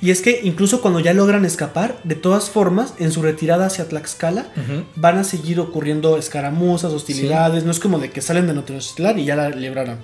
Y 0.00 0.10
es 0.10 0.22
que 0.22 0.40
incluso 0.44 0.80
cuando 0.80 1.00
ya 1.00 1.12
logran 1.12 1.44
escapar, 1.44 1.98
de 2.04 2.14
todas 2.14 2.50
formas, 2.50 2.94
en 2.98 3.10
su 3.10 3.22
retirada 3.22 3.66
hacia 3.66 3.88
Tlaxcala, 3.88 4.52
van 4.94 5.18
a 5.18 5.24
seguir 5.24 5.58
ocurriendo 5.58 6.18
escaramuzas, 6.18 6.92
hostilidades. 6.92 7.64
No 7.64 7.72
es 7.72 7.80
como 7.80 7.98
de 7.98 8.10
que 8.10 8.20
salen 8.20 8.46
de 8.46 8.54
Notinositlan 8.54 9.18
y 9.18 9.24
ya 9.24 9.34
la 9.34 9.50
libraron. 9.50 9.98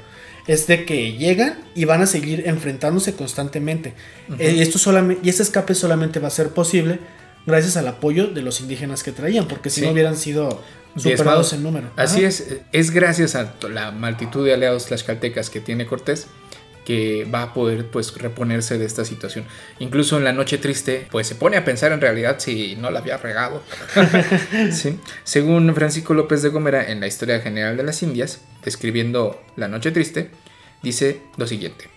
Es 0.48 0.66
de 0.66 0.84
que 0.84 1.12
llegan 1.12 1.60
y 1.76 1.84
van 1.84 2.02
a 2.02 2.06
seguir 2.06 2.42
enfrentándose 2.46 3.14
constantemente. 3.14 3.94
Eh, 4.40 4.54
y, 4.56 4.62
esto 4.62 4.80
solamente, 4.80 5.24
y 5.24 5.28
ese 5.28 5.44
escape 5.44 5.76
solamente 5.76 6.18
va 6.18 6.26
a 6.26 6.32
ser 6.32 6.48
posible 6.48 6.98
gracias 7.46 7.76
al 7.76 7.86
apoyo 7.86 8.26
de 8.26 8.42
los 8.42 8.60
indígenas 8.60 9.04
que 9.04 9.12
traían, 9.12 9.46
porque 9.46 9.70
si 9.70 9.82
no 9.82 9.90
hubieran 9.90 10.16
sido 10.16 10.60
superados 10.96 11.52
en 11.52 11.62
número. 11.62 11.90
Así 11.96 12.24
es, 12.24 12.58
es 12.72 12.90
gracias 12.90 13.34
a 13.34 13.54
la 13.68 13.90
multitud 13.90 14.44
de 14.44 14.54
aliados 14.54 14.86
tlaxcaltecas 14.86 15.50
que 15.50 15.60
tiene 15.60 15.86
Cortés 15.86 16.28
que 16.84 17.28
va 17.32 17.42
a 17.42 17.54
poder 17.54 17.86
pues 17.86 18.16
reponerse 18.16 18.78
de 18.78 18.84
esta 18.84 19.04
situación. 19.04 19.44
Incluso 19.78 20.18
en 20.18 20.24
la 20.24 20.32
noche 20.32 20.58
triste, 20.58 21.06
pues 21.10 21.26
se 21.26 21.34
pone 21.34 21.56
a 21.56 21.64
pensar 21.64 21.92
en 21.92 22.00
realidad 22.00 22.36
si 22.38 22.76
no 22.76 22.90
la 22.90 23.00
había 23.00 23.16
regado. 23.18 23.62
Según 25.24 25.74
Francisco 25.74 26.14
López 26.14 26.42
de 26.42 26.48
Gomera 26.48 26.90
en 26.90 27.00
la 27.00 27.06
Historia 27.06 27.40
General 27.40 27.76
de 27.76 27.84
las 27.84 28.02
Indias, 28.02 28.40
describiendo 28.64 29.40
la 29.56 29.68
noche 29.68 29.92
triste, 29.92 30.30
dice 30.82 31.22
lo 31.36 31.46
siguiente, 31.46 31.88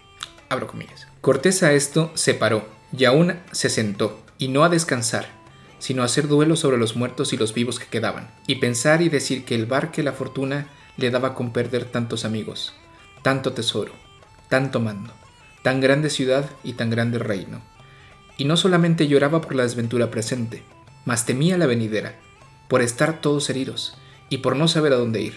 abro 0.50 0.68
comillas. 0.68 1.08
Cortés 1.22 1.64
a 1.64 1.74
esto 1.74 2.12
se 2.14 2.36
paró 2.36 2.68
y 2.96 3.06
aún 3.06 3.40
se 3.52 3.70
sentó, 3.70 4.22
y 4.38 4.50
no 4.50 4.64
a 4.64 4.70
descansar, 4.70 5.28
sino 5.86 6.02
hacer 6.02 6.28
duelo 6.28 6.56
sobre 6.56 6.80
los 6.80 6.96
muertos 6.96 7.32
y 7.32 7.38
los 7.38 7.54
vivos 7.54 7.78
que 7.78 7.86
quedaban, 7.86 8.32
y 8.48 8.56
pensar 8.56 9.04
y 9.04 9.10
decir 9.10 9.46
que 9.46 9.54
el 9.54 9.68
bar 9.68 9.92
que 9.92 10.02
la 10.02 10.14
fortuna 10.14 10.66
le 10.98 11.12
daba 11.12 11.36
con 11.36 11.54
perder 11.54 11.86
tantos 11.86 12.26
amigos, 12.26 12.74
tanto 13.22 13.54
tesoro, 13.54 13.92
tanto 14.50 14.80
mando, 14.80 15.14
tan 15.62 15.82
grande 15.82 16.10
ciudad 16.10 16.50
y 16.64 16.74
tan 16.74 16.90
grande 16.90 17.20
reino. 17.20 17.62
Y 18.36 18.46
no 18.46 18.58
solamente 18.58 19.08
lloraba 19.08 19.42
por 19.42 19.54
la 19.54 19.62
desventura 19.62 20.10
presente, 20.10 20.64
mas 21.06 21.28
temía 21.28 21.56
la 21.56 21.68
venidera, 21.68 22.16
por 22.68 22.82
estar 22.82 23.22
todos 23.22 23.48
heridos, 23.52 23.96
y 24.28 24.40
por 24.40 24.56
no 24.56 24.68
saber 24.68 24.92
a 24.92 24.98
dónde 24.98 25.22
ir, 25.22 25.36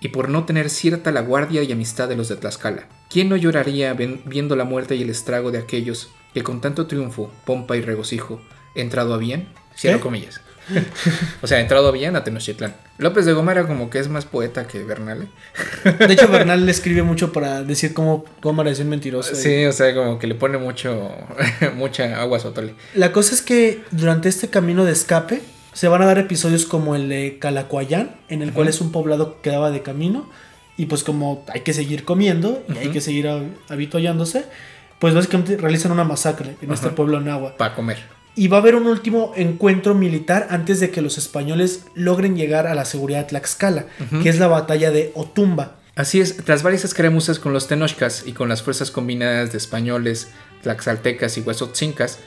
y 0.00 0.08
por 0.08 0.28
no 0.28 0.44
tener 0.44 0.68
cierta 0.68 1.12
la 1.12 1.22
guardia 1.22 1.62
y 1.62 1.72
amistad 1.72 2.10
de 2.10 2.16
los 2.16 2.28
de 2.28 2.36
Tlaxcala. 2.36 2.88
¿Quién 3.08 3.30
no 3.30 3.36
lloraría 3.36 3.94
viendo 3.94 4.54
la 4.54 4.64
muerte 4.64 4.96
y 4.96 5.02
el 5.02 5.08
estrago 5.08 5.50
de 5.50 5.60
aquellos 5.60 6.10
que 6.34 6.42
con 6.42 6.60
tanto 6.60 6.86
triunfo, 6.86 7.32
pompa 7.46 7.74
y 7.78 7.80
regocijo, 7.80 8.42
entrado 8.74 9.14
a 9.14 9.16
bien? 9.16 9.61
Cierro 9.76 10.00
comillas. 10.00 10.40
o 11.42 11.46
sea, 11.46 11.60
entrado 11.60 11.92
bien 11.92 12.16
a 12.16 12.24
Tenochtitlan. 12.24 12.74
López 12.98 13.26
de 13.26 13.32
Gómara 13.32 13.66
como 13.66 13.90
que 13.90 13.98
es 13.98 14.08
más 14.08 14.24
poeta 14.24 14.66
que 14.66 14.82
Bernal. 14.84 15.28
¿eh? 15.84 16.06
de 16.06 16.12
hecho, 16.12 16.28
Bernal 16.28 16.64
le 16.64 16.72
escribe 16.72 17.02
mucho 17.02 17.32
para 17.32 17.62
decir 17.62 17.94
cómo 17.94 18.24
Gómara 18.40 18.70
es 18.70 18.80
un 18.80 18.88
mentiroso. 18.88 19.34
Sí, 19.34 19.64
o 19.64 19.72
sea, 19.72 19.94
como 19.94 20.18
que 20.18 20.26
le 20.26 20.34
pone 20.34 20.58
mucho, 20.58 21.10
mucha 21.74 22.20
agua 22.20 22.38
sotole. 22.38 22.74
La 22.94 23.12
cosa 23.12 23.34
es 23.34 23.42
que 23.42 23.82
durante 23.90 24.28
este 24.28 24.48
camino 24.48 24.84
de 24.84 24.92
escape 24.92 25.42
se 25.72 25.88
van 25.88 26.02
a 26.02 26.06
dar 26.06 26.18
episodios 26.18 26.66
como 26.66 26.94
el 26.94 27.08
de 27.08 27.38
Calacuayán, 27.40 28.16
en 28.28 28.42
el 28.42 28.52
cual 28.52 28.68
es 28.68 28.80
un 28.80 28.92
poblado 28.92 29.36
que 29.36 29.50
quedaba 29.50 29.70
de 29.70 29.82
camino. 29.82 30.30
Y 30.76 30.86
pues 30.86 31.04
como 31.04 31.44
hay 31.52 31.60
que 31.60 31.74
seguir 31.74 32.04
comiendo 32.04 32.62
y 32.74 32.78
hay 32.78 32.88
que 32.88 33.00
seguir 33.00 33.28
habituallándose, 33.68 34.46
pues 34.98 35.14
básicamente 35.14 35.56
realizan 35.56 35.92
una 35.92 36.04
masacre 36.04 36.56
en 36.62 36.72
este 36.72 36.88
pueblo 36.90 37.18
en 37.18 37.28
agua. 37.28 37.56
Para 37.56 37.74
comer 37.74 38.21
y 38.34 38.48
va 38.48 38.58
a 38.58 38.60
haber 38.60 38.74
un 38.74 38.86
último 38.86 39.32
encuentro 39.36 39.94
militar 39.94 40.46
antes 40.50 40.80
de 40.80 40.90
que 40.90 41.02
los 41.02 41.18
españoles 41.18 41.84
logren 41.94 42.36
llegar 42.36 42.66
a 42.66 42.74
la 42.74 42.84
seguridad 42.84 43.20
de 43.20 43.24
Tlaxcala, 43.26 43.86
que 44.22 44.28
es 44.28 44.38
la 44.38 44.48
batalla 44.48 44.90
de 44.90 45.12
Otumba. 45.14 45.76
Así 45.94 46.20
es, 46.20 46.38
tras 46.38 46.62
varias 46.62 46.84
escaramuzas 46.84 47.38
con 47.38 47.52
los 47.52 47.68
tenochcas 47.68 48.24
y 48.26 48.32
con 48.32 48.48
las 48.48 48.62
fuerzas 48.62 48.90
combinadas 48.90 49.52
de 49.52 49.58
españoles, 49.58 50.28
tlaxaltecas 50.62 51.36
y 51.36 51.42
huesotzincas, 51.42 52.20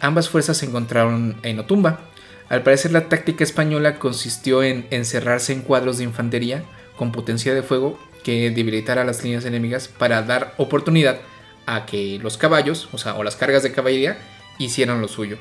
ambas 0.00 0.30
fuerzas 0.30 0.56
se 0.56 0.66
encontraron 0.66 1.36
en 1.42 1.58
Otumba. 1.58 2.00
Al 2.48 2.62
parecer 2.62 2.92
la 2.92 3.08
táctica 3.08 3.44
española 3.44 3.98
consistió 3.98 4.62
en 4.62 4.86
encerrarse 4.90 5.52
en 5.52 5.60
cuadros 5.60 5.98
de 5.98 6.04
infantería 6.04 6.64
con 6.96 7.12
potencia 7.12 7.54
de 7.54 7.62
fuego 7.62 7.98
que 8.24 8.50
debilitara 8.50 9.04
las 9.04 9.22
líneas 9.22 9.44
enemigas 9.44 9.88
para 9.88 10.22
dar 10.22 10.54
oportunidad 10.56 11.20
a 11.66 11.84
que 11.84 12.18
los 12.22 12.38
caballos, 12.38 12.88
o 12.92 12.98
sea, 12.98 13.14
o 13.14 13.22
las 13.22 13.36
cargas 13.36 13.62
de 13.62 13.72
caballería, 13.72 14.18
hicieron 14.58 15.00
lo 15.00 15.08
suyo, 15.08 15.38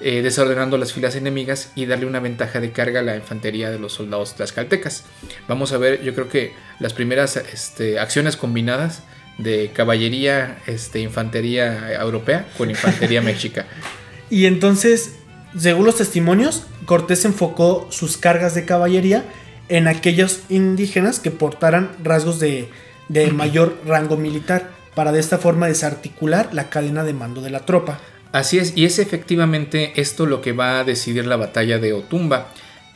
eh, 0.00 0.22
desordenando 0.22 0.78
las 0.78 0.92
filas 0.92 1.16
enemigas 1.16 1.72
y 1.74 1.86
darle 1.86 2.06
una 2.06 2.20
ventaja 2.20 2.60
de 2.60 2.72
carga 2.72 3.00
a 3.00 3.02
la 3.02 3.16
infantería 3.16 3.70
de 3.70 3.78
los 3.78 3.92
soldados 3.92 4.34
tlaxcaltecas. 4.34 5.04
Vamos 5.48 5.72
a 5.72 5.78
ver, 5.78 6.02
yo 6.02 6.14
creo 6.14 6.28
que 6.28 6.52
las 6.80 6.92
primeras 6.92 7.36
este, 7.36 7.98
acciones 7.98 8.36
combinadas 8.36 9.02
de 9.38 9.70
caballería, 9.74 10.58
este, 10.66 11.00
infantería 11.00 11.92
europea 12.00 12.46
con 12.56 12.70
infantería 12.70 13.20
mexica. 13.22 13.66
Y 14.30 14.46
entonces, 14.46 15.16
según 15.58 15.86
los 15.86 15.96
testimonios, 15.96 16.66
Cortés 16.86 17.24
enfocó 17.24 17.86
sus 17.90 18.16
cargas 18.16 18.54
de 18.54 18.64
caballería 18.64 19.24
en 19.68 19.88
aquellos 19.88 20.40
indígenas 20.48 21.20
que 21.20 21.30
portaran 21.30 21.90
rasgos 22.02 22.38
de, 22.38 22.68
de 23.08 23.26
mayor 23.32 23.78
rango 23.86 24.16
militar, 24.16 24.70
para 24.94 25.12
de 25.12 25.20
esta 25.20 25.38
forma 25.38 25.66
desarticular 25.66 26.54
la 26.54 26.70
cadena 26.70 27.02
de 27.02 27.12
mando 27.12 27.40
de 27.40 27.50
la 27.50 27.60
tropa. 27.66 27.98
Así 28.34 28.58
es, 28.58 28.72
y 28.74 28.84
es 28.84 28.98
efectivamente 28.98 29.92
esto 29.94 30.26
lo 30.26 30.40
que 30.40 30.50
va 30.50 30.80
a 30.80 30.84
decidir 30.84 31.24
la 31.24 31.36
batalla 31.36 31.78
de 31.78 31.92
Otumba. 31.92 32.48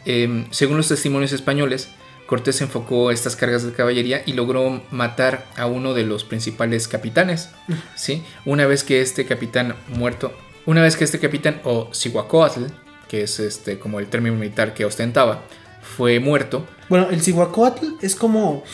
Em, 0.04 0.46
según 0.50 0.78
los 0.78 0.88
testimonios 0.88 1.32
españoles, 1.32 1.90
Cortés 2.26 2.60
enfocó 2.60 3.12
estas 3.12 3.36
cargas 3.36 3.62
de 3.62 3.70
caballería 3.70 4.24
y 4.26 4.32
logró 4.32 4.82
matar 4.90 5.46
a 5.56 5.66
uno 5.66 5.94
de 5.94 6.02
los 6.02 6.24
principales 6.24 6.88
capitanes. 6.88 7.50
¿sí? 7.94 8.24
Una 8.46 8.66
vez 8.66 8.82
que 8.82 9.00
este 9.00 9.26
capitán 9.26 9.76
muerto, 9.86 10.36
una 10.66 10.82
vez 10.82 10.96
que 10.96 11.04
este 11.04 11.20
capitán 11.20 11.60
o 11.62 11.88
Cihuacóatl, 11.94 12.64
que 13.06 13.22
es 13.22 13.38
este 13.38 13.78
como 13.78 14.00
el 14.00 14.08
término 14.08 14.34
militar 14.34 14.74
que 14.74 14.84
ostentaba, 14.84 15.44
fue 15.80 16.18
muerto. 16.18 16.66
Bueno, 16.88 17.10
el 17.10 17.22
Cihuacóatl 17.22 17.86
es 18.02 18.16
como 18.16 18.64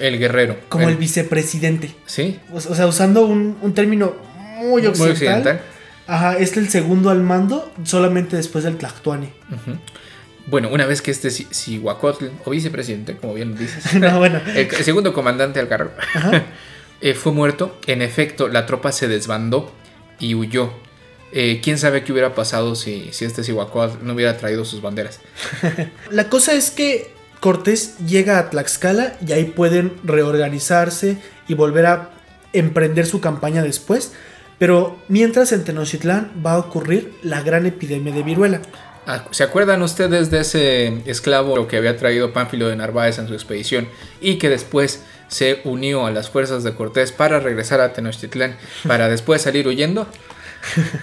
el 0.00 0.18
guerrero, 0.18 0.56
como 0.68 0.88
el, 0.88 0.96
vicepresidente. 0.96 1.94
Sí. 2.06 2.40
O, 2.52 2.60
sea, 2.60 2.88
usando 2.88 3.24
un, 3.24 3.72
término 3.72 4.16
muy 4.56 4.84
occidental. 4.84 4.98
Muy 4.98 5.10
occidental 5.12 5.62
Ajá, 6.08 6.38
es 6.38 6.56
el 6.56 6.70
segundo 6.70 7.10
al 7.10 7.22
mando, 7.22 7.70
solamente 7.84 8.34
después 8.36 8.64
del 8.64 8.78
Tlactuani. 8.78 9.30
Bueno, 10.46 10.70
una 10.70 10.86
vez 10.86 11.02
que 11.02 11.10
este 11.10 11.30
Sihuacotl, 11.30 12.28
o 12.46 12.50
vicepresidente, 12.50 13.18
como 13.18 13.34
bien 13.34 13.54
dices, 13.54 13.94
no, 14.00 14.18
bueno. 14.18 14.40
el, 14.54 14.70
segundo 14.70 15.12
comandante 15.12 15.60
al 15.60 15.68
cargo, 15.68 15.90
eh, 17.02 17.12
fue 17.12 17.32
muerto, 17.32 17.78
en 17.86 18.00
efecto, 18.00 18.48
la 18.48 18.64
tropa 18.64 18.90
se 18.90 19.06
desbandó 19.06 19.70
y 20.18 20.34
huyó. 20.34 20.72
Eh, 21.30 21.60
¿Quién 21.62 21.76
sabe 21.76 22.02
qué 22.04 22.12
hubiera 22.12 22.34
pasado 22.34 22.74
si, 22.74 23.10
si 23.12 23.26
este 23.26 23.44
Sihuacotl 23.44 24.02
no 24.02 24.14
hubiera 24.14 24.38
traído 24.38 24.64
sus 24.64 24.80
banderas? 24.80 25.20
la 26.10 26.30
cosa 26.30 26.54
es 26.54 26.70
que 26.70 27.12
Cortés 27.40 27.98
llega 27.98 28.38
a 28.38 28.48
Tlaxcala 28.48 29.18
y 29.26 29.32
ahí 29.32 29.44
pueden 29.44 29.92
reorganizarse 30.04 31.18
y 31.48 31.52
volver 31.52 31.84
a 31.84 32.10
emprender 32.54 33.04
su 33.04 33.20
campaña 33.20 33.62
después. 33.62 34.12
Pero 34.58 34.98
mientras 35.08 35.52
en 35.52 35.64
Tenochtitlán 35.64 36.42
va 36.44 36.54
a 36.54 36.58
ocurrir 36.58 37.14
la 37.22 37.42
gran 37.42 37.66
epidemia 37.66 38.12
de 38.12 38.22
viruela. 38.22 38.60
Ah, 39.06 39.24
¿Se 39.30 39.42
acuerdan 39.42 39.82
ustedes 39.82 40.30
de 40.30 40.40
ese 40.40 41.02
esclavo 41.06 41.66
que 41.66 41.78
había 41.78 41.96
traído 41.96 42.32
Pánfilo 42.32 42.68
de 42.68 42.76
Narváez 42.76 43.18
en 43.18 43.28
su 43.28 43.34
expedición 43.34 43.88
y 44.20 44.36
que 44.36 44.50
después 44.50 45.04
se 45.28 45.60
unió 45.64 46.06
a 46.06 46.10
las 46.10 46.28
fuerzas 46.28 46.64
de 46.64 46.74
Cortés 46.74 47.12
para 47.12 47.40
regresar 47.40 47.80
a 47.80 47.92
Tenochtitlán 47.92 48.56
para 48.86 49.08
después 49.10 49.42
salir 49.42 49.66
huyendo? 49.66 50.08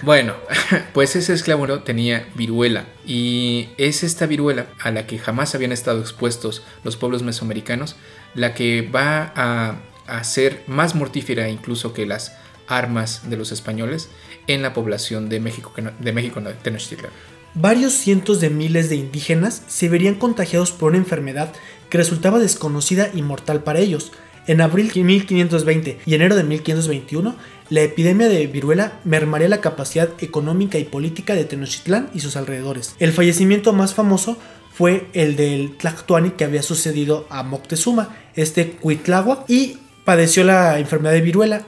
Bueno, 0.02 0.34
pues 0.92 1.16
ese 1.16 1.32
esclavo 1.32 1.80
tenía 1.80 2.28
viruela 2.34 2.84
y 3.06 3.70
es 3.78 4.02
esta 4.02 4.26
viruela 4.26 4.66
a 4.80 4.90
la 4.90 5.06
que 5.06 5.18
jamás 5.18 5.54
habían 5.54 5.72
estado 5.72 6.00
expuestos 6.00 6.62
los 6.84 6.96
pueblos 6.96 7.22
mesoamericanos 7.22 7.96
la 8.34 8.52
que 8.54 8.82
va 8.82 9.32
a, 9.34 9.76
a 10.06 10.24
ser 10.24 10.62
más 10.66 10.94
mortífera 10.94 11.48
incluso 11.48 11.94
que 11.94 12.06
las 12.06 12.36
armas 12.68 13.28
de 13.28 13.36
los 13.36 13.52
españoles 13.52 14.08
en 14.46 14.62
la 14.62 14.74
población 14.74 15.28
de 15.28 15.40
México, 15.40 15.72
de 15.98 16.12
México 16.12 16.40
Tenochtitlán. 16.62 17.10
Varios 17.54 17.94
cientos 17.94 18.40
de 18.40 18.50
miles 18.50 18.90
de 18.90 18.96
indígenas 18.96 19.62
se 19.66 19.88
verían 19.88 20.16
contagiados 20.16 20.72
por 20.72 20.90
una 20.90 20.98
enfermedad 20.98 21.52
que 21.88 21.98
resultaba 21.98 22.38
desconocida 22.38 23.08
y 23.14 23.22
mortal 23.22 23.62
para 23.62 23.78
ellos. 23.78 24.12
En 24.46 24.60
abril 24.60 24.92
de 24.92 25.02
1520 25.02 25.98
y 26.04 26.14
enero 26.14 26.36
de 26.36 26.44
1521, 26.44 27.34
la 27.70 27.80
epidemia 27.80 28.28
de 28.28 28.46
viruela 28.46 29.00
mermaría 29.04 29.48
la 29.48 29.60
capacidad 29.60 30.10
económica 30.20 30.78
y 30.78 30.84
política 30.84 31.34
de 31.34 31.44
Tenochtitlán 31.44 32.10
y 32.14 32.20
sus 32.20 32.36
alrededores. 32.36 32.94
El 32.98 33.12
fallecimiento 33.12 33.72
más 33.72 33.94
famoso 33.94 34.36
fue 34.72 35.06
el 35.14 35.36
del 35.36 35.76
Tlactuani 35.78 36.32
que 36.32 36.44
había 36.44 36.62
sucedido 36.62 37.26
a 37.30 37.42
Moctezuma, 37.42 38.14
este 38.34 38.72
Cuitláhuac, 38.72 39.48
y 39.48 39.78
padeció 40.04 40.44
la 40.44 40.78
enfermedad 40.78 41.14
de 41.14 41.22
viruela. 41.22 41.66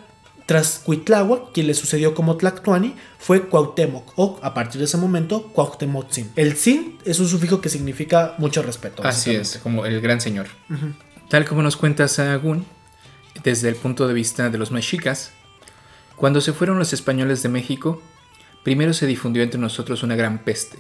Tras 0.48 0.78
Cuitláhuac, 0.82 1.52
quien 1.52 1.66
le 1.66 1.74
sucedió 1.74 2.14
como 2.14 2.38
Tlactuani 2.38 2.94
fue 3.18 3.50
Cuauhtémoc, 3.50 4.14
o 4.16 4.40
a 4.42 4.54
partir 4.54 4.78
de 4.78 4.86
ese 4.86 4.96
momento, 4.96 5.48
Cuauhtémotzin. 5.52 6.32
El 6.36 6.54
Zin 6.54 6.96
es 7.04 7.20
un 7.20 7.28
sufijo 7.28 7.60
que 7.60 7.68
significa 7.68 8.34
mucho 8.38 8.62
respeto. 8.62 9.04
Así 9.04 9.34
es, 9.34 9.58
como 9.62 9.84
el 9.84 10.00
gran 10.00 10.22
señor. 10.22 10.46
Tal 11.28 11.44
como 11.44 11.60
nos 11.60 11.76
cuenta 11.76 12.08
Sahagún, 12.08 12.64
desde 13.44 13.68
el 13.68 13.76
punto 13.76 14.08
de 14.08 14.14
vista 14.14 14.48
de 14.48 14.56
los 14.56 14.70
mexicas, 14.70 15.32
cuando 16.16 16.40
se 16.40 16.54
fueron 16.54 16.78
los 16.78 16.94
españoles 16.94 17.42
de 17.42 17.50
México, 17.50 18.00
primero 18.64 18.94
se 18.94 19.04
difundió 19.04 19.42
entre 19.42 19.60
nosotros 19.60 20.02
una 20.02 20.16
gran 20.16 20.38
peste, 20.38 20.78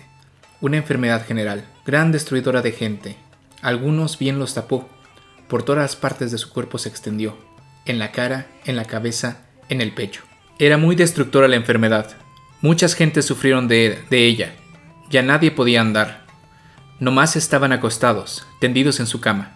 una 0.62 0.78
enfermedad 0.78 1.26
general, 1.26 1.68
gran 1.84 2.10
destruidora 2.10 2.62
de 2.62 2.72
gente. 2.72 3.18
Algunos 3.60 4.18
bien 4.18 4.38
los 4.38 4.54
tapó, 4.54 4.88
por 5.46 5.62
todas 5.62 5.94
partes 5.94 6.30
de 6.30 6.38
su 6.38 6.48
cuerpo 6.48 6.78
se 6.78 6.88
extendió, 6.88 7.36
en 7.84 7.98
la 7.98 8.12
cara, 8.12 8.46
en 8.64 8.74
la 8.74 8.86
cabeza, 8.86 9.42
en 9.68 9.80
el 9.80 9.92
pecho. 9.92 10.22
Era 10.58 10.76
muy 10.76 10.96
destructora 10.96 11.48
la 11.48 11.56
enfermedad. 11.56 12.16
Muchas 12.60 12.94
gentes 12.94 13.24
sufrieron 13.24 13.68
de, 13.68 14.04
ella. 14.10 14.54
Ya 15.08 15.22
nadie 15.22 15.50
podía 15.50 15.80
andar. 15.80 16.26
Nomás 16.98 17.36
estaban 17.36 17.72
acostados, 17.72 18.46
tendidos 18.60 18.98
en 18.98 19.06
su 19.06 19.20
cama. 19.20 19.52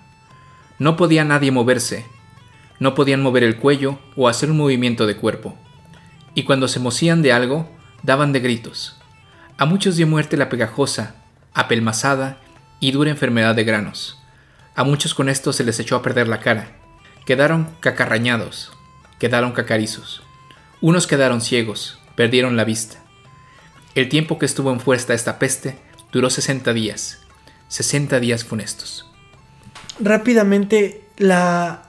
No 0.78 0.96
podía 0.96 1.24
nadie 1.24 1.50
moverse. 1.50 2.06
No 2.78 2.94
podían 2.94 3.22
mover 3.22 3.42
el 3.42 3.56
cuello 3.56 3.98
o 4.16 4.28
hacer 4.28 4.50
un 4.50 4.56
movimiento 4.56 5.06
de 5.06 5.16
cuerpo. 5.16 5.56
Y 6.34 6.44
cuando 6.44 6.68
se 6.68 6.80
mocían 6.80 7.22
de 7.22 7.32
algo, 7.32 7.68
daban 8.02 8.32
de 8.32 8.40
gritos. 8.40 9.00
A 9.58 9.66
muchos 9.66 9.96
dio 9.96 10.06
muerte 10.06 10.36
la 10.36 10.48
pegajosa, 10.48 11.16
apelmazada 11.52 12.38
y 12.80 12.92
dura 12.92 13.10
enfermedad 13.10 13.54
de 13.54 13.64
granos. 13.64 14.22
A 14.74 14.84
muchos 14.84 15.14
con 15.14 15.28
esto 15.28 15.52
se 15.52 15.64
les 15.64 15.78
echó 15.80 15.96
a 15.96 16.02
perder 16.02 16.28
la 16.28 16.40
cara. 16.40 16.76
Quedaron 17.26 17.68
cacarrañados, 17.80 18.72
quedaron 19.22 19.52
cacarizos. 19.52 20.20
Unos 20.80 21.06
quedaron 21.06 21.40
ciegos, 21.40 22.00
perdieron 22.16 22.56
la 22.56 22.64
vista. 22.64 22.98
El 23.94 24.08
tiempo 24.08 24.36
que 24.36 24.46
estuvo 24.46 24.72
en 24.72 24.80
fuerza 24.80 25.14
esta 25.14 25.38
peste 25.38 25.78
duró 26.10 26.28
60 26.28 26.72
días, 26.72 27.20
60 27.68 28.18
días 28.18 28.42
funestos. 28.42 29.08
Rápidamente, 30.00 31.04
la 31.18 31.84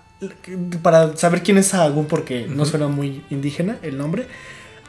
para 0.83 1.17
saber 1.17 1.41
quién 1.41 1.57
es 1.57 1.69
Sahagún, 1.69 2.05
porque 2.05 2.45
no 2.47 2.65
suena 2.65 2.87
muy 2.87 3.25
indígena 3.31 3.79
el 3.81 3.97
nombre. 3.97 4.27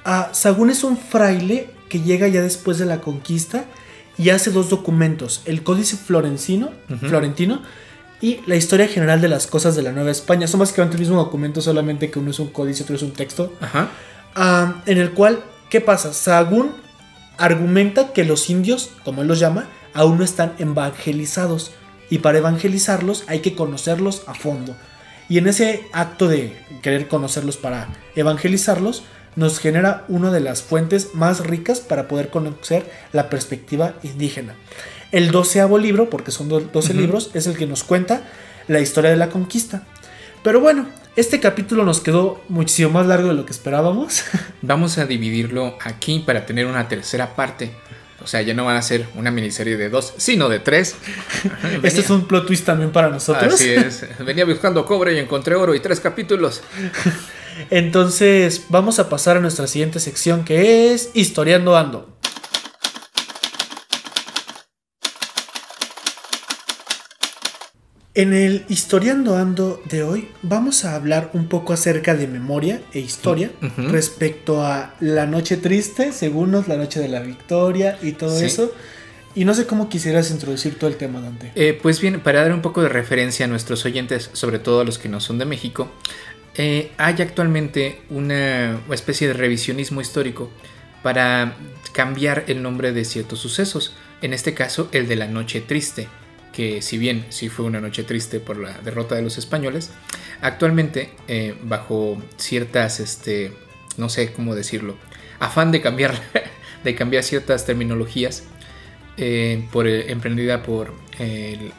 Uh, 0.05 0.34
Sahagún 0.34 0.68
es 0.68 0.84
un 0.84 0.99
fraile 0.99 1.70
que 1.88 2.03
llega 2.03 2.28
ya 2.28 2.42
después 2.42 2.76
de 2.76 2.84
la 2.84 3.01
conquista 3.01 3.64
y 4.18 4.28
hace 4.28 4.51
dos 4.51 4.68
documentos: 4.68 5.40
el 5.47 5.62
Códice 5.62 5.97
Florentino, 5.97 6.72
Florentino 7.01 7.62
y 8.25 8.41
la 8.47 8.57
historia 8.57 8.89
general 8.89 9.20
de 9.20 9.29
las 9.29 9.47
cosas 9.47 9.77
de 9.77 9.83
la 9.83 9.93
Nueva 9.93 10.11
España. 10.11 10.47
Son 10.47 10.59
básicamente 10.59 10.97
el 10.97 11.01
mismo 11.01 11.18
documento, 11.18 11.61
solamente 11.61 12.11
que 12.11 12.18
uno 12.18 12.31
es 12.31 12.39
un 12.39 12.49
códice, 12.49 12.83
otro 12.83 12.97
es 12.97 13.03
un 13.03 13.12
texto. 13.12 13.53
Ajá. 13.61 14.81
en 14.87 14.97
el 14.97 15.11
cual, 15.11 15.45
¿qué 15.68 15.83
pasa? 15.83 16.14
Sahagún 16.14 16.72
argumenta 17.37 18.14
que 18.14 18.25
los 18.25 18.49
indios, 18.49 18.93
como 19.05 19.20
él 19.20 19.29
los 19.29 19.41
llama, 19.41 19.68
aún 19.93 20.16
no 20.16 20.25
están 20.25 20.55
evangelizados. 20.59 21.72
Y 22.09 22.20
para 22.20 22.39
evangelizarlos 22.39 23.25
hay 23.27 23.41
que 23.41 23.55
conocerlos 23.55 24.22
a 24.27 24.33
fondo. 24.33 24.75
Y 25.29 25.37
en 25.37 25.47
ese 25.47 25.83
acto 25.93 26.27
de 26.27 26.57
querer 26.81 27.09
conocerlos 27.09 27.59
para 27.59 27.89
evangelizarlos, 28.16 29.03
nos 29.37 29.59
genera 29.59 30.07
una 30.09 30.31
de 30.31 30.41
las 30.41 30.62
fuentes 30.62 31.14
más 31.14 31.47
ricas 31.47 31.81
para 31.81 32.09
poder 32.09 32.31
conocer 32.31 32.91
la 33.12 33.29
perspectiva 33.29 33.97
indígena. 34.03 34.55
El 35.14 35.30
doceavo 35.30 35.78
libro, 35.78 36.10
porque 36.10 36.32
son 36.32 36.48
12 36.48 36.92
libros, 36.92 37.30
es 37.34 37.46
el 37.46 37.56
que 37.56 37.68
nos 37.68 37.84
cuenta 37.84 38.24
la 38.66 38.80
historia 38.80 39.10
de 39.10 39.16
la 39.16 39.28
conquista. 39.28 39.84
Pero 40.42 40.58
bueno, 40.58 40.88
este 41.14 41.38
capítulo 41.38 41.84
nos 41.84 42.00
quedó 42.00 42.42
muchísimo 42.48 42.90
más 42.90 43.06
largo 43.06 43.28
de 43.28 43.34
lo 43.34 43.46
que 43.46 43.52
esperábamos. 43.52 44.24
Vamos 44.62 44.98
a 44.98 45.06
dividirlo 45.06 45.78
aquí 45.84 46.18
para 46.18 46.44
tener 46.44 46.66
una 46.66 46.88
tercera 46.88 47.36
parte. 47.36 47.70
O 48.24 48.26
sea, 48.26 48.42
ya 48.42 48.54
no 48.54 48.64
van 48.64 48.76
a 48.76 48.82
ser 48.82 49.06
una 49.14 49.30
miniserie 49.30 49.76
de 49.76 49.88
dos, 49.88 50.14
sino 50.16 50.48
de 50.48 50.58
tres. 50.58 50.96
este 51.84 52.00
es 52.00 52.10
un 52.10 52.26
plot 52.26 52.48
twist 52.48 52.66
también 52.66 52.90
para 52.90 53.08
nosotros. 53.08 53.54
Así 53.54 53.70
es. 53.70 54.04
Venía 54.18 54.44
buscando 54.44 54.84
cobre 54.84 55.14
y 55.14 55.18
encontré 55.18 55.54
oro 55.54 55.76
y 55.76 55.80
tres 55.80 56.00
capítulos. 56.00 56.60
Entonces, 57.70 58.64
vamos 58.68 58.98
a 58.98 59.08
pasar 59.08 59.36
a 59.36 59.40
nuestra 59.40 59.68
siguiente 59.68 60.00
sección 60.00 60.44
que 60.44 60.92
es 60.92 61.10
Historiando 61.14 61.76
Ando. 61.76 62.13
En 68.16 68.32
el 68.32 68.64
Historiando 68.68 69.36
Ando 69.36 69.82
de 69.86 70.04
hoy 70.04 70.28
vamos 70.42 70.84
a 70.84 70.94
hablar 70.94 71.30
un 71.32 71.48
poco 71.48 71.72
acerca 71.72 72.14
de 72.14 72.28
memoria 72.28 72.80
e 72.92 73.00
historia 73.00 73.50
respecto 73.76 74.64
a 74.64 74.94
la 75.00 75.26
noche 75.26 75.56
triste, 75.56 76.12
según 76.12 76.52
nos, 76.52 76.68
la 76.68 76.76
noche 76.76 77.00
de 77.00 77.08
la 77.08 77.18
victoria 77.18 77.98
y 78.02 78.12
todo 78.12 78.38
eso. 78.38 78.72
Y 79.34 79.44
no 79.44 79.52
sé 79.52 79.66
cómo 79.66 79.88
quisieras 79.88 80.30
introducir 80.30 80.78
todo 80.78 80.88
el 80.88 80.96
tema, 80.96 81.20
Dante. 81.20 81.50
Eh, 81.56 81.76
pues 81.82 82.00
bien, 82.00 82.20
para 82.20 82.42
dar 82.42 82.52
un 82.52 82.62
poco 82.62 82.82
de 82.82 82.88
referencia 82.88 83.46
a 83.46 83.48
nuestros 83.48 83.84
oyentes, 83.84 84.30
sobre 84.32 84.60
todo 84.60 84.82
a 84.82 84.84
los 84.84 84.98
que 84.98 85.08
no 85.08 85.18
son 85.18 85.38
de 85.38 85.46
México, 85.46 85.90
eh, 86.54 86.92
hay 86.98 87.20
actualmente 87.20 88.00
una 88.10 88.78
especie 88.92 89.26
de 89.26 89.32
revisionismo 89.32 90.00
histórico 90.00 90.52
para 91.02 91.56
cambiar 91.90 92.44
el 92.46 92.62
nombre 92.62 92.92
de 92.92 93.04
ciertos 93.04 93.40
sucesos, 93.40 93.92
en 94.22 94.34
este 94.34 94.54
caso 94.54 94.88
el 94.92 95.08
de 95.08 95.16
la 95.16 95.26
noche 95.26 95.60
triste 95.60 96.06
que 96.55 96.82
si 96.82 96.98
bien 96.98 97.26
sí 97.30 97.48
fue 97.48 97.64
una 97.64 97.80
noche 97.80 98.05
triste 98.05 98.40
por 98.40 98.57
la 98.57 98.78
derrota 98.78 99.14
de 99.14 99.22
los 99.22 99.38
españoles, 99.38 99.90
actualmente 100.40 101.12
eh, 101.28 101.57
bajo 101.62 102.22
ciertas, 102.36 103.00
este, 103.00 103.52
no 103.96 104.09
sé 104.09 104.32
cómo 104.32 104.55
decirlo, 104.55 104.96
afán 105.40 105.72
de 105.72 105.80
cambiar, 105.80 106.14
de 106.84 106.94
cambiar 106.94 107.24
ciertas 107.24 107.66
terminologías 107.66 108.44
eh, 109.16 109.66
por, 109.72 109.88
eh, 109.88 110.12
emprendida 110.12 110.62
por 110.62 110.92
el, 111.18 111.72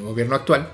gobierno 0.00 0.34
actual, 0.34 0.70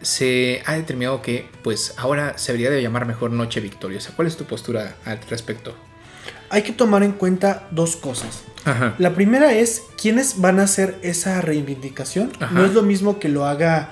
se 0.00 0.62
ha 0.66 0.74
determinado 0.74 1.22
que 1.22 1.46
pues 1.62 1.94
ahora 1.96 2.38
se 2.38 2.52
debería 2.52 2.70
de 2.70 2.82
llamar 2.82 3.06
mejor 3.06 3.32
Noche 3.32 3.60
Victoriosa. 3.60 4.12
¿Cuál 4.14 4.28
es 4.28 4.36
tu 4.36 4.44
postura 4.44 4.96
al 5.04 5.20
respecto? 5.28 5.74
hay 6.48 6.62
que 6.62 6.72
tomar 6.72 7.02
en 7.02 7.12
cuenta 7.12 7.68
dos 7.70 7.96
cosas. 7.96 8.44
La 8.98 9.14
primera 9.14 9.52
es 9.52 9.84
quiénes 10.00 10.40
van 10.40 10.60
a 10.60 10.64
hacer 10.64 10.98
esa 11.02 11.40
reivindicación. 11.40 12.32
No 12.52 12.64
es 12.64 12.72
lo 12.72 12.82
mismo 12.82 13.18
que 13.18 13.28
lo 13.28 13.46
haga 13.46 13.90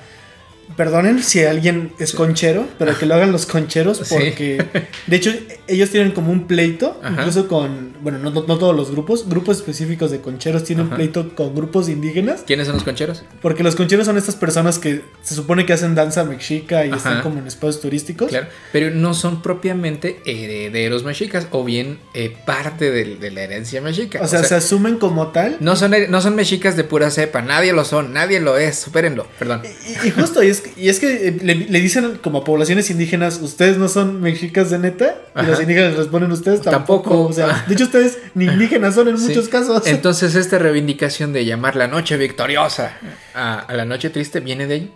perdonen 0.77 1.23
si 1.23 1.45
alguien 1.45 1.93
es 1.99 2.13
conchero, 2.13 2.67
pero 2.79 2.97
que 2.99 3.07
lo 3.07 3.15
hagan 3.15 3.33
los 3.33 3.47
concheros 3.47 4.03
porque, 4.09 4.65
de 5.07 5.17
hecho, 5.17 5.33
ellos 5.67 5.91
tienen 5.91 6.13
como 6.13 6.33
un 6.33 6.47
pleito, 6.47 7.01
incluso 7.09 7.49
con, 7.49 7.95
bueno, 8.01 8.19
no, 8.19 8.33
todos 8.33 8.75
los 8.75 8.91
grupos, 8.91 9.29
grupos 9.29 9.59
específicos 9.59 10.11
de 10.11 10.21
concheros 10.21 10.65
tienen 10.65 10.91
pleito 10.91 11.35
con 11.35 11.55
grupos 11.55 11.89
indígenas. 11.89 12.45
¿Quiénes 12.47 12.67
son 12.67 12.77
los 12.77 12.85
concheros? 12.85 13.25
Porque 13.41 13.63
los 13.63 13.77
concheros 13.77 14.07
son 14.07 14.19
estas 14.19 14.37
personas 14.37 14.79
que 14.79 15.03
se 15.23 15.35
supone 15.35 15.67
que 15.67 15.73
hacen 15.73 15.95
danza 15.95 16.25
mexica 16.25 16.85
y 16.87 16.91
están 16.93 17.23
como 17.23 17.39
en 17.39 17.47
espacios 17.47 17.81
turísticos. 17.81 18.29
Claro, 18.29 18.47
pero 18.73 18.91
no 18.91 19.15
son 19.15 19.43
propiamente 19.43 20.21
herederos 20.27 21.05
mexicas 21.05 21.47
o 21.51 21.65
bien 21.65 21.99
eh, 22.15 22.35
parte 22.45 22.91
de, 22.91 23.31
la 23.31 23.43
herencia 23.43 23.81
mexica. 23.81 24.21
O 24.23 24.29
sea, 24.29 24.43
se 24.45 24.55
asumen 24.55 24.99
como 24.99 25.29
tal. 25.29 25.57
No 25.61 25.77
son, 25.77 25.95
no 26.09 26.21
son 26.21 26.35
mexicas 26.35 26.77
de 26.77 26.85
pura 26.85 27.11
cepa, 27.11 27.43
nadie 27.43 27.73
lo 27.73 27.85
son, 27.85 28.13
nadie 28.13 28.41
lo 28.41 28.59
es, 28.59 28.79
supérenlo, 28.79 29.27
perdón. 29.39 29.63
Y, 29.65 30.09
y 30.09 30.11
justo, 30.11 30.43
es 30.55 30.77
y 30.77 30.89
es 30.89 31.01
que 31.01 31.29
eh, 31.29 31.39
le, 31.43 31.81
dicen 31.81 32.19
como 32.23 32.39
a 32.39 32.45
poblaciones 32.45 32.91
indígenas, 32.91 33.41
ustedes 33.41 33.77
no 33.77 33.89
son 33.89 34.21
mexicas 34.21 34.71
de 34.71 34.79
neta. 34.79 35.17
Y 35.41 35.47
los 35.47 35.61
indígenas 35.61 35.97
responden, 35.97 36.33
ustedes 36.33 36.63
tampoco. 36.63 37.27
O 37.27 37.33
sea, 37.33 37.65
de 37.67 37.75
hecho, 37.75 37.85
ustedes 37.85 38.19
ni 38.35 38.45
indígenas 38.53 38.95
son 38.95 39.09
en 39.09 39.21
muchos 39.21 39.49
casos. 39.49 39.87
Entonces, 39.87 40.35
esta 40.35 40.59
reivindicación 40.59 41.33
de 41.33 41.45
llamar 41.45 41.77
la 41.77 41.89
noche 41.89 42.17
victoriosa 42.17 42.97
a, 43.35 43.67
la 43.73 43.85
noche 43.85 44.11
triste 44.11 44.41
viene 44.41 44.67
de 44.67 44.75
ahí. 44.75 44.93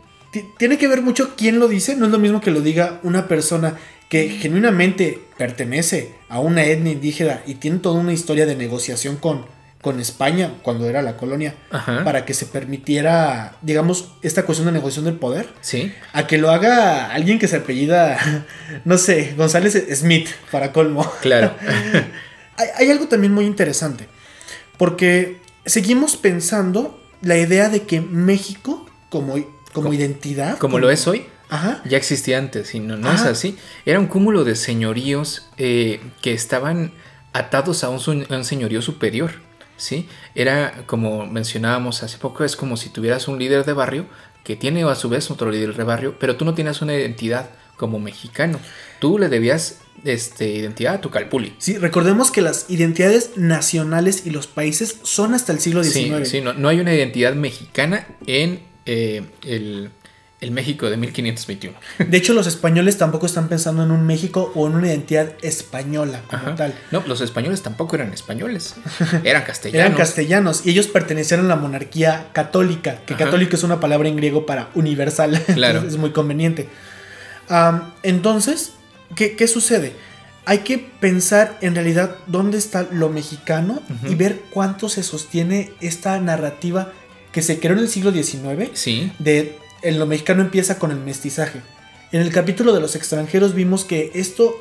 Tiene 0.59 0.79
que 0.79 0.89
ver 0.89 1.03
mucho 1.03 1.35
quién 1.37 1.59
lo 1.59 1.69
dice. 1.69 1.97
No 1.97 2.07
es 2.07 2.13
lo 2.13 2.19
mismo 2.19 2.41
que 2.41 2.51
lo 2.51 2.61
diga 2.61 3.01
una 3.03 3.29
persona 3.29 3.75
que 4.09 4.31
genuinamente 4.31 5.21
pertenece 5.37 6.15
a 6.29 6.41
una 6.41 6.65
etnia 6.65 6.93
indígena 6.93 7.43
y 7.47 7.55
tiene 7.57 7.79
toda 7.79 8.01
una 8.01 8.13
historia 8.13 8.47
de 8.47 8.57
negociación 8.57 9.17
con 9.17 9.58
con 9.81 10.01
España 10.01 10.55
cuando 10.63 10.89
era 10.89 11.03
la 11.03 11.17
colonia 11.17 11.55
para 12.05 12.25
que 12.25 12.35
se 12.35 12.47
permitiera, 12.47 13.57
digamos, 13.63 14.13
esta 14.23 14.45
cuestión 14.45 14.67
de 14.67 14.73
negociación 14.73 15.05
del 15.05 15.15
poder. 15.15 15.49
Sí. 15.61 15.93
A 16.13 16.27
que 16.27 16.39
lo 16.39 16.51
haga 16.51 17.13
alguien 17.13 17.39
que 17.39 17.47
se 17.47 17.57
apellida, 17.57 18.19
no 18.85 18.99
sé, 18.99 19.35
González 19.37 19.87
Smith, 19.95 20.29
para 20.51 20.73
colmo. 20.73 21.09
Claro. 21.23 21.55
hay, 22.79 22.91
algo 22.91 23.07
también 23.07 23.33
muy 23.33 23.45
interesante, 23.45 24.09
porque 24.77 25.41
seguimos 25.65 26.17
pensando 26.17 27.01
la 27.23 27.39
idea 27.39 27.69
de 27.69 27.83
que 27.83 28.01
México 28.01 28.89
como, 29.11 29.37
como, 29.73 29.93
identidad... 29.93 30.59
Como, 30.59 30.79
lo 30.79 30.91
es 30.91 31.07
hoy. 31.07 31.27
Ya 31.85 31.97
existía 31.97 32.37
antes, 32.37 32.75
y 32.75 32.81
no, 32.81 32.97
no 32.97 33.11
es 33.11 33.23
así. 33.23 33.57
Era 33.87 33.99
un 34.01 34.07
cúmulo 34.07 34.45
de 34.45 34.55
señoríos 34.55 35.49
eh, 35.57 36.01
que 36.21 36.35
estaban 36.35 36.93
atados 37.33 37.85
a 37.85 37.89
un, 37.89 38.27
a 38.29 38.37
un 38.37 38.45
señorío 38.45 38.83
superior. 38.83 39.48
¿Sí? 39.79 40.07
Era 40.35 40.85
como 40.87 41.27
mencionábamos 41.27 42.03
hace 42.03 42.19
poco, 42.19 42.45
es 42.45 42.55
como 42.55 42.77
si 42.77 42.91
tuvieras 42.91 43.27
un 43.29 43.39
líder 43.39 43.65
de 43.65 43.73
barrio 43.73 44.07
que 44.45 44.57
tiene 44.57 44.85
a 44.85 44.95
su 44.95 45.09
vez 45.09 45.31
otro 45.31 45.51
líder 45.51 45.75
de 45.75 45.85
barrio, 45.85 46.17
pero 46.19 46.37
tú 46.37 46.45
no 46.45 46.55
tienes 46.55 46.83
una 46.83 46.95
identidad 46.95 47.51
como 47.77 47.99
mexicano. 47.99 48.61
Tú 48.99 49.19
le 49.19 49.29
debías 49.29 49.79
este, 50.05 50.49
identidad 50.51 50.95
a 50.95 51.01
tu 51.01 51.11
calpuli. 51.11 51.55
Sí, 51.59 51.79
recordemos 51.79 52.31
que 52.31 52.43
las 52.43 52.69
identidades 52.69 53.37
nacionales 53.37 54.27
y 54.27 54.31
los 54.31 54.47
países 54.47 54.99
son 55.03 55.35
hasta 55.35 55.53
el 55.53 55.61
siglo 55.61 55.83
XIX. 55.83 56.29
Sí, 56.29 56.39
sí 56.39 56.41
no, 56.41 56.53
no 56.53 56.69
hay 56.69 56.81
una 56.81 56.95
identidad 56.95 57.35
mexicana 57.35 58.07
en 58.27 58.61
eh, 58.87 59.23
el 59.45 59.91
el 60.41 60.53
México 60.53 60.89
de 60.89 60.97
1521. 60.97 61.77
De 61.99 62.17
hecho, 62.17 62.33
los 62.33 62.47
españoles 62.47 62.97
tampoco 62.97 63.27
están 63.27 63.49
pensando 63.49 63.83
en 63.83 63.91
un 63.91 64.07
México 64.07 64.53
o 64.55 64.69
en 64.69 64.77
una 64.77 64.87
identidad 64.87 65.33
española 65.43 66.23
como 66.29 66.55
tal. 66.55 66.75
No, 66.93 67.03
los 67.07 67.21
españoles 67.21 67.63
tampoco 67.63 67.97
eran 67.97 68.13
españoles, 68.13 68.77
eran 69.25 69.43
castellanos. 69.43 69.87
eran 69.87 69.97
castellanos 69.97 70.65
y 70.65 70.71
ellos 70.71 70.87
pertenecían 70.87 71.41
a 71.41 71.45
la 71.45 71.57
monarquía 71.57 72.29
católica, 72.33 73.01
que 73.05 73.17
católico 73.17 73.57
es 73.57 73.65
una 73.65 73.81
palabra 73.81 74.09
en 74.09 74.17
griego 74.17 74.47
para 74.47 74.71
universal. 74.75 75.43
Claro. 75.59 75.83
es 75.87 75.97
muy 75.97 76.11
conveniente. 76.11 76.69
entonces, 78.05 78.73
¿qué, 79.17 79.35
¿qué, 79.35 79.49
sucede? 79.49 79.93
Hay 80.45 80.59
que 80.59 80.79
pensar 80.79 81.59
en 81.63 81.75
realidad 81.75 82.17
dónde 82.27 82.59
está 82.59 82.87
lo 82.93 83.09
mexicano 83.09 83.83
y 84.09 84.15
ver 84.15 84.41
cuánto 84.51 84.89
se 84.89 85.03
sostiene 85.03 85.73
esta 85.81 86.21
narrativa 86.21 86.93
que 87.33 87.43
se 87.43 87.59
creó 87.59 87.73
en 87.75 87.81
el 87.81 87.89
siglo 87.89 88.13
XIX 88.13 88.71
sí. 88.75 89.13
de 89.19 89.59
en 89.83 89.99
lo 89.99 90.07
mexicano 90.07 90.43
empieza 90.43 90.79
con 90.79 90.91
el 90.91 90.99
mestizaje. 90.99 91.61
En 92.13 92.21
el 92.23 92.33
capítulo 92.33 92.73
de 92.73 92.81
los 92.81 92.97
extranjeros 92.97 93.55
vimos 93.55 93.85
que 93.85 94.11
esto 94.15 94.55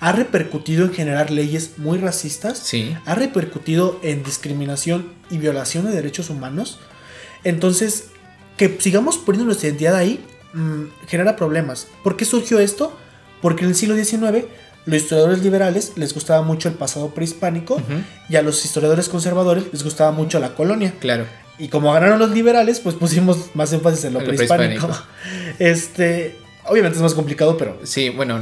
ha 0.00 0.12
repercutido 0.12 0.84
en 0.84 0.92
generar 0.92 1.30
leyes 1.30 1.78
muy 1.78 1.98
racistas, 1.98 2.58
sí. 2.58 2.96
ha 3.06 3.14
repercutido 3.14 3.98
en 4.02 4.22
discriminación 4.22 5.12
y 5.30 5.38
violación 5.38 5.86
de 5.86 5.92
derechos 5.92 6.30
humanos. 6.30 6.78
Entonces, 7.44 8.08
que 8.56 8.76
sigamos 8.78 9.18
poniendo 9.18 9.46
nuestra 9.46 9.68
identidad 9.68 9.96
ahí 9.96 10.24
mm, 10.52 10.84
genera 11.08 11.36
problemas. 11.36 11.88
¿Por 12.02 12.16
qué 12.16 12.24
surgió 12.24 12.58
esto? 12.58 12.96
Porque 13.40 13.64
en 13.64 13.70
el 13.70 13.76
siglo 13.76 13.94
XIX 13.94 14.44
los 14.86 15.02
historiadores 15.02 15.42
liberales 15.42 15.92
les 15.96 16.14
gustaba 16.14 16.42
mucho 16.42 16.68
el 16.68 16.74
pasado 16.74 17.10
prehispánico 17.10 17.82
y 18.28 18.36
a 18.36 18.42
los 18.42 18.64
historiadores 18.64 19.08
conservadores 19.08 19.64
les 19.72 19.82
gustaba 19.82 20.12
mucho 20.12 20.38
la 20.38 20.54
colonia. 20.54 20.94
Claro. 21.00 21.26
Y 21.58 21.68
como 21.68 21.92
ganaron 21.92 22.18
los 22.18 22.30
liberales, 22.30 22.80
pues 22.80 22.94
pusimos 22.94 23.54
más 23.54 23.72
énfasis 23.72 24.04
en 24.04 24.14
lo, 24.14 24.24
prehispánico. 24.24 24.88
Este, 25.58 26.36
obviamente 26.66 26.96
es 26.96 27.02
más 27.02 27.14
complicado, 27.14 27.56
pero... 27.56 27.80
Sí, 27.84 28.10
bueno, 28.10 28.40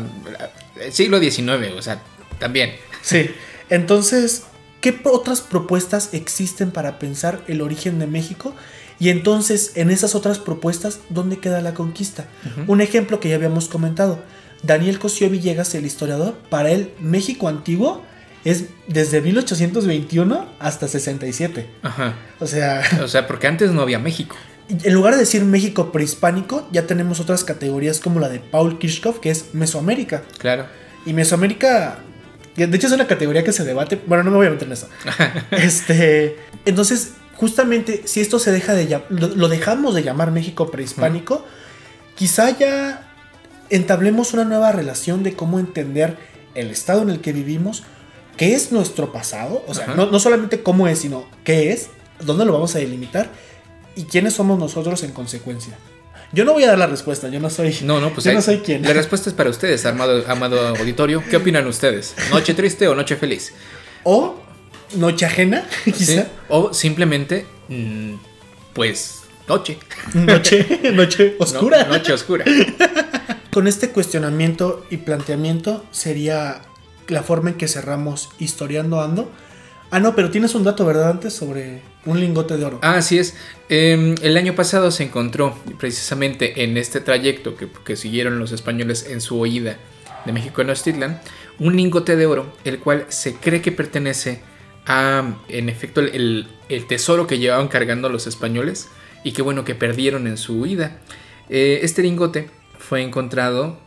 siglo 0.91 1.21
XIX, 1.21 1.73
o 1.77 1.83
sea, 1.83 2.03
también. 2.41 2.73
Sí, 3.03 3.31
entonces, 3.71 4.45
¿qué 4.81 5.01
otras 5.05 5.41
propuestas 5.41 6.13
existen 6.13 6.73
para 6.73 6.99
pensar 6.99 7.43
el 7.47 7.61
origen 7.61 8.01
de 8.01 8.07
México? 8.07 8.55
Y 8.99 9.11
entonces, 9.11 9.73
en 9.77 9.91
esas 9.91 10.15
otras 10.15 10.39
propuestas, 10.39 11.01
¿dónde 11.09 11.39
queda 11.39 11.61
la 11.61 11.75
conquista? 11.75 12.27
Un 12.67 12.81
ejemplo 12.81 13.21
que 13.21 13.29
ya 13.29 13.37
habíamos 13.37 13.69
comentado. 13.69 14.21
Daniel 14.63 14.99
Cosío 14.99 15.29
Villegas, 15.31 15.75
el 15.75 15.87
historiador, 15.87 16.35
para 16.49 16.71
él, 16.71 16.93
México 16.99 17.49
antiguo 17.49 18.03
es 18.45 18.67
desde 18.87 19.21
1821 19.23 20.47
hasta 20.59 20.87
67. 20.89 21.67
Ajá. 21.83 22.15
O 22.41 22.47
sea. 22.47 22.83
O 23.03 23.09
sea, 23.09 23.27
porque 23.27 23.47
antes 23.47 23.73
no 23.73 23.83
había 23.83 23.99
México. 23.99 24.37
En 24.69 24.95
lugar 24.95 25.15
de 25.15 25.21
decir 25.21 25.45
México 25.45 25.93
prehispánico, 25.93 26.67
ya 26.73 26.87
tenemos 26.87 27.21
otras 27.21 27.45
categorías 27.45 28.01
como 28.01 28.19
la 28.19 28.29
de 28.29 28.41
Paul 28.41 28.79
Kirchhoff, 28.79 29.19
que 29.19 29.31
es 29.31 29.55
Mesoamérica. 29.55 30.23
Claro. 30.39 30.67
Y 31.05 31.13
Mesoamérica. 31.13 31.99
De 32.57 32.65
hecho, 32.65 32.87
es 32.87 32.93
una 32.93 33.07
categoría 33.07 33.45
que 33.45 33.53
se 33.53 33.65
debate. 33.65 34.01
Bueno, 34.07 34.25
no 34.25 34.31
me 34.31 34.37
voy 34.39 34.47
a 34.47 34.51
meter 34.51 34.69
en 34.69 34.73
eso. 34.73 34.89
este. 35.51 36.37
Entonces, 36.65 37.13
justamente, 37.37 38.03
si 38.07 38.21
esto 38.21 38.39
se 38.39 38.53
deja 38.53 38.75
de 38.75 39.01
lo, 39.11 39.49
dejamos 39.49 39.95
de 39.95 40.03
llamar 40.03 40.31
México 40.31 40.71
prehispánico, 40.71 41.45
quizá 42.15 42.57
ya 42.57 43.11
entablemos 43.71 44.33
una 44.35 44.45
nueva 44.45 44.73
relación 44.73 45.23
de 45.23 45.35
cómo 45.35 45.59
entender 45.59 46.17
el 46.55 46.71
estado 46.71 47.03
en 47.03 47.11
el 47.11 47.21
que 47.21 47.33
vivimos 47.33 47.83
qué 48.37 48.55
es 48.55 48.73
nuestro 48.73 49.13
pasado, 49.13 49.65
o 49.67 49.75
sea, 49.75 49.89
no, 49.89 50.19
solamente 50.19 50.63
cómo 50.63 50.89
es, 50.89 51.01
sino 51.01 51.27
qué 51.45 51.73
es, 51.73 51.89
dónde 52.21 52.45
lo 52.45 52.53
vamos 52.53 52.75
a 52.75 52.79
delimitar 52.79 53.31
y 53.97 54.05
quiénes 54.05 54.35
somos 54.35 54.59
nosotros 54.59 55.03
en 55.03 55.13
consecuencia. 55.13 55.77
Yo 56.33 56.45
no 56.45 56.53
voy 56.53 56.65
a 56.65 56.69
dar 56.69 56.79
la 56.79 56.89
respuesta, 56.89 57.29
yo 57.29 57.39
no 57.39 57.49
soy. 57.49 57.77
No, 57.83 58.01
no, 58.01 58.13
pues 58.13 58.25
yo 58.25 58.33
no 58.33 58.43
soy 58.43 58.59
quien. 58.59 58.83
La 58.83 58.93
respuesta 58.93 59.31
es 59.31 59.37
para 59.37 59.51
ustedes, 59.51 59.87
amado, 59.87 60.25
amado 60.27 60.69
auditorio. 60.69 61.23
¿Qué 61.31 61.37
opinan 61.37 61.65
ustedes? 61.69 62.15
¿Noche 62.33 62.55
triste 62.55 62.89
o 62.89 62.95
noche 62.97 63.15
feliz? 63.15 63.53
O 64.03 64.35
noche 64.97 65.27
ajena, 65.27 65.65
quizá. 65.85 66.27
O 66.49 66.75
simplemente, 66.75 67.47
mm, 67.69 68.15
pues, 68.73 69.21
noche. 69.47 69.79
Noche, 70.15 70.81
noche 70.93 71.37
oscura. 71.39 71.85
noche 71.85 72.13
oscura. 72.13 72.45
Con 73.53 73.69
este 73.69 73.91
cuestionamiento 73.91 74.85
y 74.91 74.97
planteamiento 74.97 75.85
sería 75.93 76.63
la 77.09 77.23
forma 77.23 77.51
en 77.51 77.57
que 77.57 77.69
cerramos 77.69 78.31
Historiando 78.39 79.01
Ando. 79.01 79.31
Ah, 79.91 80.01
no, 80.01 80.17
pero 80.17 80.31
tienes 80.31 80.55
un 80.55 80.65
dato, 80.65 80.85
¿verdad? 80.85 81.11
Antes 81.11 81.35
sobre 81.35 81.83
un 82.05 82.19
lingote 82.19 82.57
de 82.57 82.65
oro. 82.65 82.79
Ah, 82.83 82.97
así 82.97 83.19
es. 83.19 83.37
Em, 83.69 84.15
el 84.23 84.37
año 84.37 84.55
pasado 84.55 84.91
se 84.91 85.05
encontró 85.05 85.57
precisamente 85.79 86.65
en 86.65 86.77
este 86.77 87.01
trayecto 87.01 87.55
que, 87.57 87.97
siguieron 87.97 88.39
los 88.39 88.53
españoles 88.53 89.07
en 89.09 89.21
su 89.21 89.39
oída 89.39 89.77
de 90.25 90.33
México 90.33 90.63
a 90.63 90.65
Tenochtitlan, 90.65 91.21
un 91.59 91.77
lingote 91.77 92.17
de 92.17 92.27
oro, 92.27 92.53
el 92.65 92.81
cual 92.81 93.07
se 93.09 93.35
cree 93.35 93.63
que 93.63 93.73
pertenece 93.73 94.41
a, 94.87 95.37
en 95.49 95.69
efecto, 95.69 96.01
el, 96.01 96.49
el 96.69 96.87
tesoro 96.87 97.27
que 97.27 97.39
llevaban 97.39 97.69
cargando 97.69 98.09
los 98.09 98.27
españoles 98.27 98.89
y 99.23 99.33
que 99.33 99.43
bueno, 99.43 99.65
que 99.65 99.75
perdieron 99.75 100.27
en 100.27 100.37
su 100.37 100.61
huida. 100.61 100.99
Eh, 101.49 101.81
este 101.83 102.03
lingote 102.03 102.51
fue 102.79 103.03
encontrado 103.03 103.79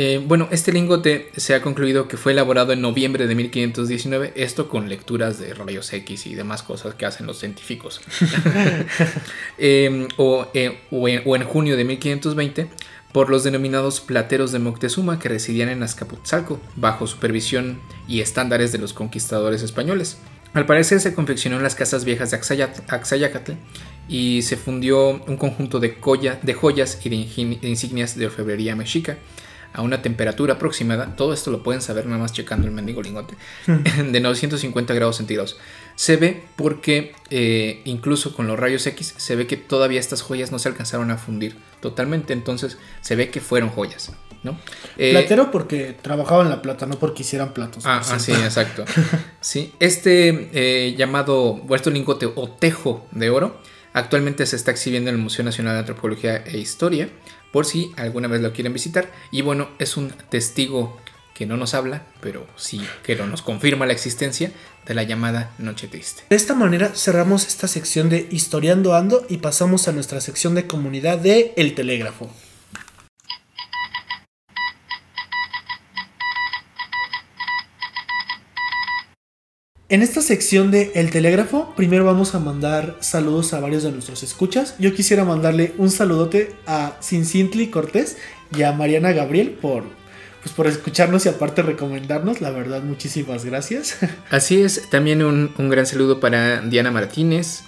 eh, 0.00 0.22
bueno, 0.24 0.46
este 0.52 0.70
lingote 0.70 1.28
se 1.36 1.56
ha 1.56 1.60
concluido 1.60 2.06
que 2.06 2.16
fue 2.16 2.30
elaborado 2.30 2.72
en 2.72 2.80
noviembre 2.80 3.26
de 3.26 3.34
1519, 3.34 4.32
esto 4.36 4.68
con 4.68 4.88
lecturas 4.88 5.40
de 5.40 5.52
rayos 5.54 5.92
X 5.92 6.28
y 6.28 6.36
demás 6.36 6.62
cosas 6.62 6.94
que 6.94 7.04
hacen 7.04 7.26
los 7.26 7.40
científicos. 7.40 8.00
Em, 9.58 10.06
o, 10.16 10.46
eh, 10.54 10.82
o, 10.92 11.08
en, 11.08 11.44
junio 11.44 11.76
de 11.76 11.82
1520 11.82 12.68
por 13.10 13.28
los 13.28 13.42
denominados 13.42 14.00
plateros 14.00 14.52
de 14.52 14.60
Moctezuma 14.60 15.18
que 15.18 15.30
residían 15.30 15.68
en 15.68 15.82
Azcapotzalco, 15.82 16.60
bajo 16.76 17.08
supervisión 17.08 17.80
y 18.06 18.20
estándares 18.20 18.70
de 18.70 18.78
los 18.78 18.92
conquistadores 18.92 19.64
españoles. 19.64 20.18
Al 20.54 20.64
parecer 20.64 21.00
se 21.00 21.12
confeccionó 21.12 21.56
en 21.56 21.64
las 21.64 21.74
casas 21.74 22.04
viejas 22.04 22.30
de 22.30 22.36
Axayacatl 22.36 23.52
y 24.08 24.42
se 24.42 24.56
fundió 24.56 25.08
un 25.08 25.36
conjunto 25.36 25.80
de, 25.80 25.96
de 26.42 26.54
joyas 26.54 27.00
y 27.04 27.08
de, 27.08 27.16
insignias 27.68 28.16
de 28.16 28.26
orfebrería 28.26 28.76
mexica 28.76 29.18
a 29.72 29.82
una 29.82 30.02
temperatura 30.02 30.54
aproximada, 30.54 31.16
todo 31.16 31.32
esto 31.32 31.50
lo 31.50 31.62
pueden 31.62 31.82
saber 31.82 32.06
nada 32.06 32.18
más 32.18 32.32
checando 32.32 32.66
el 32.66 32.72
mendigo 32.72 33.02
lingote, 33.02 33.34
de 33.66 34.20
950 34.20 34.94
grados 34.94 35.16
centígrados. 35.16 35.58
Se 35.94 36.16
ve 36.16 36.44
porque 36.56 37.12
eh, 37.30 37.82
incluso 37.84 38.34
con 38.34 38.46
los 38.46 38.58
rayos 38.58 38.86
X 38.86 39.14
se 39.16 39.36
ve 39.36 39.46
que 39.46 39.56
todavía 39.56 40.00
estas 40.00 40.22
joyas 40.22 40.52
no 40.52 40.58
se 40.58 40.68
alcanzaron 40.68 41.10
a 41.10 41.18
fundir 41.18 41.56
totalmente, 41.80 42.32
entonces 42.32 42.78
se 43.00 43.16
ve 43.16 43.30
que 43.30 43.40
fueron 43.40 43.70
joyas. 43.70 44.12
¿no? 44.42 44.58
Eh, 44.96 45.10
Platero 45.10 45.50
porque 45.50 45.96
trabajaba 46.00 46.42
en 46.42 46.50
la 46.50 46.62
plata, 46.62 46.86
no 46.86 46.98
porque 46.98 47.22
hicieran 47.22 47.52
platos. 47.52 47.84
Ah, 47.86 48.00
ah 48.08 48.18
sí, 48.18 48.32
exacto. 48.32 48.84
sí, 49.40 49.72
este 49.80 50.50
eh, 50.52 50.94
llamado, 50.96 51.54
vuestro 51.54 51.92
lingote 51.92 52.26
o 52.26 52.48
tejo 52.48 53.06
de 53.10 53.30
oro, 53.30 53.60
actualmente 53.92 54.46
se 54.46 54.56
está 54.56 54.70
exhibiendo 54.70 55.10
en 55.10 55.16
el 55.16 55.22
Museo 55.22 55.44
Nacional 55.44 55.74
de 55.74 55.80
Antropología 55.80 56.36
e 56.36 56.58
Historia 56.58 57.08
por 57.52 57.66
si 57.66 57.92
alguna 57.96 58.28
vez 58.28 58.40
lo 58.40 58.52
quieren 58.52 58.72
visitar. 58.72 59.10
Y 59.30 59.42
bueno, 59.42 59.68
es 59.78 59.96
un 59.96 60.10
testigo 60.30 60.98
que 61.34 61.46
no 61.46 61.56
nos 61.56 61.74
habla, 61.74 62.02
pero 62.20 62.46
sí 62.56 62.80
que 63.04 63.14
no 63.14 63.26
nos 63.26 63.42
confirma 63.42 63.86
la 63.86 63.92
existencia 63.92 64.50
de 64.86 64.94
la 64.94 65.04
llamada 65.04 65.52
Noche 65.58 65.86
Triste. 65.86 66.24
De 66.30 66.36
esta 66.36 66.54
manera 66.54 66.88
cerramos 66.94 67.46
esta 67.46 67.68
sección 67.68 68.08
de 68.08 68.26
Historiando 68.30 68.94
Ando 68.94 69.24
y 69.28 69.36
pasamos 69.36 69.86
a 69.86 69.92
nuestra 69.92 70.20
sección 70.20 70.56
de 70.56 70.66
comunidad 70.66 71.18
de 71.18 71.52
El 71.56 71.74
Telégrafo. 71.74 72.28
En 79.90 80.02
esta 80.02 80.20
sección 80.20 80.70
de 80.70 80.92
El 80.94 81.10
Telégrafo, 81.10 81.72
primero 81.74 82.04
vamos 82.04 82.34
a 82.34 82.38
mandar 82.38 82.98
saludos 83.00 83.54
a 83.54 83.60
varios 83.60 83.84
de 83.84 83.90
nuestros 83.90 84.22
escuchas. 84.22 84.74
Yo 84.78 84.92
quisiera 84.92 85.24
mandarle 85.24 85.72
un 85.78 85.90
saludote 85.90 86.54
a 86.66 86.98
Cincintli 87.02 87.68
Cortés 87.68 88.18
y 88.54 88.64
a 88.64 88.72
Mariana 88.72 89.12
Gabriel 89.12 89.52
por, 89.52 89.84
pues 90.42 90.54
por 90.54 90.66
escucharnos 90.66 91.24
y 91.24 91.30
aparte 91.30 91.62
recomendarnos. 91.62 92.42
La 92.42 92.50
verdad, 92.50 92.82
muchísimas 92.82 93.46
gracias. 93.46 93.96
Así 94.30 94.60
es, 94.60 94.90
también 94.90 95.22
un, 95.22 95.54
gran 95.70 95.86
saludo 95.86 96.20
para 96.20 96.60
Diana 96.60 96.90
Martínez, 96.90 97.62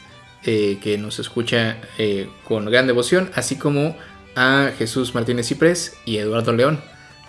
eh, 0.44 0.78
que 0.82 0.98
nos 0.98 1.20
escucha 1.20 1.78
eh, 1.96 2.28
con 2.46 2.66
gran 2.66 2.86
devoción, 2.86 3.30
así 3.34 3.56
como 3.56 3.96
a 4.36 4.72
Jesús 4.76 5.14
Martínez 5.14 5.48
Ciprés 5.48 5.94
y 6.04 6.18
Eduardo 6.18 6.52
León, 6.52 6.82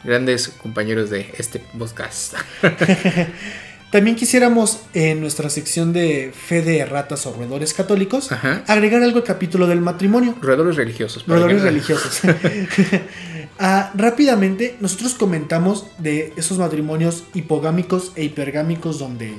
grandes 0.04 0.50
compañeros 0.50 1.10
de 1.10 1.34
este 1.38 1.60
podcast. 1.60 2.34
También 3.92 4.16
quisiéramos 4.16 4.80
en 4.94 5.20
nuestra 5.20 5.50
sección 5.50 5.92
de 5.92 6.32
fe 6.34 6.62
de 6.62 6.86
ratas 6.86 7.26
o 7.26 7.34
roedores 7.34 7.74
católicos 7.74 8.32
agregar 8.68 9.04
algo 9.04 9.18
al 9.18 9.24
capítulo 9.26 9.68
del 9.68 9.82
matrimonio. 9.82 10.36
Roedores 10.42 10.78
religiosos. 10.78 11.26
Roedores 11.28 11.62
religiosos. 11.62 12.22
Ah, 13.64 13.92
rápidamente, 13.94 14.76
nosotros 14.80 15.14
comentamos 15.14 15.86
de 16.00 16.34
esos 16.36 16.58
matrimonios 16.58 17.26
hipogámicos 17.36 18.12
e 18.16 18.24
hipergámicos 18.24 18.98
donde 18.98 19.36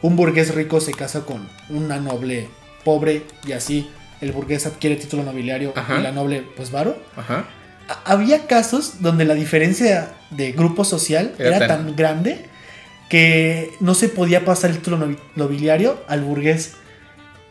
un 0.00 0.14
burgués 0.14 0.54
rico 0.54 0.80
se 0.80 0.92
casa 0.92 1.26
con 1.26 1.48
una 1.68 1.98
noble 1.98 2.46
pobre 2.84 3.24
y 3.44 3.52
así 3.52 3.90
el 4.20 4.30
burgués 4.30 4.66
adquiere 4.66 4.94
título 4.94 5.24
nobiliario 5.24 5.72
y 5.76 6.02
la 6.02 6.12
noble 6.12 6.44
pues 6.56 6.70
varo. 6.70 6.96
Había 8.04 8.46
casos 8.46 9.00
donde 9.00 9.24
la 9.24 9.34
diferencia 9.34 10.12
de 10.30 10.52
grupo 10.52 10.84
social 10.84 11.34
era, 11.38 11.66
tan 11.66 11.96
grande 11.96 12.46
que 13.08 13.72
no 13.80 13.94
se 13.94 14.08
podía 14.08 14.44
pasar 14.44 14.70
el 14.70 14.78
título 14.78 15.16
nobiliario 15.34 16.02
al 16.08 16.22
burgués. 16.22 16.74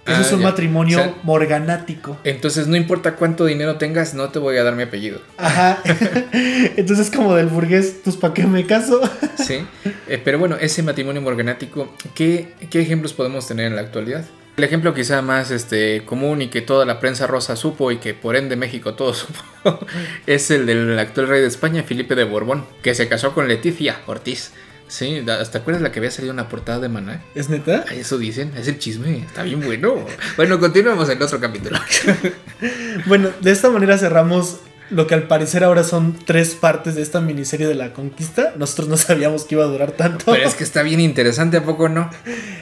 Eso 0.07 0.21
es 0.21 0.31
ah, 0.31 0.35
un 0.37 0.43
matrimonio 0.43 1.15
morganático. 1.23 2.17
Entonces, 2.23 2.67
no 2.67 2.77
importa 2.77 3.15
cuánto 3.15 3.43
dinero 3.43 3.75
tengas, 3.75 4.13
no 4.13 4.29
te 4.29 4.39
voy 4.39 4.55
a 4.55 4.63
dar 4.63 4.73
mi 4.73 4.83
apellido. 4.83 5.19
Ajá. 5.37 5.81
entonces, 6.77 7.11
como 7.11 7.35
del 7.35 7.47
burgués, 7.47 7.97
pues 8.05 8.15
¿para 8.15 8.33
qué 8.33 8.45
me 8.45 8.65
caso? 8.65 9.01
sí. 9.37 9.65
Eh, 10.07 10.21
pero 10.23 10.39
bueno, 10.39 10.55
ese 10.61 10.81
matrimonio 10.81 11.21
morganático, 11.21 11.93
¿qué, 12.15 12.53
¿qué, 12.69 12.81
ejemplos 12.81 13.11
podemos 13.11 13.47
tener 13.47 13.65
en 13.65 13.75
la 13.75 13.81
actualidad? 13.81 14.23
El 14.55 14.63
ejemplo 14.63 14.93
quizá 14.93 15.21
más 15.21 15.51
este, 15.51 16.05
común 16.05 16.41
y 16.41 16.47
que 16.47 16.61
toda 16.61 16.85
la 16.85 17.01
prensa 17.01 17.27
rosa 17.27 17.57
supo 17.57 17.91
y 17.91 17.97
que 17.97 18.13
por 18.13 18.37
ende 18.37 18.55
México 18.55 18.95
todo 18.95 19.13
supo 19.13 19.41
es 20.25 20.49
el 20.51 20.65
del 20.65 20.97
actual 20.97 21.27
rey 21.27 21.41
de 21.41 21.47
España, 21.47 21.83
Felipe 21.83 22.15
de 22.15 22.23
Borbón, 22.23 22.65
que 22.81 22.95
se 22.95 23.09
casó 23.09 23.33
con 23.33 23.49
Leticia 23.49 23.99
Ortiz. 24.05 24.53
Sí, 24.87 25.23
¿hasta 25.27 25.59
acuerdas 25.59 25.81
la 25.81 25.91
que 25.91 25.99
había 25.99 26.11
salido 26.11 26.33
una 26.33 26.47
portada 26.47 26.79
de 26.79 26.89
Maná? 26.89 27.23
¿Es 27.35 27.49
neta? 27.49 27.85
Eso 27.91 28.17
dicen, 28.17 28.53
es 28.57 28.67
el 28.67 28.79
chisme, 28.79 29.19
está 29.19 29.43
bien 29.43 29.61
bueno. 29.61 30.05
bueno, 30.37 30.59
continuamos 30.59 31.09
en 31.09 31.21
otro 31.21 31.39
capítulo. 31.39 31.77
bueno, 33.05 33.29
de 33.41 33.51
esta 33.51 33.69
manera 33.69 33.97
cerramos 33.97 34.59
lo 34.89 35.05
que 35.05 35.15
al 35.15 35.23
parecer 35.23 35.63
ahora 35.63 35.83
son 35.83 36.17
tres 36.25 36.55
partes 36.55 36.95
de 36.95 37.01
esta 37.01 37.19
miniserie 37.19 37.67
de 37.67 37.75
la 37.75 37.93
conquista. 37.93 38.53
Nosotros 38.57 38.87
no 38.87 38.97
sabíamos 38.97 39.43
que 39.43 39.55
iba 39.55 39.65
a 39.65 39.67
durar 39.67 39.91
tanto. 39.91 40.31
Pero 40.31 40.47
es 40.47 40.55
que 40.55 40.63
está 40.63 40.81
bien 40.83 40.99
interesante, 40.99 41.57
¿a 41.57 41.63
poco 41.63 41.89
no? 41.89 42.09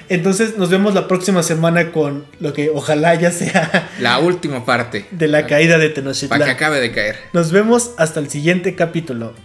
Entonces 0.09 0.57
nos 0.57 0.69
vemos 0.69 0.93
la 0.93 1.07
próxima 1.07 1.43
semana 1.43 1.91
con 1.91 2.25
lo 2.39 2.53
que 2.53 2.69
ojalá 2.69 3.13
ya 3.15 3.31
sea... 3.31 3.89
La 3.99 4.19
última 4.19 4.65
parte. 4.65 5.05
De 5.11 5.27
la 5.27 5.45
caída 5.45 5.77
de 5.77 5.89
Tenochtitlan. 5.89 6.39
Para 6.39 6.45
que 6.45 6.51
acabe 6.51 6.79
de 6.79 6.91
caer. 6.91 7.17
Nos 7.33 7.51
vemos 7.51 7.91
hasta 7.97 8.19
el 8.19 8.29
siguiente 8.29 8.75
capítulo. 8.75 9.35